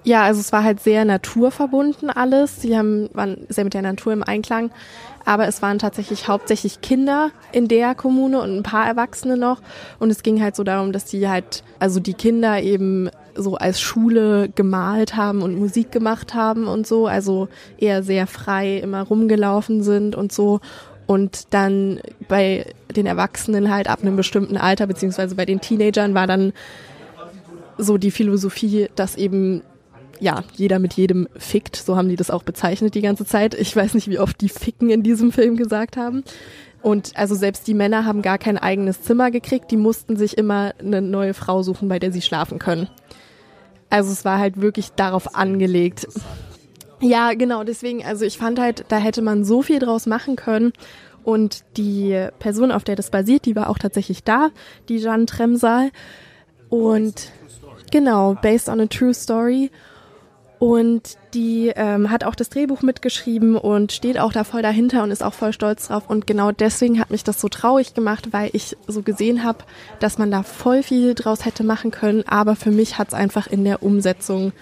Ja, 0.04 0.24
also 0.24 0.40
es 0.40 0.52
war 0.52 0.64
halt 0.64 0.80
sehr 0.80 1.06
naturverbunden 1.06 2.10
alles. 2.10 2.62
Sie 2.62 2.76
haben, 2.76 3.10
waren 3.14 3.46
sehr 3.50 3.66
mit 3.66 3.74
der 3.74 3.84
Natur 3.84 4.14
im 4.14 4.24
Einklang. 4.24 4.72
Aber 5.26 5.48
es 5.48 5.62
waren 5.62 5.78
tatsächlich 5.78 6.28
hauptsächlich 6.28 6.82
Kinder 6.82 7.30
in 7.52 7.68
der 7.68 7.94
Kommune 7.94 8.42
und 8.42 8.58
ein 8.58 8.64
paar 8.64 8.88
Erwachsene 8.88 9.38
noch. 9.38 9.62
Und 10.00 10.10
es 10.10 10.24
ging 10.24 10.42
halt 10.42 10.56
so 10.56 10.64
darum, 10.64 10.92
dass 10.92 11.06
die 11.06 11.30
halt, 11.30 11.64
also 11.78 12.00
die 12.00 12.16
Kinder 12.16 12.62
eben 12.62 13.12
so 13.36 13.56
als 13.56 13.80
Schule 13.80 14.50
gemalt 14.50 15.16
haben 15.16 15.44
und 15.44 15.60
Musik 15.60 15.92
gemacht 15.92 16.34
haben 16.34 16.68
und 16.68 16.88
so. 16.88 17.06
Also 17.06 17.50
eher 17.78 18.02
sehr 18.02 18.26
frei 18.26 18.78
immer 18.78 19.04
rumgelaufen 19.04 19.84
sind 19.84 20.16
und 20.16 20.32
so 20.32 20.60
und 21.12 21.54
dann 21.54 22.00
bei 22.30 22.66
den 22.96 23.06
Erwachsenen 23.06 23.70
halt 23.70 23.90
ab 23.90 24.00
einem 24.02 24.16
bestimmten 24.16 24.56
Alter, 24.56 24.88
beziehungsweise 24.88 25.36
bei 25.36 25.46
den 25.46 25.60
Teenagern 25.60 26.14
war 26.14 26.26
dann 26.26 26.54
so 27.78 27.98
die 27.98 28.12
Philosophie, 28.12 28.88
dass 28.96 29.18
eben 29.18 29.62
ja, 30.22 30.46
jeder 30.56 30.80
mit 30.80 30.94
jedem 30.94 31.28
fickt, 31.36 31.76
so 31.76 31.98
haben 31.98 32.08
die 32.08 32.16
das 32.16 32.32
auch 32.32 32.44
bezeichnet 32.44 32.96
die 32.96 33.02
ganze 33.02 33.26
Zeit. 33.26 33.56
Ich 33.56 33.76
weiß 33.76 33.94
nicht, 33.94 34.08
wie 34.08 34.20
oft 34.20 34.40
die 34.40 34.48
ficken 34.48 34.90
in 34.90 35.04
diesem 35.04 35.34
Film 35.34 35.58
gesagt 35.58 35.98
haben. 35.98 36.24
Und 36.82 37.12
also 37.18 37.36
selbst 37.36 37.68
die 37.68 37.74
Männer 37.74 38.06
haben 38.06 38.22
gar 38.22 38.38
kein 38.38 38.58
eigenes 38.58 39.02
Zimmer 39.02 39.32
gekriegt, 39.32 39.70
die 39.70 39.78
mussten 39.78 40.16
sich 40.16 40.38
immer 40.38 40.74
eine 40.80 41.02
neue 41.02 41.34
Frau 41.34 41.62
suchen, 41.62 41.90
bei 41.90 42.00
der 42.00 42.14
sie 42.14 42.22
schlafen 42.22 42.58
können. 42.58 42.88
Also 43.90 44.14
es 44.14 44.24
war 44.24 44.40
halt 44.40 44.62
wirklich 44.62 44.92
darauf 44.92 45.36
angelegt. 45.36 46.08
Ja, 47.02 47.34
genau, 47.34 47.64
deswegen, 47.64 48.06
also 48.06 48.26
ich 48.26 48.38
fand 48.38 48.60
halt, 48.60 48.86
da 48.90 48.98
hätte 48.98 49.22
man 49.22 49.44
so 49.44 49.62
viel 49.62 49.80
draus 49.80 50.06
machen 50.06 50.36
können. 50.36 50.72
Und 51.24 51.64
die 51.78 52.28
Person, 52.40 52.72
auf 52.72 52.84
der 52.84 52.96
das 52.96 53.10
basiert, 53.10 53.46
die 53.46 53.56
war 53.56 53.70
auch 53.70 53.78
tatsächlich 53.78 54.24
da, 54.24 54.50
die 54.90 55.00
Jeanne 55.00 55.26
Tremsal. 55.26 55.92
Und 56.70 57.32
genau, 57.92 58.36
based 58.42 58.70
on 58.70 58.80
a 58.80 58.86
true 58.86 59.14
story. 59.14 59.72
Und 60.58 61.18
die 61.34 61.72
ähm, 61.76 62.12
hat 62.12 62.24
auch 62.24 62.36
das 62.36 62.50
Drehbuch 62.50 62.84
mitgeschrieben 62.84 63.58
und 63.58 63.92
steht 63.92 64.20
auch 64.20 64.32
da 64.32 64.44
voll 64.44 64.62
dahinter 64.62 65.02
und 65.02 65.10
ist 65.10 65.24
auch 65.24 65.34
voll 65.34 65.54
stolz 65.54 65.88
drauf. 65.88 66.04
Und 66.08 66.28
genau 66.28 66.52
deswegen 66.52 67.00
hat 67.00 67.10
mich 67.10 67.24
das 67.24 67.42
so 67.42 67.50
traurig 67.50 67.96
gemacht, 67.96 68.28
weil 68.32 68.52
ich 68.54 68.78
so 68.86 69.02
gesehen 69.02 69.44
habe, 69.44 69.64
dass 70.00 70.20
man 70.20 70.30
da 70.30 70.44
voll 70.44 70.84
viel 70.84 71.16
draus 71.16 71.46
hätte 71.46 71.64
machen 71.64 71.90
können. 71.90 72.24
Aber 72.28 72.56
für 72.56 72.70
mich 72.70 73.00
hat 73.00 73.08
es 73.08 73.14
einfach 73.16 73.48
in 73.48 73.64
der 73.64 73.82
Umsetzung 73.82 74.54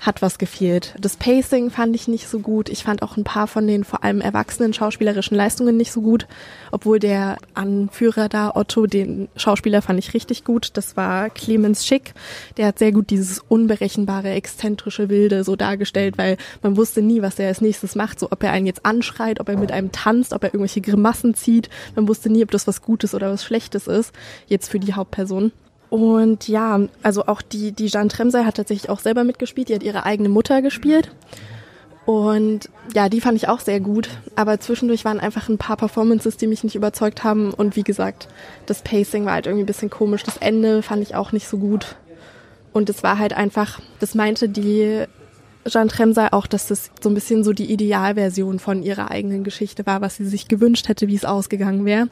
hat 0.00 0.22
was 0.22 0.38
gefehlt. 0.38 0.94
Das 1.00 1.16
Pacing 1.16 1.70
fand 1.70 1.94
ich 1.94 2.08
nicht 2.08 2.28
so 2.28 2.40
gut. 2.40 2.68
Ich 2.68 2.84
fand 2.84 3.02
auch 3.02 3.16
ein 3.16 3.24
paar 3.24 3.46
von 3.46 3.66
den 3.66 3.84
vor 3.84 4.04
allem 4.04 4.20
erwachsenen 4.20 4.72
schauspielerischen 4.72 5.36
Leistungen 5.36 5.76
nicht 5.76 5.92
so 5.92 6.02
gut, 6.02 6.26
obwohl 6.70 6.98
der 6.98 7.38
Anführer 7.54 8.28
da, 8.28 8.52
Otto, 8.54 8.86
den 8.86 9.28
Schauspieler 9.36 9.82
fand 9.82 9.98
ich 9.98 10.14
richtig 10.14 10.44
gut. 10.44 10.70
Das 10.74 10.96
war 10.96 11.30
Clemens 11.30 11.86
Schick. 11.86 12.14
Der 12.56 12.66
hat 12.66 12.78
sehr 12.78 12.92
gut 12.92 13.10
dieses 13.10 13.38
unberechenbare, 13.38 14.30
exzentrische 14.30 15.08
Wilde 15.08 15.44
so 15.44 15.56
dargestellt, 15.56 16.18
weil 16.18 16.36
man 16.62 16.76
wusste 16.76 17.02
nie, 17.02 17.22
was 17.22 17.38
er 17.38 17.48
als 17.48 17.60
nächstes 17.60 17.94
macht. 17.94 18.18
So, 18.20 18.28
ob 18.30 18.42
er 18.42 18.52
einen 18.52 18.66
jetzt 18.66 18.84
anschreit, 18.84 19.40
ob 19.40 19.48
er 19.48 19.56
mit 19.56 19.72
einem 19.72 19.92
tanzt, 19.92 20.32
ob 20.32 20.42
er 20.42 20.48
irgendwelche 20.48 20.80
Grimassen 20.80 21.34
zieht. 21.34 21.70
Man 21.94 22.08
wusste 22.08 22.30
nie, 22.30 22.42
ob 22.42 22.50
das 22.50 22.66
was 22.66 22.82
Gutes 22.82 23.14
oder 23.14 23.30
was 23.30 23.44
Schlechtes 23.44 23.86
ist. 23.86 24.12
Jetzt 24.46 24.70
für 24.70 24.78
die 24.78 24.94
Hauptperson. 24.94 25.52
Und 25.94 26.48
ja, 26.48 26.80
also 27.04 27.26
auch 27.26 27.40
die, 27.40 27.70
die 27.70 27.86
Jeanne 27.86 28.08
Tremsey 28.08 28.42
hat 28.42 28.56
tatsächlich 28.56 28.90
auch 28.90 28.98
selber 28.98 29.22
mitgespielt. 29.22 29.68
Die 29.68 29.76
hat 29.76 29.84
ihre 29.84 30.04
eigene 30.04 30.28
Mutter 30.28 30.60
gespielt. 30.60 31.12
Und 32.04 32.68
ja, 32.92 33.08
die 33.08 33.20
fand 33.20 33.36
ich 33.36 33.46
auch 33.46 33.60
sehr 33.60 33.78
gut. 33.78 34.08
Aber 34.34 34.58
zwischendurch 34.58 35.04
waren 35.04 35.20
einfach 35.20 35.48
ein 35.48 35.56
paar 35.56 35.76
Performances, 35.76 36.36
die 36.36 36.48
mich 36.48 36.64
nicht 36.64 36.74
überzeugt 36.74 37.22
haben. 37.22 37.54
Und 37.54 37.76
wie 37.76 37.84
gesagt, 37.84 38.26
das 38.66 38.82
Pacing 38.82 39.24
war 39.24 39.34
halt 39.34 39.46
irgendwie 39.46 39.62
ein 39.62 39.66
bisschen 39.66 39.88
komisch. 39.88 40.24
Das 40.24 40.38
Ende 40.38 40.82
fand 40.82 41.00
ich 41.00 41.14
auch 41.14 41.30
nicht 41.30 41.46
so 41.46 41.58
gut. 41.58 41.94
Und 42.72 42.90
es 42.90 43.04
war 43.04 43.20
halt 43.20 43.32
einfach, 43.32 43.78
das 44.00 44.16
meinte 44.16 44.48
die 44.48 45.04
Jeanne 45.64 45.90
Tremsey 45.90 46.26
auch, 46.32 46.48
dass 46.48 46.66
das 46.66 46.90
so 47.00 47.08
ein 47.08 47.14
bisschen 47.14 47.44
so 47.44 47.52
die 47.52 47.72
Idealversion 47.72 48.58
von 48.58 48.82
ihrer 48.82 49.12
eigenen 49.12 49.44
Geschichte 49.44 49.86
war, 49.86 50.00
was 50.00 50.16
sie 50.16 50.26
sich 50.26 50.48
gewünscht 50.48 50.88
hätte, 50.88 51.06
wie 51.06 51.14
es 51.14 51.24
ausgegangen 51.24 51.84
wäre. 51.84 52.08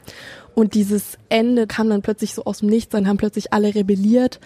Und 0.55 0.75
dieses 0.75 1.17
Ende 1.29 1.67
kam 1.67 1.89
dann 1.89 2.01
plötzlich 2.01 2.33
so 2.33 2.45
aus 2.45 2.59
dem 2.59 2.69
Nichts, 2.69 2.91
dann 2.91 3.07
haben 3.07 3.17
plötzlich 3.17 3.53
alle 3.53 3.73
rebelliert 3.73 4.39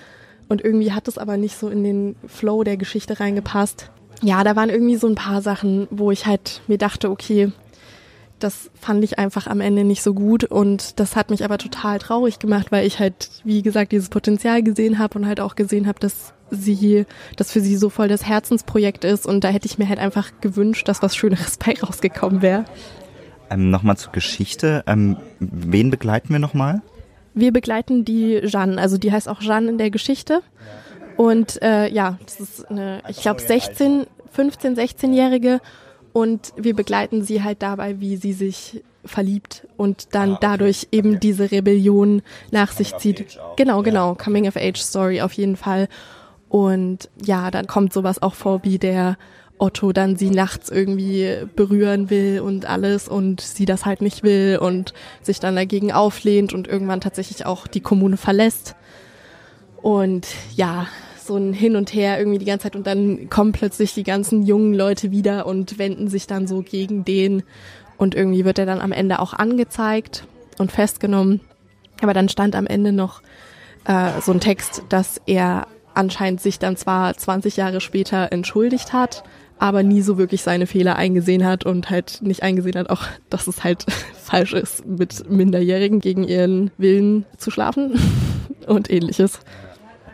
und 0.48 0.63
irgendwie 0.63 0.93
hat 0.93 1.08
es 1.08 1.17
aber 1.17 1.38
nicht 1.38 1.58
so 1.58 1.70
in 1.70 1.84
den 1.84 2.15
Flow 2.26 2.63
der 2.63 2.78
Geschichte 2.78 3.20
reingepasst. 3.20 3.91
Ja, 4.22 4.43
da 4.43 4.56
waren 4.56 4.70
irgendwie 4.70 4.96
so 4.96 5.08
ein 5.08 5.15
paar 5.15 5.41
Sachen, 5.41 5.88
wo 5.91 6.12
ich 6.12 6.26
halt 6.26 6.62
mir 6.67 6.78
dachte, 6.78 7.10
okay, 7.10 7.52
das 8.39 8.70
fand 8.80 9.04
ich 9.04 9.20
einfach 9.20 9.48
am 9.48 9.62
Ende 9.62 9.84
nicht 9.84 10.04
so 10.04 10.13
gut 10.13 10.43
und 10.43 11.00
das 11.00 11.15
hat 11.15 11.30
mich 11.30 11.43
aber 11.43 11.58
total 11.58 12.00
traurig 12.00 12.39
gemacht, 12.39 12.72
weil 12.72 12.86
ich 12.86 13.00
halt, 13.00 13.30
wie 13.43 13.62
gesagt, 13.62 13.91
dieses 13.91 14.10
Potenzial 14.10 14.62
gesehen 14.63 15.00
habe 15.00 15.17
und 15.17 15.28
halt 15.28 15.39
auch 15.39 15.56
gesehen 15.56 15.88
habe, 15.88 16.00
dass 16.00 16.34
sie, 16.52 17.06
dass 17.36 17.52
für 17.52 17.62
sie 17.62 17.76
so 17.78 17.89
voll 17.89 18.08
das 18.08 18.26
Herzensprojekt 18.26 19.04
ist 19.04 19.26
und 19.26 19.43
da 19.43 19.50
hätte 19.50 19.65
ich 19.65 19.78
mir 19.78 19.89
halt 19.89 20.00
einfach 20.00 20.32
gewünscht, 20.39 20.88
dass 20.88 21.02
was 21.02 21.15
Schöneres 21.15 21.58
bei 21.65 21.74
rausgekommen 21.82 22.41
wäre. 22.41 22.65
Ähm, 23.49 23.69
nochmal 23.69 23.97
zur 23.97 24.12
Geschichte. 24.12 24.83
Ähm, 24.88 25.17
wen 25.39 25.89
begleiten 25.89 26.29
wir 26.29 26.39
nochmal? 26.39 26.81
Wir 27.33 27.53
begleiten 27.53 28.03
die 28.03 28.41
Jeanne, 28.43 28.81
also 28.81 28.97
die 28.97 29.12
heißt 29.12 29.29
auch 29.29 29.39
Jeanne 29.39 29.69
in 29.69 29.77
der 29.77 29.91
Geschichte. 29.91 30.41
Und 31.17 31.62
äh, 31.62 31.88
ja, 31.89 32.17
das 32.25 32.39
ist 32.39 32.69
eine, 32.69 33.01
ich 33.10 33.21
glaube, 33.21 33.41
16, 33.41 34.05
15, 34.31 34.75
16-Jährige 34.75 35.62
und 36.13 36.53
wir 36.55 36.75
begleiten 36.75 37.23
sie 37.23 37.43
halt 37.43 37.62
dabei, 37.62 37.99
wie 37.99 38.17
sie 38.17 38.33
sich 38.33 38.83
verliebt 39.05 39.67
und 39.77 40.15
dann 40.15 40.33
ah, 40.33 40.38
dadurch 40.41 40.88
eben 40.91 41.19
diese 41.19 41.51
Rebellion 41.51 42.21
nach 42.51 42.71
sich 42.71 42.95
zieht. 42.97 43.39
Genau, 43.55 43.81
genau, 43.81 44.15
Coming 44.15 44.48
of 44.48 44.58
Age 44.58 44.79
Story 44.79 45.21
auf 45.21 45.33
jeden 45.33 45.56
Fall. 45.56 45.87
Und 46.50 47.10
ja, 47.23 47.52
dann 47.52 47.67
kommt 47.67 47.93
sowas 47.93 48.21
auch 48.21 48.35
vor, 48.35 48.63
wie 48.63 48.77
der 48.77 49.17
Otto 49.60 49.91
dann 49.91 50.15
sie 50.15 50.29
nachts 50.29 50.69
irgendwie 50.69 51.45
berühren 51.55 52.10
will 52.10 52.41
und 52.41 52.65
alles 52.65 53.08
und 53.08 53.41
sie 53.41 53.65
das 53.65 53.85
halt 53.85 54.01
nicht 54.01 54.23
will 54.23 54.60
und 54.62 54.93
sich 55.21 55.39
dann 55.39 55.55
dagegen 55.55 55.91
auflehnt 55.91 56.53
und 56.53 56.67
irgendwann 56.67 57.01
tatsächlich 57.01 57.45
auch 57.45 57.67
die 57.67 57.81
Kommune 57.81 58.17
verlässt. 58.17 58.75
Und 59.81 60.27
ja, 60.55 60.87
so 61.17 61.35
ein 61.37 61.53
Hin 61.53 61.75
und 61.75 61.93
Her 61.93 62.17
irgendwie 62.19 62.39
die 62.39 62.45
ganze 62.45 62.63
Zeit 62.63 62.75
und 62.75 62.87
dann 62.87 63.29
kommen 63.29 63.51
plötzlich 63.51 63.93
die 63.93 64.03
ganzen 64.03 64.43
jungen 64.43 64.73
Leute 64.73 65.12
wieder 65.12 65.45
und 65.45 65.77
wenden 65.77 66.08
sich 66.08 66.27
dann 66.27 66.47
so 66.47 66.62
gegen 66.62 67.03
den 67.03 67.43
Und 67.97 68.15
irgendwie 68.15 68.45
wird 68.45 68.60
er 68.60 68.65
dann 68.65 68.79
am 68.79 68.91
Ende 68.91 69.19
auch 69.19 69.33
angezeigt 69.33 70.25
und 70.58 70.71
festgenommen. 70.71 71.41
Aber 72.01 72.13
dann 72.13 72.29
stand 72.29 72.55
am 72.55 72.67
Ende 72.67 72.91
noch 72.91 73.21
äh, 73.85 74.21
so 74.21 74.31
ein 74.31 74.39
Text, 74.39 74.83
dass 74.89 75.19
er 75.25 75.67
anscheinend 75.95 76.41
sich 76.41 76.60
dann 76.60 76.77
zwar 76.77 77.15
20 77.17 77.58
Jahre 77.58 77.81
später 77.81 78.31
entschuldigt 78.31 78.93
hat, 78.93 79.23
aber 79.60 79.83
nie 79.83 80.01
so 80.01 80.17
wirklich 80.17 80.41
seine 80.41 80.67
Fehler 80.67 80.95
eingesehen 80.95 81.45
hat 81.45 81.65
und 81.65 81.89
halt 81.89 82.21
nicht 82.21 82.43
eingesehen 82.43 82.77
hat, 82.77 82.89
auch 82.89 83.03
dass 83.29 83.47
es 83.47 83.63
halt 83.63 83.85
falsch 84.23 84.53
ist, 84.53 84.85
mit 84.85 85.29
Minderjährigen 85.29 85.99
gegen 85.99 86.23
ihren 86.23 86.71
Willen 86.77 87.25
zu 87.37 87.51
schlafen 87.51 87.99
und 88.67 88.89
ähnliches. 88.89 89.39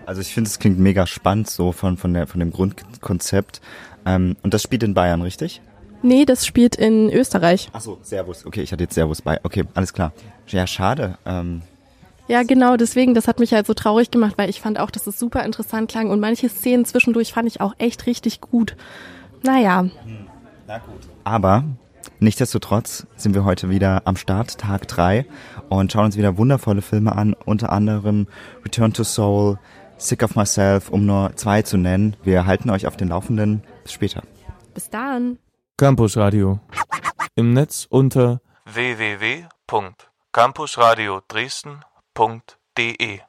Also 0.05 0.21
ich 0.21 0.33
finde, 0.33 0.49
es 0.49 0.59
klingt 0.59 0.79
mega 0.79 1.07
spannend 1.07 1.49
so 1.49 1.71
von, 1.71 1.97
von, 1.97 2.13
der, 2.13 2.27
von 2.27 2.39
dem 2.39 2.51
Grundkonzept. 2.51 3.61
Ähm, 4.05 4.35
und 4.43 4.53
das 4.53 4.61
spielt 4.61 4.83
in 4.83 4.93
Bayern, 4.93 5.21
richtig? 5.21 5.61
Nee, 6.01 6.25
das 6.25 6.45
spielt 6.45 6.75
in 6.75 7.09
Österreich. 7.09 7.69
Ach 7.71 7.79
so, 7.79 7.97
Servus. 8.01 8.45
Okay, 8.45 8.61
ich 8.61 8.73
hatte 8.73 8.83
jetzt 8.83 8.93
Servus 8.93 9.21
bei. 9.21 9.39
Okay, 9.43 9.63
alles 9.73 9.93
klar. 9.93 10.11
Ja, 10.47 10.67
schade. 10.67 11.17
Ähm, 11.25 11.61
ja, 12.27 12.43
genau, 12.43 12.75
deswegen, 12.75 13.13
das 13.13 13.27
hat 13.27 13.39
mich 13.39 13.53
halt 13.53 13.67
so 13.67 13.73
traurig 13.73 14.11
gemacht, 14.11 14.33
weil 14.37 14.49
ich 14.49 14.59
fand 14.59 14.79
auch, 14.79 14.91
dass 14.91 15.07
es 15.07 15.17
super 15.17 15.43
interessant 15.43 15.89
klang 15.89 16.09
und 16.09 16.19
manche 16.19 16.49
Szenen 16.49 16.85
zwischendurch 16.85 17.33
fand 17.33 17.47
ich 17.47 17.61
auch 17.61 17.73
echt 17.77 18.05
richtig 18.05 18.41
gut. 18.41 18.75
Naja. 19.43 19.81
Hm, 19.81 19.91
na 20.67 20.79
gut. 20.79 21.07
Aber 21.23 21.63
nichtsdestotrotz 22.19 23.07
sind 23.15 23.35
wir 23.35 23.45
heute 23.45 23.69
wieder 23.69 24.01
am 24.05 24.15
Start, 24.15 24.57
Tag 24.57 24.87
drei 24.87 25.25
und 25.69 25.91
schauen 25.91 26.05
uns 26.05 26.17
wieder 26.17 26.37
wundervolle 26.37 26.81
Filme 26.81 27.15
an, 27.15 27.35
unter 27.45 27.71
anderem 27.71 28.25
Return 28.63 28.93
to 28.93 29.03
Soul, 29.03 29.59
Sick 29.97 30.23
of 30.23 30.35
Myself, 30.35 30.89
um 30.89 31.05
nur 31.05 31.35
zwei 31.35 31.61
zu 31.61 31.77
nennen. 31.77 32.15
Wir 32.23 32.45
halten 32.45 32.69
euch 32.69 32.87
auf 32.87 32.97
den 32.97 33.09
Laufenden. 33.09 33.63
Bis 33.83 33.93
später. 33.93 34.23
Bis 34.73 34.89
dann. 34.89 35.37
Campus 35.77 36.17
Radio. 36.17 36.59
Im 37.35 37.53
Netz 37.53 37.85
unter 37.89 38.41
www.campusradio 38.65 41.21
Dresden.de 41.27 43.19